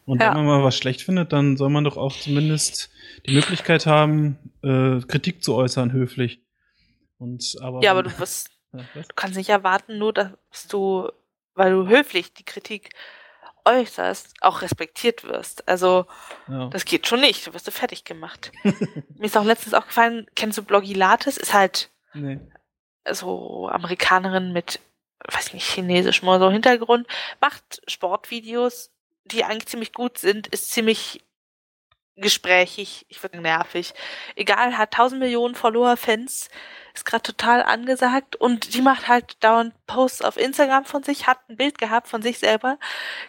Und 0.07 0.23
Ja. 0.23 0.29
wenn 0.29 0.39
man 0.39 0.47
mal 0.47 0.65
was 0.65 0.79
schlecht 0.79 1.03
findet, 1.03 1.35
dann 1.35 1.59
soll 1.59 1.69
man 1.69 1.85
doch 1.85 1.99
auch 1.99 2.19
zumindest 2.19 2.91
die 3.27 3.35
Möglichkeit 3.35 3.85
haben, 3.85 4.39
äh, 4.63 5.01
Kritik 5.07 5.45
zu 5.45 5.55
äußern, 5.55 5.93
höflich. 5.93 6.41
Und 7.19 7.57
aber 7.61 7.83
ja, 7.83 7.91
aber 7.91 8.05
du 8.05 8.11
wirst, 8.19 8.49
Ja, 8.73 8.81
du 8.95 9.03
kannst 9.17 9.37
nicht 9.37 9.51
erwarten, 9.51 9.99
nur 9.99 10.15
dass 10.15 10.33
du, 10.71 11.11
weil 11.55 11.73
du 11.73 11.89
höflich 11.89 12.33
die 12.33 12.45
Kritik 12.45 12.89
äußerst, 13.65 14.35
auch 14.41 14.63
respektiert 14.63 15.25
wirst. 15.25 15.67
Also, 15.69 16.07
ja. 16.49 16.69
das 16.69 16.85
geht 16.85 17.07
schon 17.07 17.21
nicht. 17.21 17.47
Du 17.47 17.55
wirst 17.55 17.67
du 17.67 17.71
fertig 17.71 18.05
gemacht. 18.05 18.53
Mir 18.63 19.27
ist 19.27 19.37
auch 19.37 19.45
letztens 19.45 19.75
auch 19.75 19.87
gefallen, 19.87 20.27
kennst 20.35 20.59
du 20.59 20.63
Blogilates? 20.63 21.37
Ist 21.37 21.55
halt 21.55 21.91
nee. 22.13 22.41
so 23.11 23.69
Amerikanerin 23.69 24.53
mit, 24.53 24.81
weiß 25.33 25.55
nicht, 25.55 25.69
chinesischem 25.69 26.29
oder 26.29 26.41
so 26.41 26.51
Hintergrund, 26.51 27.07
macht 27.41 27.83
Sportvideos, 27.89 28.91
die 29.25 29.45
eigentlich 29.45 29.67
ziemlich 29.67 29.93
gut 29.93 30.19
sind, 30.19 30.47
ist 30.49 30.71
ziemlich 30.71 31.25
gesprächig, 32.17 33.07
ich 33.09 33.23
würde 33.23 33.37
sagen 33.37 33.43
nervig. 33.43 33.95
Egal, 34.37 34.79
hat 34.79 34.93
1000 34.93 35.21
Millionen 35.21 35.55
Follower, 35.55 35.97
Fans, 35.97 36.49
ist 36.95 37.05
gerade 37.05 37.23
total 37.23 37.63
angesagt 37.63 38.37
und 38.37 38.75
die 38.75 38.81
macht 38.81 39.09
halt 39.09 39.37
dauernd 39.43 39.75
Posts 39.89 40.23
auf 40.23 40.37
Instagram 40.37 40.85
von 40.85 41.03
sich, 41.03 41.27
hat 41.27 41.39
ein 41.49 41.57
Bild 41.57 41.77
gehabt 41.79 42.07
von 42.07 42.23
sich 42.23 42.39
selber, 42.39 42.79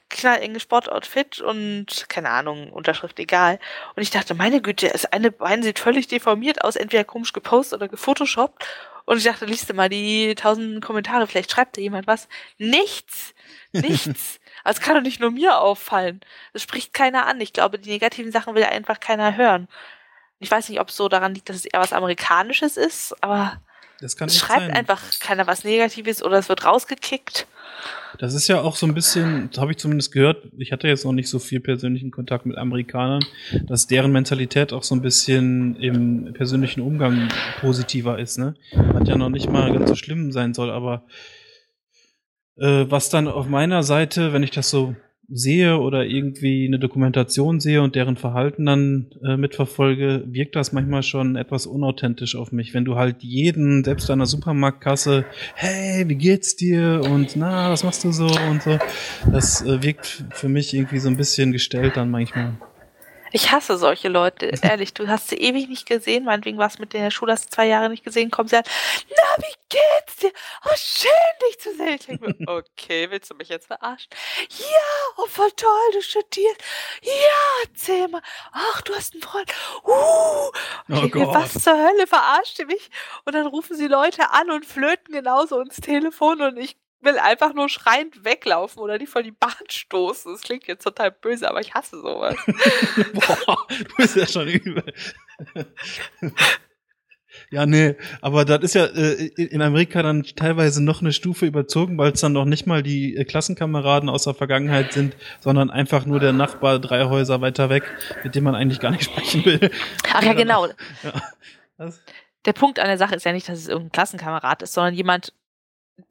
knallenges 0.10 0.62
Sportoutfit 0.62 1.42
und 1.42 2.06
keine 2.08 2.30
Ahnung, 2.30 2.72
Unterschrift 2.72 3.20
egal. 3.20 3.60
Und 3.96 4.04
ich 4.04 4.12
dachte, 4.12 4.36
meine 4.36 4.62
Güte, 4.62 4.90
das 4.90 5.06
eine 5.06 5.32
Bein 5.32 5.64
sieht 5.64 5.80
völlig 5.80 6.08
deformiert 6.08 6.64
aus, 6.64 6.76
entweder 6.76 7.04
komisch 7.04 7.34
gepostet 7.34 7.80
oder 7.80 7.88
gefotoshoppt. 7.88 8.66
Und 9.06 9.18
ich 9.18 9.24
dachte, 9.24 9.46
liest 9.46 9.70
du 9.70 9.74
mal 9.74 9.90
die 9.90 10.36
tausend 10.36 10.84
Kommentare, 10.84 11.26
vielleicht 11.26 11.52
schreibt 11.52 11.78
da 11.78 11.82
jemand 11.82 12.06
was. 12.06 12.28
Nichts, 12.60 13.34
nichts. 13.72 14.40
Also 14.64 14.80
es 14.80 14.86
kann 14.86 14.96
doch 14.96 15.02
nicht 15.02 15.20
nur 15.20 15.32
mir 15.32 15.60
auffallen. 15.60 16.22
Das 16.54 16.62
spricht 16.62 16.94
keiner 16.94 17.26
an. 17.26 17.42
Ich 17.42 17.54
glaube, 17.54 17.80
die 17.80 17.90
negativen 17.90 18.32
Sachen 18.32 18.56
will 18.56 18.64
einfach 18.64 19.00
keiner 19.00 19.36
hören. 19.36 19.68
Ich 20.40 20.52
weiß 20.52 20.70
nicht, 20.70 20.80
ob 20.80 20.90
es 20.90 20.96
so 20.96 21.08
daran 21.10 21.34
liegt, 21.34 21.50
dass 21.50 21.56
es 21.56 21.66
eher 21.66 21.80
was 21.80 21.94
Amerikanisches 21.94 22.78
ist, 22.78 23.16
aber 23.22 23.62
es 24.02 24.16
schreibt 24.38 24.62
sein. 24.62 24.72
einfach 24.72 25.02
keiner 25.20 25.48
was 25.48 25.64
Negatives 25.64 26.22
oder 26.22 26.38
es 26.38 26.50
wird 26.50 26.66
rausgekickt. 26.66 27.48
Das 28.20 28.34
ist 28.34 28.48
ja 28.48 28.62
auch 28.62 28.76
so 28.76 28.86
ein 28.86 28.94
bisschen, 28.94 29.50
habe 29.58 29.72
ich 29.72 29.78
zumindest 29.78 30.12
gehört, 30.12 30.48
ich 30.58 30.72
hatte 30.72 30.88
jetzt 30.88 31.06
noch 31.06 31.12
nicht 31.12 31.30
so 31.30 31.40
viel 31.40 31.60
persönlichen 31.60 32.12
Kontakt 32.12 32.46
mit 32.46 32.58
Amerikanern, 32.58 33.24
dass 33.68 33.88
deren 33.88 34.12
Mentalität 34.12 34.74
auch 34.74 34.84
so 34.84 34.96
ein 34.96 35.02
bisschen 35.02 35.76
im 35.78 36.34
persönlichen 36.34 36.82
Umgang 36.82 37.30
positiver 37.60 38.20
ist, 38.20 38.38
ne? 38.38 38.56
Was 38.74 39.08
ja 39.08 39.18
noch 39.18 39.30
nicht 39.30 39.50
mal 39.50 39.72
ganz 39.74 39.90
so 39.90 39.96
schlimm 39.96 40.32
sein 40.32 40.54
soll, 40.54 40.72
aber 40.72 41.06
äh, 42.58 42.86
was 42.88 43.10
dann 43.10 43.28
auf 43.28 43.48
meiner 43.48 43.84
Seite, 43.84 44.34
wenn 44.34 44.44
ich 44.44 44.52
das 44.52 44.70
so 44.70 44.96
sehe 45.30 45.80
oder 45.80 46.06
irgendwie 46.06 46.66
eine 46.66 46.80
Dokumentation 46.80 47.60
sehe 47.60 47.82
und 47.82 47.96
deren 47.96 48.18
Verhalten 48.18 48.66
dann 48.66 49.08
äh, 49.24 49.38
mitverfolge, 49.38 50.24
wirkt 50.28 50.56
das 50.56 50.72
manchmal 50.72 51.04
schon 51.04 51.36
etwas 51.36 51.66
unauthentisch 51.66 52.36
auf 52.36 52.52
mich. 52.52 52.74
Wenn 52.74 52.86
du 52.86 52.96
halt 52.96 53.24
jeden, 53.24 53.84
selbst 53.84 54.10
der 54.10 54.26
Supermarktkasse, 54.26 55.26
hey, 55.56 56.08
wie 56.08 56.16
geht's 56.16 56.56
dir? 56.56 57.02
Und 57.10 57.36
na, 57.36 57.72
was 57.72 57.84
machst 57.84 58.04
du 58.04 58.12
so? 58.12 58.28
Und 58.50 58.64
so. 58.64 58.78
Das 59.32 59.62
äh, 59.66 59.82
wirkt 59.82 60.26
für 60.32 60.50
mich 60.50 60.74
irgendwie 60.74 61.00
so 61.00 61.10
ein 61.10 61.18
bisschen 61.18 61.52
gestellt 61.52 61.98
dann 61.98 62.12
manchmal. 62.12 62.58
Ich 63.36 63.52
hasse 63.52 63.78
solche 63.78 64.08
Leute, 64.08 64.46
ehrlich. 64.62 64.94
Du 64.94 65.10
hast 65.10 65.28
sie 65.28 65.36
ewig 65.36 65.68
nicht 65.68 65.86
gesehen. 65.86 66.24
Meinetwegen 66.24 66.58
warst 66.58 66.78
du 66.78 66.84
mit 66.84 66.94
der 66.94 67.12
Schule, 67.12 67.34
hast 67.34 67.48
du 67.48 67.50
zwei 67.50 67.68
Jahre 67.68 67.90
nicht 67.90 68.06
gesehen. 68.06 68.32
Kommst 68.32 68.54
du 68.54 68.60
an, 68.60 68.64
na, 69.10 69.44
wie 69.44 69.56
geht's 69.68 70.16
dir? 70.22 70.32
Oh, 70.64 70.74
schön, 70.78 71.12
dich 71.46 71.60
zu 71.60 71.76
sehen. 71.76 71.96
Ich 72.00 72.06
denke 72.06 72.28
mir, 72.28 72.48
okay, 72.48 73.12
willst 73.12 73.30
du 73.30 73.36
mich 73.36 73.50
jetzt 73.50 73.68
verarschen? 73.68 74.08
Ja, 74.52 75.14
oh, 75.18 75.28
voll 75.28 75.52
toll, 75.52 75.92
du 75.92 76.02
studierst. 76.02 76.62
Ja, 77.02 77.12
erzähl 77.66 78.08
mal. 78.08 78.22
Ach, 78.54 78.82
du 78.84 78.96
hast 78.96 79.12
einen 79.12 79.22
Freund. 79.22 79.54
Uh. 79.84 79.90
Oh 79.90 80.52
mir, 80.88 81.10
Gott. 81.10 81.36
was 81.36 81.62
zur 81.62 81.74
Hölle, 81.74 82.08
verarscht 82.08 82.58
ihr 82.60 82.68
mich? 82.68 82.90
Und 83.26 83.36
dann 83.36 83.48
rufen 83.48 83.76
sie 83.76 83.88
Leute 83.88 84.32
an 84.32 84.50
und 84.50 84.66
flöten 84.66 85.14
genauso 85.14 85.60
ins 85.60 85.76
Telefon 85.76 86.42
und 86.42 86.56
ich 86.56 86.78
will 87.06 87.18
einfach 87.18 87.54
nur 87.54 87.70
schreiend 87.70 88.26
weglaufen 88.26 88.82
oder 88.82 88.98
die 88.98 89.08
vor 89.08 89.24
die 89.24 89.32
Bahn 89.32 89.52
stoßen. 89.70 90.32
Das 90.34 90.42
klingt 90.42 90.68
jetzt 90.68 90.84
total 90.84 91.12
böse, 91.12 91.50
aber 91.50 91.62
ich 91.62 91.74
hasse 91.74 92.02
sowas. 92.02 92.36
Boah, 93.14 93.58
du 93.70 93.96
bist 93.98 94.16
ja 94.16 94.28
schon 94.28 94.48
übel. 94.48 94.84
Ja, 97.52 97.66
nee, 97.66 97.96
aber 98.22 98.46
das 98.46 98.62
ist 98.64 98.76
ja 98.76 98.86
äh, 98.86 99.28
in 99.36 99.62
Amerika 99.62 100.02
dann 100.02 100.24
teilweise 100.24 100.84
noch 100.84 101.02
eine 101.02 101.14
Stufe 101.14 101.46
überzogen, 101.46 101.98
weil 101.98 102.12
es 102.12 102.22
dann 102.22 102.34
noch 102.34 102.46
nicht 102.46 102.66
mal 102.66 102.82
die 102.82 103.16
äh, 103.16 103.24
Klassenkameraden 103.24 104.10
aus 104.10 104.24
der 104.24 104.34
Vergangenheit 104.34 104.94
sind, 104.94 105.16
sondern 105.42 105.70
einfach 105.70 106.06
nur 106.06 106.20
der 106.20 106.34
Nachbar 106.34 106.80
drei 106.80 107.06
Häuser 107.06 107.42
weiter 107.42 107.70
weg, 107.70 107.84
mit 108.24 108.36
dem 108.36 108.44
man 108.44 108.56
eigentlich 108.56 108.80
gar 108.80 108.92
nicht 108.92 109.04
sprechen 109.04 109.46
will. 109.46 109.72
Ach 110.14 110.24
ja, 110.24 110.34
genau. 110.34 110.68
Ja. 111.04 111.22
Das, 111.78 112.02
Der 112.46 112.54
Punkt 112.54 112.80
an 112.80 112.88
der 112.88 112.98
Sache 112.98 113.16
ist 113.16 113.26
ja 113.26 113.34
nicht, 113.34 113.48
dass 113.48 113.60
es 113.60 113.68
irgendein 113.68 113.92
Klassenkamerad 113.92 114.62
ist, 114.62 114.74
sondern 114.74 114.94
jemand, 114.94 115.34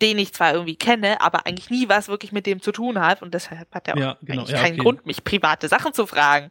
den 0.01 0.19
ich 0.19 0.33
zwar 0.33 0.53
irgendwie 0.53 0.77
kenne, 0.77 1.21
aber 1.21 1.47
eigentlich 1.47 1.71
nie 1.71 1.89
was 1.89 2.09
wirklich 2.09 2.33
mit 2.33 2.47
dem 2.47 2.61
zu 2.61 2.73
tun 2.73 2.99
hat 3.01 3.23
und 3.23 3.35
deshalb 3.35 3.75
hat 3.75 3.89
er 3.89 3.95
auch 3.95 4.01
Ja, 4.01 4.19
genau, 4.23 4.43
eigentlich 4.43 4.57
ja, 4.57 4.63
keinen 4.63 4.75
okay. 4.75 4.83
Grund, 4.83 5.07
mich 5.07 5.25
private 5.25 5.69
Sachen 5.69 5.93
zu 5.93 6.07
fragen. 6.07 6.51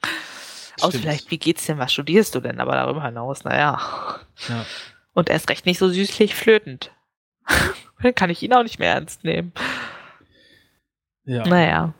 Außer 0.77 0.89
Stimmt. 0.89 1.03
vielleicht, 1.03 1.31
wie 1.31 1.37
geht's 1.37 1.65
denn, 1.65 1.77
was 1.77 1.93
studierst 1.93 2.33
du 2.35 2.39
denn? 2.39 2.59
Aber 2.59 2.73
darüber 2.73 3.03
hinaus, 3.03 3.43
naja. 3.43 3.79
ja. 4.49 4.65
Und 5.13 5.29
erst 5.29 5.49
recht 5.49 5.65
nicht 5.65 5.77
so 5.77 5.89
süßlich 5.89 6.35
flötend. 6.35 6.91
Dann 8.01 8.15
kann 8.15 8.29
ich 8.29 8.41
ihn 8.41 8.53
auch 8.53 8.63
nicht 8.63 8.79
mehr 8.79 8.93
ernst 8.93 9.23
nehmen. 9.23 9.53
ja. 11.25 11.45
Naja. 11.45 11.93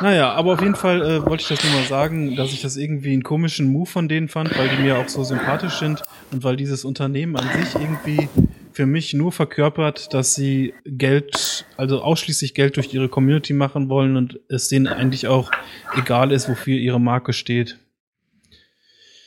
Naja, 0.00 0.32
aber 0.32 0.54
auf 0.54 0.60
jeden 0.60 0.76
Fall 0.76 1.02
äh, 1.02 1.26
wollte 1.26 1.42
ich 1.42 1.48
das 1.48 1.64
nur 1.64 1.72
mal 1.72 1.86
sagen, 1.86 2.36
dass 2.36 2.52
ich 2.52 2.62
das 2.62 2.76
irgendwie 2.76 3.12
einen 3.12 3.22
komischen 3.22 3.72
Move 3.72 3.90
von 3.90 4.08
denen 4.08 4.28
fand, 4.28 4.56
weil 4.56 4.68
die 4.68 4.82
mir 4.82 4.98
auch 4.98 5.08
so 5.08 5.24
sympathisch 5.24 5.78
sind 5.78 6.02
und 6.30 6.44
weil 6.44 6.56
dieses 6.56 6.84
Unternehmen 6.84 7.36
an 7.36 7.48
sich 7.60 7.74
irgendwie 7.74 8.28
für 8.72 8.86
mich 8.86 9.12
nur 9.12 9.32
verkörpert, 9.32 10.14
dass 10.14 10.34
sie 10.34 10.72
Geld, 10.84 11.66
also 11.76 12.00
ausschließlich 12.00 12.54
Geld 12.54 12.76
durch 12.76 12.94
ihre 12.94 13.08
Community 13.08 13.52
machen 13.52 13.88
wollen 13.88 14.16
und 14.16 14.38
es 14.48 14.68
denen 14.68 14.86
eigentlich 14.86 15.26
auch 15.26 15.50
egal 15.96 16.30
ist, 16.30 16.48
wofür 16.48 16.76
ihre 16.76 17.00
Marke 17.00 17.32
steht. 17.32 17.78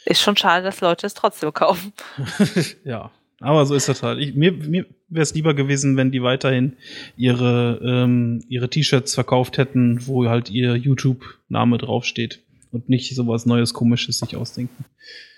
Ist 0.05 0.21
schon 0.21 0.37
schade, 0.37 0.63
dass 0.63 0.79
Leute 0.79 1.05
es 1.05 1.13
trotzdem 1.13 1.53
kaufen. 1.53 1.91
ja, 2.85 3.11
aber 3.41 3.65
so 3.65 3.75
ist 3.75 3.89
das 3.89 4.03
halt. 4.03 4.19
Ich, 4.19 4.35
mir 4.35 4.51
mir 4.51 4.85
wäre 5.09 5.23
es 5.23 5.33
lieber 5.33 5.53
gewesen, 5.53 5.97
wenn 5.97 6.11
die 6.11 6.23
weiterhin 6.23 6.73
ihre, 7.17 7.81
ähm, 7.83 8.43
ihre 8.47 8.69
T-Shirts 8.69 9.13
verkauft 9.13 9.57
hätten, 9.57 10.07
wo 10.07 10.27
halt 10.27 10.49
ihr 10.49 10.75
YouTube-Name 10.75 11.77
draufsteht 11.77 12.39
und 12.71 12.89
nicht 12.89 13.13
sowas 13.13 13.45
Neues, 13.45 13.73
Komisches 13.73 14.19
sich 14.19 14.35
ausdenken. 14.35 14.85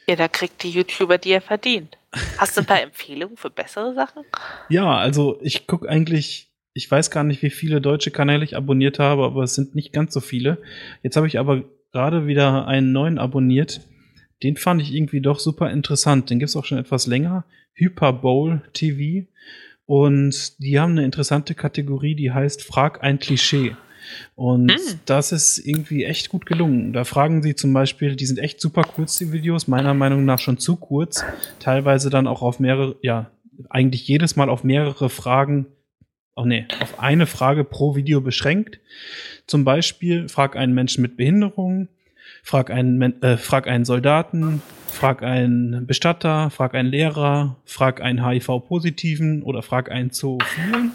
Ja, 0.08 0.16
da 0.16 0.28
kriegt 0.28 0.64
die 0.64 0.70
YouTuber, 0.70 1.18
die 1.18 1.32
er 1.32 1.42
verdient. 1.42 1.98
Hast 2.38 2.56
du 2.56 2.62
ein 2.62 2.68
paar 2.68 2.82
Empfehlungen 2.84 3.38
für 3.38 3.50
bessere 3.50 3.94
Sachen? 3.96 4.24
Ja, 4.70 4.98
also 4.98 5.40
ich 5.42 5.66
gucke 5.66 5.90
eigentlich, 5.90 6.50
ich 6.74 6.90
weiß 6.90 7.10
gar 7.10 7.24
nicht, 7.24 7.42
wie 7.42 7.50
viele 7.50 7.82
deutsche 7.82 8.12
Kanäle 8.12 8.44
ich 8.44 8.56
abonniert 8.56 9.00
habe, 9.00 9.24
aber 9.24 9.44
es 9.44 9.56
sind 9.56 9.76
nicht 9.76 9.94
ganz 9.94 10.14
so 10.14 10.20
viele. 10.20 10.60
Jetzt 11.02 11.16
habe 11.16 11.28
ich 11.28 11.40
aber 11.40 11.64
gerade 11.92 12.28
wieder 12.28 12.68
einen 12.68 12.92
neuen 12.92 13.18
abonniert. 13.18 13.82
Den 14.44 14.58
fand 14.58 14.82
ich 14.82 14.94
irgendwie 14.94 15.22
doch 15.22 15.40
super 15.40 15.72
interessant. 15.72 16.30
Den 16.30 16.40
gibt's 16.40 16.56
auch 16.56 16.66
schon 16.66 16.78
etwas 16.78 17.08
länger. 17.08 17.46
Hyperbowl 17.74 18.62
TV. 18.74 19.28
Und 19.86 20.62
die 20.64 20.80
haben 20.80 20.92
eine 20.92 21.04
interessante 21.04 21.56
Kategorie, 21.56 22.16
die 22.16 22.32
heißt 22.32 22.62
Frag 22.64 23.04
ein 23.04 23.20
Klischee. 23.20 23.76
Und 24.36 24.72
hm. 24.72 25.00
das 25.06 25.32
ist 25.32 25.60
irgendwie 25.60 26.06
echt 26.06 26.30
gut 26.30 26.46
gelungen. 26.46 26.94
Da 26.94 27.04
fragen 27.04 27.42
sie 27.42 27.56
zum 27.56 27.74
Beispiel, 27.74 28.16
die 28.16 28.26
sind 28.26 28.40
echt 28.40 28.60
super 28.62 28.84
kurz, 28.84 29.18
die 29.18 29.32
Videos, 29.32 29.68
meiner 29.68 29.94
Meinung 29.94 30.26
nach 30.26 30.40
schon 30.40 30.58
zu 30.58 30.76
kurz. 30.76 31.24
Teilweise 31.60 32.10
dann 32.10 32.28
auch 32.28 32.42
auf 32.42 32.60
mehrere, 32.60 32.96
ja, 33.02 33.32
eigentlich 33.70 34.08
jedes 34.08 34.36
Mal 34.36 34.50
auf 34.50 34.64
mehrere 34.64 35.10
Fragen, 35.10 35.68
oh 36.36 36.46
nee, 36.46 36.66
auf 36.80 37.00
eine 37.00 37.28
Frage 37.28 37.64
pro 37.64 37.96
Video 37.96 38.22
beschränkt. 38.22 38.80
Zum 39.48 39.64
Beispiel, 39.64 40.28
frag 40.30 40.56
einen 40.56 40.74
Menschen 40.74 41.02
mit 41.02 41.18
Behinderung, 41.18 41.90
frag 42.44 42.70
einen, 42.70 43.02
äh, 43.24 43.38
frag 43.38 43.68
einen 43.68 43.86
Soldaten, 43.86 44.62
frag 44.88 45.24
einen 45.24 45.88
Bestatter, 45.88 46.52
frag 46.52 46.76
einen 46.76 46.90
Lehrer, 46.90 47.58
frag 47.66 48.02
einen 48.02 48.24
HIV-Positiven 48.24 49.42
oder 49.42 49.64
frag 49.64 49.90
einen 49.90 50.12
Zoophilen. 50.12 50.92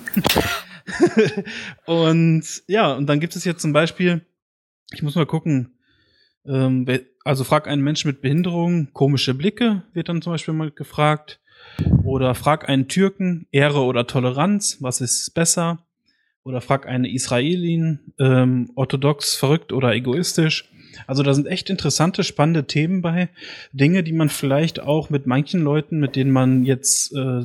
und 1.87 2.45
ja, 2.69 2.93
und 2.93 3.07
dann 3.07 3.19
gibt 3.19 3.35
es 3.35 3.45
jetzt 3.45 3.63
zum 3.63 3.73
Beispiel, 3.73 4.21
ich 4.93 5.03
muss 5.03 5.17
mal 5.17 5.27
gucken, 5.27 5.79
ähm, 6.47 6.87
also 7.25 7.45
frag 7.45 7.67
einen 7.67 7.83
Menschen 7.83 8.09
mit 8.09 8.21
Behinderung, 8.21 8.93
komische 8.93 9.35
Blicke 9.35 9.83
wird 9.95 10.09
dann 10.09 10.23
zum 10.23 10.35
Beispiel 10.35 10.55
mal 10.55 10.71
gefragt. 10.71 11.41
Oder 12.05 12.35
frag 12.35 12.69
einen 12.69 12.89
Türken, 12.89 13.47
Ehre 13.51 13.83
oder 13.83 14.07
Toleranz, 14.07 14.79
was 14.81 15.01
ist 15.01 15.35
besser? 15.35 15.85
Oder 16.45 16.61
frag 16.61 16.87
eine 16.87 17.11
Israelin, 17.11 18.13
ähm, 18.19 18.71
orthodox, 18.75 19.35
verrückt 19.35 19.73
oder 19.73 19.93
egoistisch. 19.95 20.71
Also 21.07 21.23
da 21.23 21.35
sind 21.35 21.47
echt 21.47 21.71
interessante, 21.71 22.25
spannende 22.25 22.67
Themen 22.67 23.03
bei. 23.03 23.29
Dinge, 23.73 24.03
die 24.03 24.13
man 24.13 24.29
vielleicht 24.29 24.81
auch 24.81 25.11
mit 25.11 25.27
manchen 25.27 25.63
Leuten, 25.63 25.99
mit 25.99 26.17
denen 26.17 26.31
man 26.31 26.65
jetzt 26.65 27.15
äh, 27.15 27.45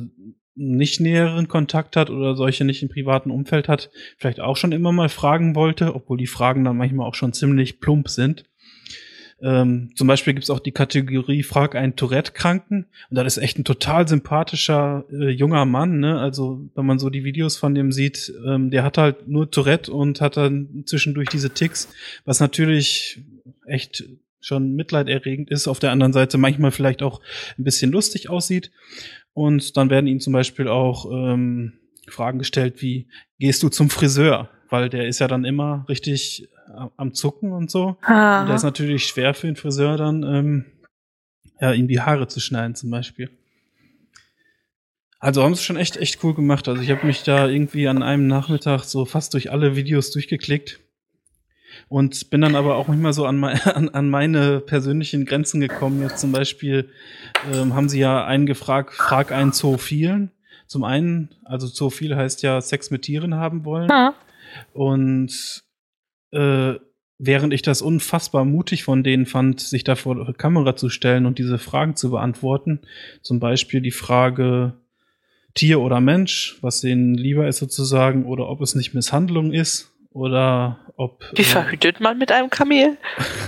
nicht 0.56 1.00
näheren 1.00 1.48
Kontakt 1.48 1.96
hat 1.96 2.10
oder 2.10 2.36
solche 2.36 2.64
nicht 2.64 2.82
im 2.82 2.88
privaten 2.88 3.30
Umfeld 3.30 3.68
hat, 3.68 3.90
vielleicht 4.18 4.40
auch 4.40 4.56
schon 4.56 4.72
immer 4.72 4.92
mal 4.92 5.08
fragen 5.08 5.54
wollte, 5.54 5.94
obwohl 5.94 6.18
die 6.18 6.26
Fragen 6.26 6.64
dann 6.64 6.76
manchmal 6.76 7.08
auch 7.08 7.14
schon 7.14 7.32
ziemlich 7.32 7.80
plump 7.80 8.08
sind. 8.08 8.44
Ähm, 9.42 9.90
zum 9.94 10.06
Beispiel 10.06 10.32
gibt 10.32 10.44
es 10.44 10.50
auch 10.50 10.60
die 10.60 10.72
Kategorie 10.72 11.42
Frag 11.42 11.74
einen 11.74 11.96
Tourette-Kranken. 11.96 12.86
Und 13.10 13.16
das 13.16 13.36
ist 13.36 13.42
echt 13.42 13.58
ein 13.58 13.64
total 13.64 14.06
sympathischer 14.08 15.04
äh, 15.10 15.28
junger 15.28 15.66
Mann. 15.66 15.98
Ne? 15.98 16.18
Also 16.18 16.70
wenn 16.74 16.86
man 16.86 16.98
so 16.98 17.10
die 17.10 17.24
Videos 17.24 17.56
von 17.56 17.74
dem 17.74 17.92
sieht, 17.92 18.32
ähm, 18.46 18.70
der 18.70 18.84
hat 18.84 18.96
halt 18.96 19.28
nur 19.28 19.50
Tourette 19.50 19.92
und 19.92 20.20
hat 20.20 20.36
dann 20.36 20.84
zwischendurch 20.86 21.28
diese 21.28 21.50
Ticks, 21.50 21.88
was 22.24 22.40
natürlich 22.40 23.20
echt 23.66 24.04
schon 24.40 24.74
mitleiderregend 24.74 25.50
ist. 25.50 25.68
Auf 25.68 25.78
der 25.78 25.90
anderen 25.90 26.12
Seite 26.12 26.38
manchmal 26.38 26.70
vielleicht 26.70 27.02
auch 27.02 27.20
ein 27.58 27.64
bisschen 27.64 27.90
lustig 27.90 28.28
aussieht. 28.28 28.70
Und 29.32 29.76
dann 29.76 29.90
werden 29.90 30.06
ihm 30.06 30.20
zum 30.20 30.32
Beispiel 30.32 30.68
auch 30.68 31.06
ähm, 31.10 31.72
Fragen 32.08 32.38
gestellt 32.38 32.82
wie, 32.82 33.08
gehst 33.38 33.62
du 33.62 33.68
zum 33.68 33.90
Friseur? 33.90 34.50
Weil 34.68 34.88
der 34.88 35.08
ist 35.08 35.18
ja 35.18 35.28
dann 35.28 35.44
immer 35.44 35.86
richtig 35.88 36.48
am 36.96 37.14
Zucken 37.14 37.52
und 37.52 37.70
so. 37.70 37.96
Aha. 38.02 38.42
Und 38.42 38.48
der 38.48 38.56
ist 38.56 38.62
natürlich 38.62 39.06
schwer 39.06 39.34
für 39.34 39.46
den 39.46 39.56
Friseur 39.56 39.96
dann, 39.96 40.22
ähm, 40.22 40.64
ja, 41.60 41.72
ihm 41.72 41.88
die 41.88 42.00
Haare 42.00 42.26
zu 42.28 42.40
schneiden 42.40 42.74
zum 42.74 42.90
Beispiel. 42.90 43.30
Also 45.18 45.42
haben 45.42 45.54
sie 45.54 45.62
schon 45.62 45.76
echt, 45.76 45.96
echt 45.96 46.22
cool 46.22 46.34
gemacht. 46.34 46.68
Also 46.68 46.82
ich 46.82 46.90
habe 46.90 47.06
mich 47.06 47.22
da 47.22 47.48
irgendwie 47.48 47.88
an 47.88 48.02
einem 48.02 48.26
Nachmittag 48.26 48.84
so 48.84 49.06
fast 49.06 49.32
durch 49.32 49.50
alle 49.50 49.74
Videos 49.74 50.10
durchgeklickt 50.10 50.80
und 51.88 52.30
bin 52.30 52.40
dann 52.40 52.56
aber 52.56 52.76
auch 52.76 52.88
manchmal 52.88 53.12
so 53.12 53.26
an, 53.26 53.42
an, 53.44 53.88
an 53.90 54.10
meine 54.10 54.60
persönlichen 54.60 55.24
Grenzen 55.24 55.60
gekommen. 55.60 56.02
Jetzt 56.02 56.18
zum 56.18 56.32
Beispiel 56.32 56.88
ähm, 57.52 57.74
haben 57.74 57.88
sie 57.88 58.00
ja 58.00 58.24
einen 58.24 58.46
gefragt, 58.46 58.94
frag 58.94 59.32
einen 59.32 59.52
Zoophilen. 59.52 60.30
Zum 60.66 60.84
einen, 60.84 61.28
also 61.44 61.68
Zoophil 61.68 62.16
heißt 62.16 62.42
ja 62.42 62.60
Sex 62.60 62.90
mit 62.90 63.02
Tieren 63.02 63.34
haben 63.34 63.64
wollen. 63.64 63.88
Ja. 63.88 64.14
Und 64.72 65.62
äh, 66.32 66.74
während 67.18 67.52
ich 67.52 67.62
das 67.62 67.82
unfassbar 67.82 68.44
mutig 68.44 68.84
von 68.84 69.02
denen 69.02 69.26
fand, 69.26 69.60
sich 69.60 69.84
da 69.84 69.94
vor 69.94 70.26
die 70.26 70.32
Kamera 70.32 70.76
zu 70.76 70.88
stellen 70.88 71.26
und 71.26 71.38
diese 71.38 71.58
Fragen 71.58 71.96
zu 71.96 72.10
beantworten, 72.10 72.80
zum 73.22 73.40
Beispiel 73.40 73.80
die 73.80 73.90
Frage 73.90 74.74
Tier 75.54 75.80
oder 75.80 76.00
Mensch, 76.00 76.58
was 76.62 76.80
denen 76.80 77.14
lieber 77.14 77.46
ist 77.46 77.58
sozusagen, 77.58 78.26
oder 78.26 78.48
ob 78.48 78.60
es 78.60 78.74
nicht 78.74 78.92
Misshandlung 78.92 79.52
ist, 79.52 79.93
oder 80.14 80.78
ob. 80.96 81.24
Wie 81.34 81.42
äh, 81.42 81.44
verhütet 81.44 82.00
man 82.00 82.16
mit 82.16 82.32
einem 82.32 82.48
Kamel? 82.48 82.96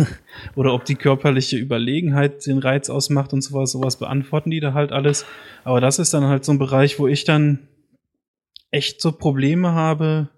oder 0.57 0.75
ob 0.75 0.85
die 0.85 0.97
körperliche 0.97 1.57
Überlegenheit 1.57 2.45
den 2.45 2.59
Reiz 2.59 2.91
ausmacht 2.91 3.33
und 3.33 3.41
sowas, 3.41 3.73
sowas 3.73 3.99
beantworten 3.99 4.51
die 4.51 4.61
da 4.61 4.75
halt 4.75 4.93
alles. 4.93 5.25
Aber 5.65 5.81
das 5.81 5.99
ist 5.99 6.13
dann 6.13 6.25
halt 6.25 6.45
so 6.45 6.53
ein 6.53 6.59
Bereich, 6.59 6.99
wo 6.99 7.07
ich 7.07 7.25
dann 7.25 7.69
echt 8.71 9.01
so 9.01 9.13
Probleme 9.13 9.73
habe. 9.73 10.29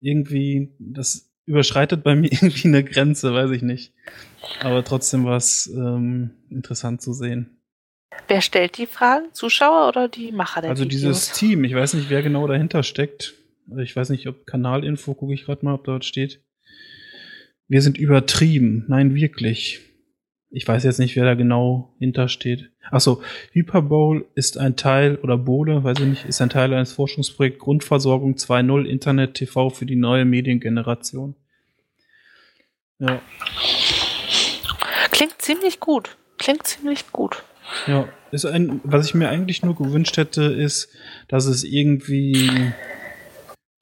Irgendwie, 0.00 0.76
das 0.78 1.32
überschreitet 1.46 2.04
bei 2.04 2.14
mir 2.14 2.28
irgendwie 2.30 2.68
eine 2.68 2.84
Grenze, 2.84 3.32
weiß 3.32 3.50
ich 3.52 3.62
nicht. 3.62 3.94
Aber 4.60 4.84
trotzdem 4.84 5.24
war 5.24 5.38
es 5.38 5.66
ähm, 5.74 6.30
interessant 6.50 7.00
zu 7.00 7.14
sehen. 7.14 7.58
Wer 8.28 8.42
stellt 8.42 8.76
die 8.76 8.86
Fragen? 8.86 9.32
Zuschauer 9.32 9.88
oder 9.88 10.08
die 10.08 10.30
Macher 10.30 10.60
der 10.60 10.70
Also 10.70 10.84
Videos? 10.84 11.00
dieses 11.00 11.32
Team, 11.32 11.64
ich 11.64 11.74
weiß 11.74 11.94
nicht, 11.94 12.10
wer 12.10 12.22
genau 12.22 12.46
dahinter 12.46 12.82
steckt. 12.82 13.34
Ich 13.78 13.96
weiß 13.96 14.10
nicht, 14.10 14.26
ob 14.28 14.46
Kanalinfo, 14.46 15.14
gucke 15.14 15.34
ich 15.34 15.44
gerade 15.44 15.64
mal, 15.64 15.74
ob 15.74 15.84
dort 15.84 16.04
steht. 16.04 16.42
Wir 17.68 17.82
sind 17.82 17.98
übertrieben. 17.98 18.84
Nein, 18.88 19.14
wirklich. 19.14 19.80
Ich 20.50 20.66
weiß 20.66 20.84
jetzt 20.84 20.98
nicht, 20.98 21.16
wer 21.16 21.24
da 21.24 21.34
genau 21.34 21.94
hintersteht. 21.98 22.70
Achso, 22.90 23.20
Hyperbowl 23.52 24.26
ist 24.36 24.58
ein 24.58 24.76
Teil, 24.76 25.16
oder 25.16 25.36
Bole, 25.36 25.82
weiß 25.82 25.98
ich 25.98 26.06
nicht, 26.06 26.24
ist 26.24 26.40
ein 26.40 26.50
Teil 26.50 26.72
eines 26.72 26.92
Forschungsprojekts 26.92 27.58
Grundversorgung 27.58 28.34
2.0 28.34 28.84
Internet 28.84 29.34
TV 29.34 29.70
für 29.70 29.86
die 29.86 29.96
neue 29.96 30.24
Mediengeneration. 30.24 31.34
Ja. 33.00 33.20
Klingt 35.10 35.42
ziemlich 35.42 35.80
gut. 35.80 36.16
Klingt 36.38 36.66
ziemlich 36.66 37.10
gut. 37.10 37.42
Ja, 37.86 38.08
ist 38.30 38.46
ein, 38.46 38.80
was 38.84 39.06
ich 39.06 39.14
mir 39.14 39.28
eigentlich 39.28 39.62
nur 39.62 39.74
gewünscht 39.74 40.16
hätte, 40.16 40.44
ist, 40.44 40.88
dass 41.28 41.46
es 41.46 41.64
irgendwie 41.64 42.50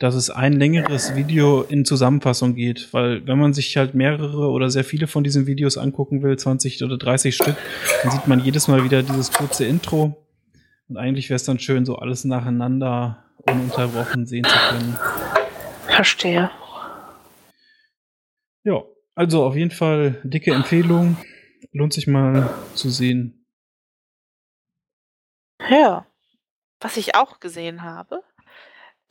dass 0.04 0.14
es 0.14 0.28
ein 0.28 0.52
längeres 0.52 1.16
Video 1.16 1.62
in 1.62 1.86
Zusammenfassung 1.86 2.54
geht, 2.54 2.92
weil 2.92 3.26
wenn 3.26 3.38
man 3.38 3.54
sich 3.54 3.74
halt 3.78 3.94
mehrere 3.94 4.50
oder 4.50 4.68
sehr 4.68 4.84
viele 4.84 5.06
von 5.06 5.24
diesen 5.24 5.46
Videos 5.46 5.78
angucken 5.78 6.22
will, 6.22 6.38
20 6.38 6.84
oder 6.84 6.98
30 6.98 7.34
Stück, 7.34 7.56
dann 8.02 8.12
sieht 8.12 8.26
man 8.26 8.38
jedes 8.38 8.68
Mal 8.68 8.84
wieder 8.84 9.02
dieses 9.02 9.32
kurze 9.32 9.64
Intro 9.64 10.14
und 10.90 10.98
eigentlich 10.98 11.30
wäre 11.30 11.36
es 11.36 11.44
dann 11.44 11.58
schön, 11.58 11.86
so 11.86 11.96
alles 11.96 12.24
nacheinander 12.24 13.24
ununterbrochen 13.48 14.26
sehen 14.26 14.44
zu 14.44 14.58
können. 14.68 14.98
Verstehe. 15.86 16.50
Ja, 18.62 18.82
also 19.14 19.42
auf 19.42 19.56
jeden 19.56 19.70
Fall 19.70 20.20
dicke 20.22 20.52
Empfehlung, 20.52 21.16
lohnt 21.72 21.94
sich 21.94 22.06
mal 22.06 22.50
zu 22.74 22.90
sehen. 22.90 23.46
Ja, 25.66 26.04
was 26.78 26.98
ich 26.98 27.14
auch 27.14 27.40
gesehen 27.40 27.82
habe, 27.82 28.22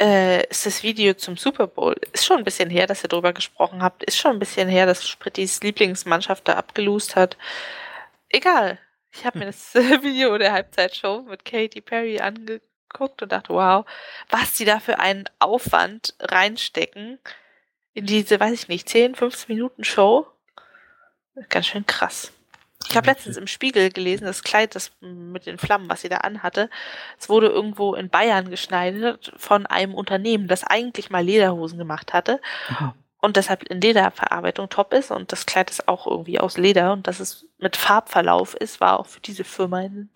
äh, 0.02 0.46
ist 0.48 0.66
das 0.66 0.84
Video 0.84 1.14
zum 1.14 1.38
Super 1.38 1.68
Bowl. 1.68 1.96
Ist 2.12 2.26
schon 2.26 2.38
ein 2.38 2.44
bisschen 2.44 2.70
her, 2.70 2.88
dass 2.88 3.04
ihr 3.04 3.10
drüber 3.10 3.34
gesprochen 3.34 3.82
habt. 3.82 4.04
Ist 4.04 4.18
schon 4.18 4.32
ein 4.32 4.40
bisschen 4.40 4.68
her, 4.68 4.86
dass 4.86 5.08
Sprittis 5.08 5.62
Lieblingsmannschaft 5.62 6.48
da 6.48 6.54
abgelost 6.54 7.16
hat. 7.16 7.38
Egal. 8.30 8.80
Ich 9.12 9.26
habe 9.26 9.40
mir 9.40 9.46
das 9.46 9.74
Video 9.76 10.38
der 10.38 10.54
Halbzeitshow 10.54 11.22
mit 11.22 11.46
Katy 11.46 11.82
Perry 11.82 12.20
angeguckt 12.20 13.22
und 13.22 13.32
dachte, 13.32 13.54
wow, 13.54 13.86
was 14.30 14.54
die 14.54 14.66
da 14.66 14.80
für 14.80 15.00
einen 15.00 15.26
Aufwand 15.40 16.16
reinstecken 16.20 17.20
in 17.94 18.08
diese, 18.08 18.40
weiß 18.40 18.54
ich 18.54 18.68
nicht, 18.68 18.90
10, 18.90 19.16
15 19.16 19.56
Minuten 19.56 19.84
Show. 19.84 20.28
Ganz 21.50 21.68
schön 21.68 21.86
krass. 21.86 22.32
Ich 22.90 22.98
habe 22.98 23.08
letztens 23.08 23.38
im 23.38 23.48
Spiegel 23.48 23.92
gelesen, 23.92 24.26
das 24.26 24.44
Kleid, 24.44 24.76
das 24.76 24.92
mit 25.02 25.46
den 25.46 25.58
Flammen, 25.58 25.90
was 25.90 26.02
sie 26.02 26.10
da 26.10 26.18
anhatte, 26.18 26.70
es 27.20 27.30
wurde 27.30 27.48
irgendwo 27.48 27.96
in 27.96 28.10
Bayern 28.10 28.50
geschneidert 28.50 29.32
von 29.38 29.66
einem 29.66 29.94
Unternehmen, 29.94 30.48
das 30.48 30.64
eigentlich 30.64 31.10
mal 31.10 31.24
Lederhosen 31.24 31.78
gemacht 31.78 32.14
hatte 32.14 32.40
und 33.22 33.38
deshalb 33.38 33.64
in 33.64 33.80
Lederverarbeitung 33.80 34.70
top 34.70 34.94
ist 34.94 35.10
und 35.10 35.32
das 35.32 35.46
Kleid 35.46 35.70
ist 35.70 35.88
auch 35.88 36.06
irgendwie 36.08 36.40
aus 36.40 36.58
Leder 36.58 36.92
und 36.94 37.08
das 37.08 37.20
ist 37.20 37.46
mit 37.58 37.78
Farbverlauf 37.78 38.54
ist, 38.54 38.82
war 38.82 39.00
auch 39.00 39.06
für 39.08 39.22
diese 39.22 39.44
Firma 39.46 39.78
eine 39.78 40.10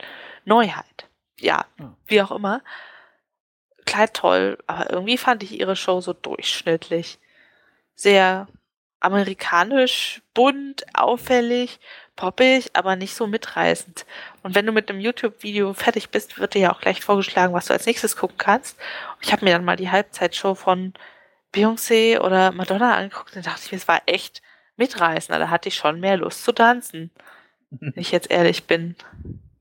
Neuheit. 0.46 1.08
Ja, 1.40 1.66
Ja. 1.80 1.94
wie 2.08 2.22
auch 2.22 2.32
immer. 2.32 2.62
Kleid 3.86 4.14
toll, 4.14 4.58
aber 4.68 4.92
irgendwie 4.92 5.18
fand 5.18 5.42
ich 5.44 5.58
ihre 5.58 5.78
Show 5.78 6.02
so 6.02 6.12
durchschnittlich. 6.12 7.20
Sehr 7.96 8.48
amerikanisch, 9.00 10.22
bunt, 10.34 10.86
auffällig, 10.94 11.80
poppig, 12.18 12.70
aber 12.74 12.98
nicht 12.98 13.16
so 13.16 13.26
mitreißend. 13.28 14.06
Und 14.44 14.56
wenn 14.56 14.66
du 14.66 14.74
mit 14.74 14.90
einem 14.90 15.00
YouTube-Video 15.00 15.74
fertig 15.74 16.10
bist, 16.10 16.38
wird 16.38 16.54
dir 16.54 16.60
ja 16.60 16.74
auch 16.74 16.82
gleich 16.82 17.00
vorgeschlagen, 17.02 17.54
was 17.54 17.68
du 17.68 17.74
als 17.74 17.86
nächstes 17.86 18.18
gucken 18.18 18.38
kannst. 18.38 18.78
Ich 19.22 19.32
habe 19.32 19.46
mir 19.46 19.52
dann 19.52 19.64
mal 19.64 19.78
die 19.78 19.90
Halbzeitshow 19.90 20.56
von 20.56 20.94
Beyoncé 21.56 22.20
oder 22.20 22.52
Madonna 22.52 22.96
angeguckt 22.96 23.36
und 23.38 23.46
dachte 23.48 23.62
ich 23.64 23.72
mir, 23.72 23.78
es 23.78 23.88
war 23.88 24.02
echt 24.06 24.42
mitreißend. 24.76 25.38
Da 25.40 25.50
hatte 25.50 25.70
ich 25.70 25.76
schon 25.76 26.00
mehr 26.02 26.18
Lust 26.18 26.44
zu 26.44 26.52
tanzen, 26.52 27.12
wenn 27.70 27.94
ich 27.96 28.12
jetzt 28.12 28.30
ehrlich 28.30 28.66
bin. 28.66 28.96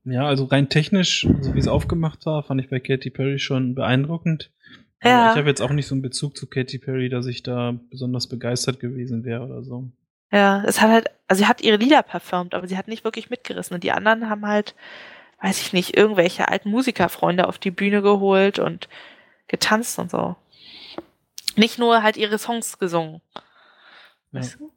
Ja, 0.03 0.25
also 0.25 0.45
rein 0.45 0.69
technisch, 0.69 1.27
so 1.41 1.53
wie 1.53 1.59
es 1.59 1.67
aufgemacht 1.67 2.25
war, 2.25 2.43
fand 2.43 2.61
ich 2.61 2.69
bei 2.69 2.79
Katy 2.79 3.09
Perry 3.09 3.39
schon 3.39 3.75
beeindruckend. 3.75 4.51
Aber 5.01 5.09
Ja. 5.09 5.31
ich 5.31 5.37
habe 5.37 5.49
jetzt 5.49 5.61
auch 5.61 5.71
nicht 5.71 5.85
so 5.87 5.95
einen 5.95 6.01
Bezug 6.01 6.35
zu 6.37 6.47
Katy 6.47 6.79
Perry, 6.79 7.09
dass 7.09 7.25
ich 7.27 7.43
da 7.43 7.79
besonders 7.91 8.27
begeistert 8.27 8.79
gewesen 8.79 9.23
wäre 9.25 9.43
oder 9.45 9.63
so. 9.63 9.91
Ja, 10.31 10.63
es 10.65 10.81
hat 10.81 10.89
halt, 10.89 11.07
also 11.27 11.41
sie 11.43 11.47
hat 11.47 11.61
ihre 11.61 11.77
Lieder 11.77 12.03
performt, 12.03 12.53
aber 12.53 12.67
sie 12.67 12.77
hat 12.77 12.87
nicht 12.87 13.03
wirklich 13.03 13.29
mitgerissen. 13.29 13.73
Und 13.75 13.83
die 13.83 13.91
anderen 13.91 14.29
haben 14.29 14.45
halt, 14.45 14.75
weiß 15.41 15.61
ich 15.61 15.73
nicht, 15.73 15.95
irgendwelche 15.95 16.47
alten 16.49 16.69
Musikerfreunde 16.69 17.47
auf 17.47 17.57
die 17.59 17.71
Bühne 17.71 18.01
geholt 18.01 18.59
und 18.59 18.89
getanzt 19.47 19.97
und 19.99 20.11
so. 20.11 20.35
Nicht 21.55 21.79
nur 21.79 22.03
halt 22.03 22.17
ihre 22.17 22.37
Songs 22.37 22.77
gesungen. 22.77 23.21
Ja. 23.35 23.41
Weißt 24.39 24.59
du? 24.59 24.71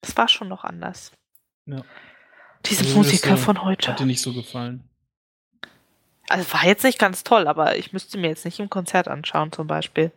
Das 0.00 0.16
war 0.16 0.28
schon 0.28 0.48
noch 0.48 0.64
anders. 0.64 1.12
Ja. 1.66 1.82
Diese 2.66 2.84
Also 2.84 2.96
Musiker 2.96 3.30
das, 3.30 3.40
äh, 3.40 3.42
von 3.44 3.62
heute. 3.64 3.88
Hat 3.92 4.00
dir 4.00 4.06
nicht 4.06 4.20
so 4.20 4.32
gefallen. 4.34 4.88
Also 6.28 6.52
war 6.52 6.64
jetzt 6.64 6.84
nicht 6.84 6.98
ganz 6.98 7.22
toll, 7.22 7.46
aber 7.46 7.76
ich 7.76 7.92
müsste 7.92 8.18
mir 8.18 8.28
jetzt 8.28 8.44
nicht 8.44 8.58
im 8.58 8.70
Konzert 8.70 9.08
anschauen 9.08 9.52
zum 9.52 9.66
Beispiel. 9.66 10.10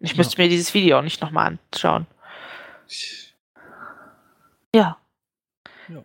Ich 0.00 0.10
Ja. 0.10 0.16
müsste 0.18 0.40
mir 0.40 0.48
dieses 0.48 0.74
Video 0.74 0.98
auch 0.98 1.02
nicht 1.02 1.20
nochmal 1.22 1.58
anschauen. 1.72 2.06
Ja. 4.74 4.98
Ja. 5.88 6.04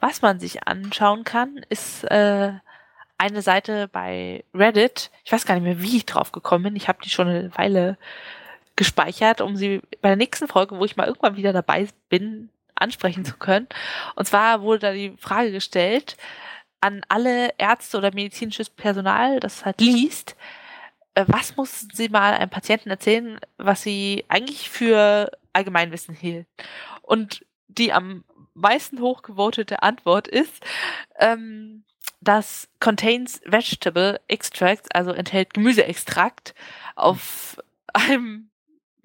Was 0.00 0.22
man 0.22 0.40
sich 0.40 0.66
anschauen 0.66 1.24
kann, 1.24 1.64
ist 1.68 2.04
äh, 2.04 2.52
eine 3.18 3.42
Seite 3.42 3.88
bei 3.88 4.44
Reddit. 4.54 5.10
Ich 5.24 5.32
weiß 5.32 5.46
gar 5.46 5.54
nicht 5.54 5.64
mehr, 5.64 5.80
wie 5.80 5.96
ich 5.96 6.06
drauf 6.06 6.32
gekommen 6.32 6.64
bin. 6.64 6.76
Ich 6.76 6.88
habe 6.88 7.02
die 7.02 7.10
schon 7.10 7.28
eine 7.28 7.56
Weile 7.56 7.96
gespeichert, 8.76 9.40
um 9.40 9.56
sie 9.56 9.80
bei 10.00 10.08
der 10.08 10.16
nächsten 10.16 10.48
Folge, 10.48 10.78
wo 10.78 10.84
ich 10.84 10.96
mal 10.96 11.06
irgendwann 11.06 11.36
wieder 11.36 11.52
dabei 11.52 11.88
bin, 12.08 12.50
ansprechen 12.74 13.24
zu 13.24 13.36
können. 13.36 13.68
Und 14.16 14.26
zwar 14.26 14.62
wurde 14.62 14.80
da 14.80 14.92
die 14.92 15.16
Frage 15.18 15.52
gestellt 15.52 16.16
an 16.80 17.02
alle 17.08 17.54
Ärzte 17.56 17.96
oder 17.96 18.12
medizinisches 18.12 18.68
Personal, 18.68 19.40
das 19.40 19.64
halt 19.64 19.80
liest, 19.80 20.36
äh, 21.14 21.24
was 21.28 21.56
mussten 21.56 21.88
sie 21.94 22.08
mal 22.10 22.34
einem 22.34 22.50
Patienten 22.50 22.90
erzählen, 22.90 23.38
was 23.56 23.82
sie 23.82 24.24
eigentlich 24.28 24.68
für 24.68 25.30
Allgemeinwissen 25.54 26.14
hielten? 26.14 26.46
Und 27.02 27.44
die 27.68 27.92
am 27.92 28.24
meisten 28.54 29.00
hochgevotete 29.00 29.82
Antwort 29.82 30.28
ist, 30.28 30.62
ähm, 31.18 31.84
das 32.20 32.68
contains 32.80 33.40
vegetable 33.44 34.20
extracts, 34.28 34.88
also 34.92 35.10
enthält 35.12 35.54
Gemüseextrakt 35.54 36.54
auf 36.94 37.56
einem 37.92 38.50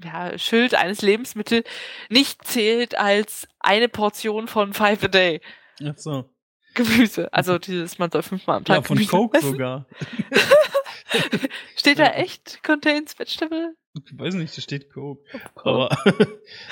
ja, 0.03 0.37
Schild 0.37 0.75
eines 0.75 1.01
Lebensmittels 1.01 1.67
nicht 2.09 2.45
zählt 2.45 2.97
als 2.97 3.47
eine 3.59 3.89
Portion 3.89 4.47
von 4.47 4.73
five 4.73 5.03
a 5.03 5.07
day 5.07 5.41
Ach 5.83 5.97
so. 5.97 6.29
Gemüse. 6.73 7.33
Also 7.33 7.57
dieses, 7.57 7.97
man 7.99 8.11
soll 8.11 8.21
fünfmal 8.23 8.57
am 8.57 8.65
Tag 8.65 8.75
Ja, 8.77 8.81
von 8.83 8.95
Gemüse 8.97 9.11
Coke 9.11 9.37
essen. 9.37 9.51
sogar. 9.51 9.85
Steht 11.75 11.99
da 11.99 12.11
echt 12.11 12.63
contains 12.63 13.17
vegetable? 13.17 13.75
Ich 14.05 14.17
weiß 14.17 14.35
nicht, 14.35 14.55
da 14.55 14.61
steht 14.61 14.91
Coke. 14.91 15.23
Coke. 15.55 15.69
Aber 15.69 15.97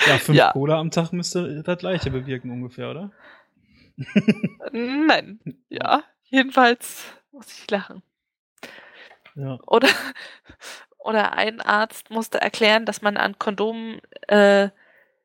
ja, 0.08 0.18
fünf 0.18 0.38
Ja. 0.38 0.52
Cola 0.52 0.80
am 0.80 0.92
Tag 0.92 1.12
müsste 1.14 1.64
das 1.64 1.80
gleiche 1.80 2.12
bewirken 2.12 2.52
ungefähr, 2.52 2.92
oder? 2.92 3.12
Nein. 4.72 5.40
Ja, 5.70 6.04
jedenfalls 6.26 7.06
muss 7.32 7.52
ich 7.52 7.70
lachen. 7.70 8.04
Ja. 9.36 9.60
Oder, 9.66 9.90
oder 10.98 11.34
ein 11.34 11.62
Arzt 11.62 12.10
musste 12.10 12.40
erklären, 12.40 12.86
dass 12.86 13.02
man 13.02 13.18
an 13.18 13.40
Kondomen 13.40 14.00
äh, 14.28 14.70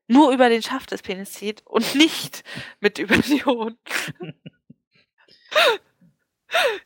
nur 0.06 0.32
über 0.32 0.48
den 0.48 0.62
Schaft 0.62 0.90
des 0.90 1.02
Penis 1.02 1.32
zieht 1.32 1.62
und 1.66 1.94
nicht 1.94 2.44
mit 2.80 2.98
über 2.98 3.16
die 3.16 3.44
Hoden. 3.44 3.78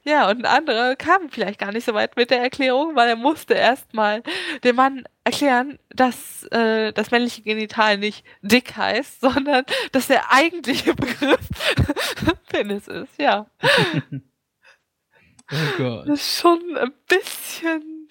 ja, 0.04 0.30
und 0.30 0.38
ein 0.38 0.46
anderer 0.46 0.96
kam 0.96 1.28
vielleicht 1.30 1.58
gar 1.60 1.72
nicht 1.72 1.84
so 1.84 1.94
weit 1.94 2.16
mit 2.16 2.30
der 2.30 2.40
Erklärung, 2.40 2.94
weil 2.96 3.08
er 3.08 3.16
musste 3.16 3.54
erstmal 3.54 4.22
dem 4.64 4.76
Mann 4.76 5.04
erklären, 5.24 5.78
dass 5.90 6.44
äh, 6.52 6.92
das 6.92 7.10
männliche 7.10 7.42
Genital 7.42 7.98
nicht 7.98 8.24
dick 8.42 8.76
heißt, 8.76 9.20
sondern 9.22 9.64
dass 9.92 10.06
der 10.06 10.32
eigentliche 10.32 10.94
Begriff 10.94 11.48
Penis 12.48 12.88
ist. 12.88 13.18
Ja, 13.18 13.46
Oh 15.52 15.76
Gott. 15.78 16.08
das 16.08 16.20
ist 16.20 16.40
schon 16.40 16.58
ein 16.76 16.92
bisschen, 17.06 18.08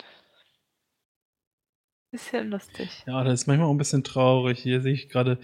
bisschen 2.11 2.49
lustig. 2.49 3.03
Ja, 3.05 3.23
das 3.25 3.41
ist 3.41 3.47
manchmal 3.47 3.67
auch 3.67 3.73
ein 3.73 3.77
bisschen 3.77 4.05
traurig. 4.05 4.59
Hier 4.59 4.79
sehe 4.81 4.93
ich 4.93 5.09
gerade, 5.09 5.37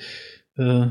äh, 0.56 0.88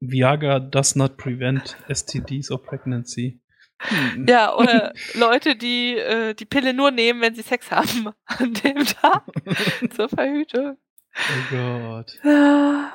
Viagra 0.00 0.60
does 0.60 0.96
not 0.96 1.16
prevent 1.16 1.78
STDs 1.88 2.50
or 2.50 2.62
pregnancy. 2.62 3.40
Hm. 3.86 4.26
Ja, 4.28 4.54
oder 4.54 4.92
Leute, 5.14 5.56
die 5.56 5.96
äh, 5.98 6.34
die 6.34 6.46
Pille 6.46 6.72
nur 6.74 6.90
nehmen, 6.90 7.20
wenn 7.20 7.34
sie 7.34 7.42
Sex 7.42 7.70
haben 7.70 8.08
an 8.26 8.54
dem 8.54 8.84
Tag 8.84 9.22
zur 9.94 10.08
Verhütung. 10.08 10.78
Oh 11.16 11.50
Gott. 11.50 12.18
Ja. 12.24 12.92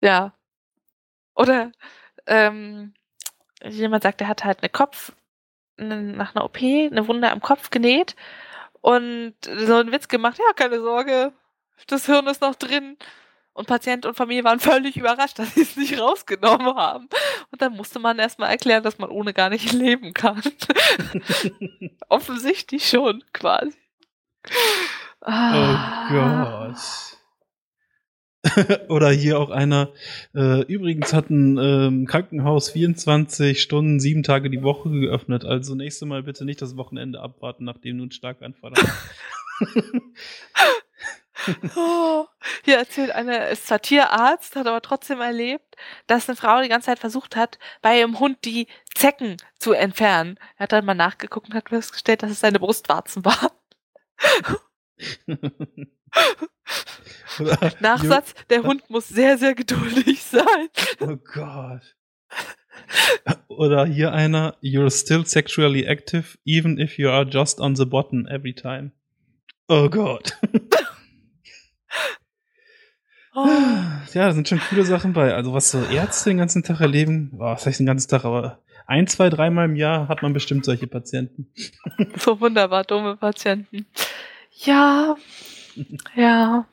Ja. 0.00 0.32
Oder 1.34 1.72
ähm, 2.26 2.94
jemand 3.64 4.02
sagt, 4.02 4.20
er 4.20 4.28
hat 4.28 4.44
halt 4.44 4.60
eine 4.62 4.68
Kopf, 4.68 5.12
ne- 5.76 6.02
nach 6.02 6.34
einer 6.34 6.44
OP 6.44 6.58
eine 6.58 7.08
Wunde 7.08 7.30
am 7.30 7.40
Kopf 7.40 7.70
genäht 7.70 8.14
und 8.80 9.34
so 9.42 9.76
einen 9.76 9.92
Witz 9.92 10.08
gemacht, 10.08 10.38
ja, 10.38 10.52
keine 10.54 10.80
Sorge, 10.80 11.32
das 11.86 12.06
Hirn 12.06 12.26
ist 12.28 12.40
noch 12.42 12.54
drin. 12.54 12.96
Und 13.54 13.68
Patient 13.68 14.04
und 14.04 14.16
Familie 14.16 14.42
waren 14.42 14.58
völlig 14.58 14.96
überrascht, 14.96 15.38
dass 15.38 15.54
sie 15.54 15.62
es 15.62 15.76
nicht 15.76 15.98
rausgenommen 15.98 16.74
haben. 16.74 17.08
Und 17.50 17.62
dann 17.62 17.72
musste 17.74 18.00
man 18.00 18.18
erstmal 18.18 18.50
erklären, 18.50 18.82
dass 18.82 18.98
man 18.98 19.10
ohne 19.10 19.32
gar 19.32 19.48
nicht 19.48 19.72
leben 19.72 20.12
kann. 20.12 20.42
Offensichtlich 22.08 22.88
schon, 22.88 23.22
quasi. 23.32 23.72
Oh. 25.22 25.76
Gott. 26.10 26.76
Oder 28.90 29.10
hier 29.10 29.38
auch 29.38 29.48
einer, 29.48 29.90
äh, 30.34 30.60
übrigens 30.64 31.14
hat 31.14 31.30
ein 31.30 31.56
ähm, 31.56 32.06
Krankenhaus 32.06 32.68
24 32.68 33.62
Stunden, 33.62 34.00
sieben 34.00 34.22
Tage 34.22 34.50
die 34.50 34.62
Woche 34.62 34.90
geöffnet. 34.90 35.46
Also 35.46 35.74
nächstes 35.74 36.06
Mal 36.06 36.24
bitte 36.24 36.44
nicht 36.44 36.60
das 36.60 36.76
Wochenende 36.76 37.20
abwarten, 37.20 37.64
nachdem 37.64 37.96
du 37.96 38.02
einen 38.02 38.12
Schlaganfall 38.12 38.72
hast. 38.76 39.10
Oh, 41.76 42.26
hier 42.64 42.78
erzählt 42.78 43.10
einer, 43.10 43.48
ist 43.48 43.66
zwar 43.66 43.80
Tierarzt, 43.80 44.56
hat 44.56 44.66
aber 44.66 44.82
trotzdem 44.82 45.20
erlebt, 45.20 45.76
dass 46.06 46.28
eine 46.28 46.36
Frau 46.36 46.62
die 46.62 46.68
ganze 46.68 46.86
Zeit 46.86 46.98
versucht 46.98 47.36
hat, 47.36 47.58
bei 47.82 47.98
ihrem 47.98 48.20
Hund 48.20 48.38
die 48.44 48.68
Zecken 48.94 49.36
zu 49.58 49.72
entfernen. 49.72 50.38
Er 50.56 50.64
hat 50.64 50.72
dann 50.72 50.84
mal 50.84 50.94
nachgeguckt 50.94 51.48
und 51.48 51.54
hat 51.54 51.68
festgestellt, 51.68 52.22
dass 52.22 52.30
es 52.30 52.40
seine 52.40 52.60
Brustwarzen 52.60 53.24
waren. 53.24 53.50
Nachsatz, 57.80 58.34
der 58.48 58.62
Hund 58.62 58.88
muss 58.90 59.08
sehr, 59.08 59.38
sehr 59.38 59.54
geduldig 59.54 60.22
sein. 60.22 60.68
Oh 61.00 61.16
Gott. 61.16 61.96
Oder 63.48 63.86
hier 63.86 64.12
einer, 64.12 64.56
you're 64.62 64.90
still 64.90 65.26
sexually 65.26 65.84
active, 65.84 66.38
even 66.44 66.78
if 66.78 66.98
you 66.98 67.08
are 67.08 67.24
just 67.24 67.60
on 67.60 67.76
the 67.76 67.84
bottom 67.84 68.26
every 68.26 68.54
time. 68.54 68.92
Oh 69.68 69.88
Gott. 69.88 70.36
Oh, 73.34 73.46
Ja, 74.12 74.26
da 74.26 74.32
sind 74.32 74.48
schon 74.48 74.60
coole 74.60 74.84
Sachen 74.84 75.12
bei. 75.12 75.34
Also 75.34 75.52
was 75.52 75.70
so 75.70 75.82
Ärzte 75.82 76.30
den 76.30 76.38
ganzen 76.38 76.62
Tag 76.62 76.80
erleben, 76.80 77.30
boah, 77.32 77.52
was 77.52 77.66
heißt 77.66 77.80
den 77.80 77.86
ganzen 77.86 78.08
Tag, 78.08 78.24
aber 78.24 78.60
ein, 78.86 79.06
zwei, 79.06 79.28
dreimal 79.30 79.64
im 79.64 79.76
Jahr 79.76 80.08
hat 80.08 80.22
man 80.22 80.32
bestimmt 80.32 80.64
solche 80.64 80.86
Patienten. 80.86 81.48
so 82.18 82.40
wunderbar 82.40 82.84
dumme 82.84 83.16
Patienten. 83.16 83.86
Ja, 84.52 85.16
ja. 86.14 86.66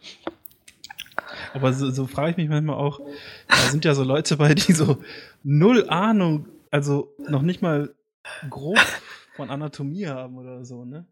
Aber 1.54 1.74
so, 1.74 1.90
so 1.90 2.06
frage 2.08 2.32
ich 2.32 2.38
mich 2.38 2.50
manchmal 2.50 2.76
auch, 2.76 3.00
da 3.48 3.56
sind 3.56 3.86
ja 3.86 3.96
so 3.96 4.04
Leute 4.04 4.38
bei, 4.38 4.54
die 4.54 4.74
so 4.74 4.98
null 5.44 5.90
Ahnung, 5.90 6.48
also 6.70 7.14
noch 7.18 7.42
nicht 7.42 7.62
mal 7.62 7.94
grob 8.50 8.80
von 9.36 9.50
Anatomie 9.50 10.08
haben 10.08 10.38
oder 10.38 10.64
so, 10.64 10.86
ne? 10.86 11.06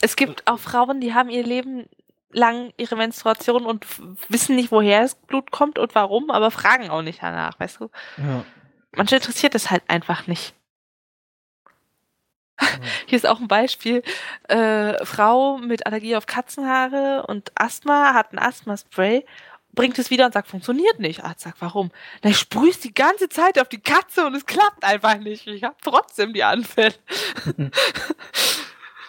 Es 0.00 0.16
gibt 0.16 0.46
auch 0.46 0.58
Frauen, 0.58 1.00
die 1.00 1.14
haben 1.14 1.30
ihr 1.30 1.44
Leben 1.44 1.86
lang 2.34 2.72
ihre 2.76 2.96
Menstruation 2.96 3.64
und 3.64 3.86
wissen 4.28 4.56
nicht, 4.56 4.70
woher 4.72 5.02
das 5.02 5.14
Blut 5.14 5.50
kommt 5.50 5.78
und 5.78 5.94
warum, 5.94 6.30
aber 6.30 6.50
fragen 6.50 6.90
auch 6.90 7.02
nicht 7.02 7.22
danach, 7.22 7.58
weißt 7.58 7.80
du? 7.80 7.90
Ja. 8.18 8.44
Manche 8.92 9.16
interessiert 9.16 9.54
es 9.54 9.70
halt 9.70 9.82
einfach 9.88 10.26
nicht. 10.26 10.54
Hier 13.06 13.16
ist 13.16 13.26
auch 13.26 13.40
ein 13.40 13.48
Beispiel. 13.48 14.02
Äh, 14.48 15.04
Frau 15.04 15.58
mit 15.58 15.86
Allergie 15.86 16.16
auf 16.16 16.26
Katzenhaare 16.26 17.24
und 17.26 17.50
Asthma 17.56 18.14
hat 18.14 18.32
ein 18.32 18.38
Asthma-Spray, 18.38 19.24
bringt 19.72 19.98
es 19.98 20.10
wieder 20.10 20.26
und 20.26 20.32
sagt, 20.32 20.48
funktioniert 20.48 21.00
nicht. 21.00 21.24
Arzt 21.24 21.42
sagt, 21.42 21.60
warum? 21.60 21.90
Na, 22.22 22.30
ich 22.30 22.38
sprühe 22.38 22.70
es 22.70 22.80
die 22.80 22.94
ganze 22.94 23.28
Zeit 23.28 23.58
auf 23.58 23.68
die 23.68 23.80
Katze 23.80 24.24
und 24.26 24.34
es 24.34 24.46
klappt 24.46 24.84
einfach 24.84 25.18
nicht. 25.18 25.46
Ich 25.48 25.64
habe 25.64 25.76
trotzdem 25.82 26.32
die 26.32 26.44
Anfälle. 26.44 26.94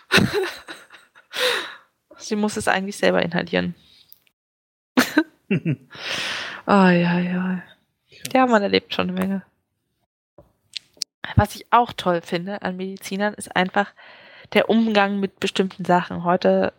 Sie 2.17 2.35
muss 2.35 2.57
es 2.57 2.67
eigentlich 2.67 2.97
selber 2.97 3.21
inhalieren. 3.21 3.75
oh, 5.49 5.55
ja, 6.65 7.19
ja. 7.19 7.63
Ja, 8.33 8.45
man 8.47 8.63
erlebt 8.63 8.93
schon 8.93 9.09
eine 9.09 9.19
Menge. 9.19 9.43
Was 11.35 11.55
ich 11.55 11.65
auch 11.71 11.93
toll 11.93 12.21
finde 12.21 12.61
an 12.61 12.77
Medizinern, 12.77 13.33
ist 13.33 13.55
einfach 13.55 13.93
der 14.53 14.69
Umgang 14.69 15.19
mit 15.19 15.39
bestimmten 15.39 15.85
Sachen. 15.85 16.23
Heute 16.23 16.73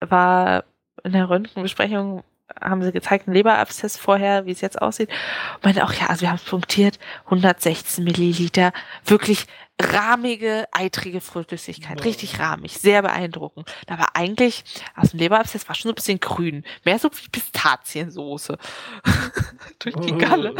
war 0.00 0.64
in 1.02 1.12
der 1.12 1.28
Röntgenbesprechung 1.28 2.22
haben 2.60 2.82
sie 2.82 2.92
gezeigt, 2.92 3.28
ein 3.28 3.34
Leberabszess 3.34 3.98
vorher, 3.98 4.46
wie 4.46 4.52
es 4.52 4.60
jetzt 4.60 4.80
aussieht. 4.80 5.10
Und 5.56 5.64
meinte 5.64 5.84
auch, 5.84 5.92
ja, 5.92 6.06
also 6.06 6.22
wir 6.22 6.30
haben 6.30 6.36
es 6.36 6.44
punktiert, 6.44 6.98
116 7.24 8.02
Milliliter, 8.02 8.72
wirklich 9.04 9.46
rahmige, 9.80 10.66
eitrige 10.72 11.20
Flüssigkeit, 11.20 12.04
richtig 12.04 12.38
rahmig, 12.38 12.78
sehr 12.78 13.02
beeindruckend. 13.02 13.70
Da 13.86 13.98
war 13.98 14.16
eigentlich, 14.16 14.64
aus 14.96 15.10
dem 15.10 15.20
Leberabszess 15.20 15.68
war 15.68 15.74
schon 15.74 15.88
so 15.88 15.92
ein 15.92 15.94
bisschen 15.94 16.20
grün, 16.20 16.64
mehr 16.84 16.98
so 16.98 17.10
wie 17.10 17.28
Pistaziensoße 17.28 18.58
durch 19.78 19.94
die 19.96 20.18
Galle. 20.18 20.54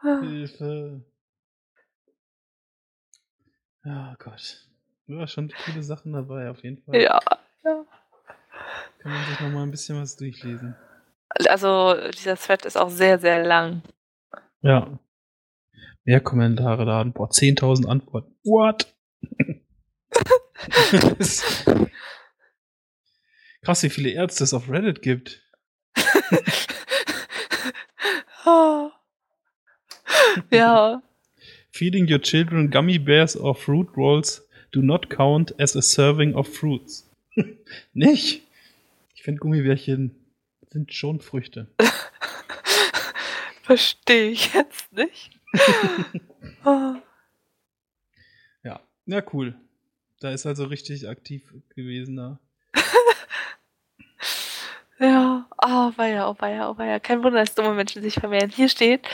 Hilfe. 0.00 1.02
Ja, 3.84 4.16
Gott. 4.18 4.68
Ja, 5.06 5.26
schon 5.26 5.52
coole 5.64 5.82
Sachen 5.82 6.12
dabei, 6.12 6.50
auf 6.50 6.62
jeden 6.62 6.82
Fall. 6.82 7.00
Ja, 7.00 7.20
ja. 7.64 7.84
Kann 8.98 9.12
man 9.12 9.24
sich 9.26 9.40
noch 9.40 9.50
mal 9.50 9.62
ein 9.62 9.70
bisschen 9.70 10.00
was 10.00 10.16
durchlesen. 10.16 10.74
Also, 11.28 11.94
dieser 12.12 12.36
Thread 12.36 12.64
ist 12.64 12.78
auch 12.78 12.88
sehr, 12.88 13.18
sehr 13.18 13.44
lang. 13.44 13.82
Ja. 14.62 14.98
Mehr 16.04 16.20
Kommentare 16.20 16.84
laden. 16.84 17.12
Boah, 17.12 17.30
10.000 17.30 17.86
Antworten. 17.86 18.34
What? 18.44 18.94
Krass, 23.62 23.82
wie 23.82 23.90
viele 23.90 24.10
Ärzte 24.10 24.44
es 24.44 24.52
auf 24.52 24.70
Reddit 24.70 25.00
gibt. 25.00 25.42
oh. 28.44 28.90
ja. 30.50 31.02
Feeding 31.70 32.10
your 32.10 32.20
children 32.20 32.70
gummy 32.70 32.98
bears 32.98 33.36
or 33.36 33.54
fruit 33.54 33.88
rolls 33.96 34.46
do 34.72 34.82
not 34.82 35.08
count 35.08 35.58
as 35.58 35.74
a 35.74 35.82
serving 35.82 36.34
of 36.34 36.46
fruits. 36.48 37.10
Nicht? 37.94 38.42
Ich 39.14 39.22
finde 39.22 39.40
Gummibärchen 39.40 40.14
sind 40.70 40.92
schon 40.92 41.20
Früchte. 41.20 41.68
Verstehe 43.62 44.30
ich 44.30 44.52
jetzt 44.52 44.92
nicht. 44.92 45.40
Oh. 46.64 46.94
Ja, 48.62 48.80
ja, 49.06 49.22
cool. 49.32 49.54
Da 50.20 50.30
ist 50.30 50.46
also 50.46 50.64
richtig 50.64 51.08
aktiv 51.08 51.52
gewesen 51.74 52.16
da. 52.16 52.38
Ja, 55.00 55.46
oh 55.60 55.92
weia, 55.96 56.30
oh 56.30 56.36
weia, 56.38 56.70
oh 56.70 56.78
weia. 56.78 57.00
Kein 57.00 57.24
Wunder, 57.24 57.40
dass 57.40 57.54
dumme 57.54 57.74
Menschen 57.74 58.00
sich 58.00 58.14
vermehren. 58.14 58.48
Hier 58.48 58.68
steht, 58.68 59.06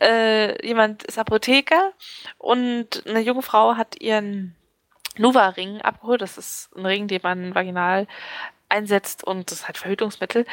äh, 0.00 0.66
jemand 0.66 1.04
ist 1.04 1.16
Apotheker 1.16 1.92
und 2.38 3.06
eine 3.06 3.20
junge 3.20 3.42
Frau 3.42 3.76
hat 3.76 4.00
ihren 4.00 4.56
Nuva-Ring 5.16 5.80
abgeholt. 5.80 6.22
Das 6.22 6.38
ist 6.38 6.70
ein 6.76 6.84
Ring, 6.84 7.06
den 7.06 7.20
man 7.22 7.54
vaginal 7.54 8.08
einsetzt 8.68 9.24
und 9.24 9.50
das 9.50 9.60
ist 9.60 9.66
halt 9.68 9.78
Verhütungsmittel. 9.78 10.44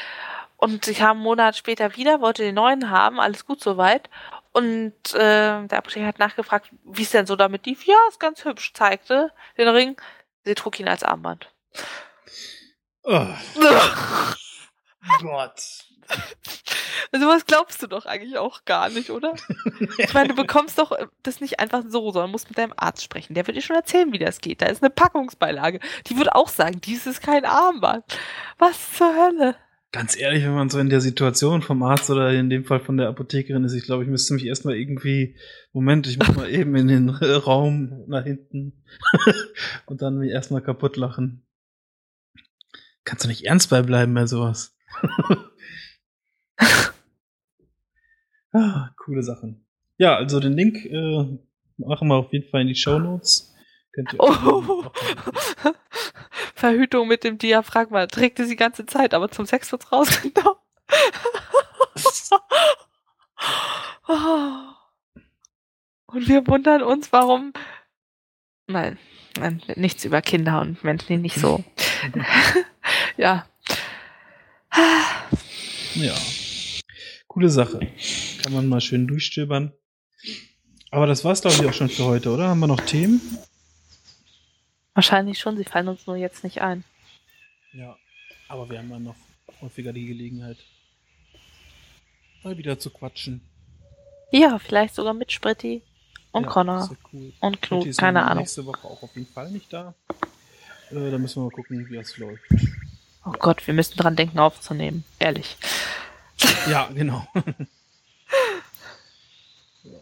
Und 0.57 0.85
sie 0.85 0.93
kam 0.93 1.17
einen 1.17 1.23
Monat 1.23 1.57
später 1.57 1.95
wieder, 1.95 2.21
wollte 2.21 2.43
den 2.43 2.55
neuen 2.55 2.89
haben, 2.89 3.19
alles 3.19 3.45
gut 3.45 3.61
soweit. 3.61 4.09
Und 4.55 5.13
äh, 5.13 5.67
der 5.67 5.77
Apotheker 5.77 6.07
hat 6.07 6.17
nachgefragt, 6.17 6.69
wie 6.85 7.01
es 7.01 7.11
denn 7.11 7.25
so 7.25 7.35
damit 7.35 7.65
lief. 7.65 7.83
Ja, 7.83 7.97
ist 8.07 8.21
ganz 8.21 8.45
hübsch, 8.45 8.71
zeigte 8.73 9.33
den 9.57 9.67
Ring. 9.67 10.01
Sie 10.45 10.55
trug 10.55 10.79
ihn 10.79 10.87
als 10.87 11.03
Armband. 11.03 11.51
Oh. 13.03 13.27
Gott. 15.21 15.61
Also 17.11 17.27
was 17.27 17.45
glaubst 17.45 17.83
du 17.83 17.87
doch 17.87 18.05
eigentlich 18.05 18.37
auch 18.37 18.63
gar 18.63 18.87
nicht, 18.87 19.09
oder? 19.09 19.35
Ich 19.97 20.13
meine, 20.13 20.29
du 20.29 20.35
bekommst 20.41 20.79
doch 20.79 20.97
das 21.21 21.41
nicht 21.41 21.59
einfach 21.59 21.83
so, 21.89 22.11
sondern 22.11 22.31
musst 22.31 22.47
mit 22.47 22.57
deinem 22.57 22.73
Arzt 22.77 23.03
sprechen. 23.03 23.33
Der 23.33 23.45
wird 23.45 23.57
dir 23.57 23.61
schon 23.61 23.75
erzählen, 23.75 24.13
wie 24.13 24.19
das 24.19 24.39
geht. 24.39 24.61
Da 24.61 24.67
ist 24.67 24.81
eine 24.81 24.89
Packungsbeilage. 24.89 25.81
Die 26.07 26.17
wird 26.17 26.31
auch 26.31 26.47
sagen, 26.47 26.79
dies 26.79 27.07
ist 27.07 27.21
kein 27.21 27.43
Armband. 27.43 28.05
Was 28.57 28.93
zur 28.93 29.13
Hölle? 29.13 29.57
Ganz 29.95 30.19
ehrlich, 30.19 30.43
wenn 30.43 30.53
man 30.53 30.69
so 30.69 30.77
in 30.77 30.89
der 30.89 30.99
Situation 30.99 31.61
vom 31.61 31.81
Arzt 31.81 32.09
oder 32.09 32.33
in 32.33 32.49
dem 32.49 32.65
Fall 32.65 32.81
von 32.81 32.97
der 32.97 33.07
Apothekerin 33.07 33.63
ist, 33.63 33.71
ich 33.71 33.85
glaube, 33.85 34.03
ich 34.03 34.09
müsste 34.09 34.33
mich 34.33 34.45
erstmal 34.45 34.75
irgendwie, 34.75 35.37
Moment, 35.71 36.05
ich 36.05 36.19
muss 36.19 36.35
mal 36.35 36.49
eben 36.49 36.75
in 36.75 36.89
den 36.89 37.09
Raum 37.45 38.03
nach 38.07 38.25
hinten 38.25 38.83
und 39.85 40.01
dann 40.01 40.17
mich 40.17 40.31
erstmal 40.31 40.61
kaputt 40.61 40.97
lachen. 40.97 41.47
Kannst 43.05 43.23
du 43.23 43.29
nicht 43.29 43.45
ernst 43.45 43.69
beibleiben 43.69 44.13
bei 44.13 44.27
sowas? 44.27 44.75
ah, 48.51 48.89
coole 48.97 49.23
Sachen. 49.23 49.65
Ja, 49.97 50.17
also 50.17 50.41
den 50.41 50.57
Link 50.57 50.83
äh, 50.87 51.39
machen 51.77 52.09
wir 52.09 52.15
auf 52.15 52.33
jeden 52.33 52.49
Fall 52.49 52.63
in 52.63 52.67
die 52.67 52.75
Show 52.75 52.99
Notes. 52.99 53.54
Oh. 54.17 54.85
Verhütung 56.55 57.07
mit 57.07 57.23
dem 57.23 57.37
Diaphragma. 57.37 58.07
Trägt 58.07 58.37
sie 58.37 58.47
die 58.47 58.55
ganze 58.55 58.85
Zeit, 58.85 59.13
aber 59.13 59.29
zum 59.29 59.45
Sex 59.45 59.71
wird's 59.71 59.91
rausgenommen. 59.91 60.59
und 66.07 66.27
wir 66.27 66.45
wundern 66.47 66.81
uns, 66.83 67.11
warum. 67.11 67.53
Nein, 68.67 68.97
nein, 69.37 69.61
nichts 69.75 70.05
über 70.05 70.21
Kinder 70.21 70.61
und 70.61 70.83
Menschen, 70.83 71.07
die 71.07 71.17
nicht 71.17 71.37
so. 71.37 71.63
ja. 73.17 73.47
Ja. 75.95 76.15
Coole 77.27 77.49
Sache. 77.49 77.79
Kann 78.43 78.53
man 78.53 78.67
mal 78.67 78.81
schön 78.81 79.07
durchstöbern. 79.07 79.73
Aber 80.91 81.07
das 81.07 81.23
war's, 81.25 81.41
glaube 81.41 81.57
ich, 81.57 81.65
auch 81.65 81.73
schon 81.73 81.89
für 81.89 82.05
heute, 82.05 82.31
oder? 82.31 82.47
Haben 82.49 82.59
wir 82.59 82.67
noch 82.67 82.81
Themen? 82.81 83.21
Wahrscheinlich 84.95 85.37
schon, 85.39 85.57
sie 85.57 85.63
fallen 85.65 85.87
uns 85.89 86.07
nur 86.07 86.15
jetzt 86.15 86.43
nicht 86.43 86.61
ein. 86.61 86.83
Ja, 87.73 87.95
aber 88.47 88.69
wir 88.69 88.79
haben 88.79 88.89
ja 88.89 88.97
noch 88.99 89.15
häufiger 89.61 89.93
die 89.93 90.05
Gelegenheit, 90.07 90.57
mal 92.43 92.57
wieder 92.57 92.79
zu 92.79 92.89
quatschen. 92.89 93.41
Ja, 94.31 94.57
vielleicht 94.57 94.95
sogar 94.95 95.13
mit 95.13 95.31
Spritti 95.31 95.81
und 96.31 96.43
Ja, 96.43 96.49
Connor 96.49 96.89
cool. 97.13 97.33
und 97.39 97.61
Knut, 97.61 97.95
keine 97.97 98.23
Ahnung. 98.23 98.39
Nächste 98.43 98.65
Woche 98.65 98.87
auch 98.87 99.03
auf 99.03 99.15
jeden 99.15 99.27
Fall 99.31 99.51
nicht 99.51 99.71
da. 99.71 99.93
Äh, 100.91 101.11
da 101.11 101.17
müssen 101.17 101.41
wir 101.41 101.43
mal 101.49 101.51
gucken, 101.55 101.87
wie 101.89 101.95
das 101.95 102.17
läuft. 102.17 102.43
Oh 103.25 103.31
Gott, 103.31 103.65
wir 103.67 103.73
müssen 103.73 103.97
dran 103.97 104.15
denken 104.15 104.39
aufzunehmen. 104.39 105.03
Ehrlich. 105.19 105.57
Ja, 106.69 106.87
genau. 106.93 107.25
Ja. 109.83 109.99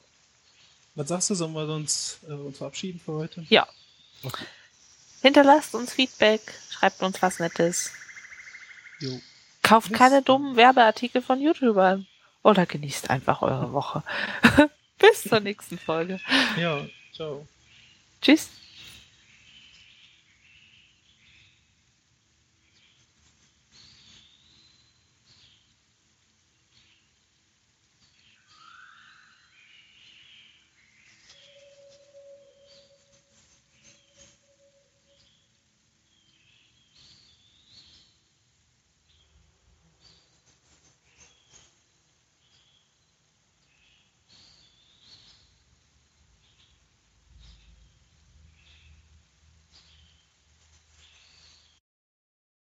Was 0.95 1.07
sagst 1.09 1.29
du, 1.29 1.35
sollen 1.35 1.53
wir 1.53 1.67
uns, 1.67 2.19
äh, 2.27 2.31
uns 2.33 2.57
verabschieden 2.57 2.99
für 2.99 3.13
heute? 3.13 3.45
Ja. 3.49 3.67
Okay. 4.23 4.45
Hinterlasst 5.23 5.73
uns 5.73 5.93
Feedback, 5.93 6.41
schreibt 6.69 7.01
uns 7.01 7.21
was 7.21 7.39
Nettes. 7.39 7.93
Jo. 8.99 9.21
Kauft 9.61 9.89
Bis 9.89 9.97
keine 9.97 10.21
dummen 10.21 10.57
Werbeartikel 10.57 11.21
von 11.21 11.39
YouTubern. 11.39 12.05
Oder 12.43 12.65
genießt 12.65 13.09
einfach 13.09 13.41
eure 13.41 13.71
Woche. 13.71 14.03
Bis 14.99 15.23
zur 15.23 15.39
nächsten 15.39 15.79
Folge. 15.79 16.19
Ja, 16.59 16.85
ciao. 17.15 17.47
Tschüss. 18.21 18.49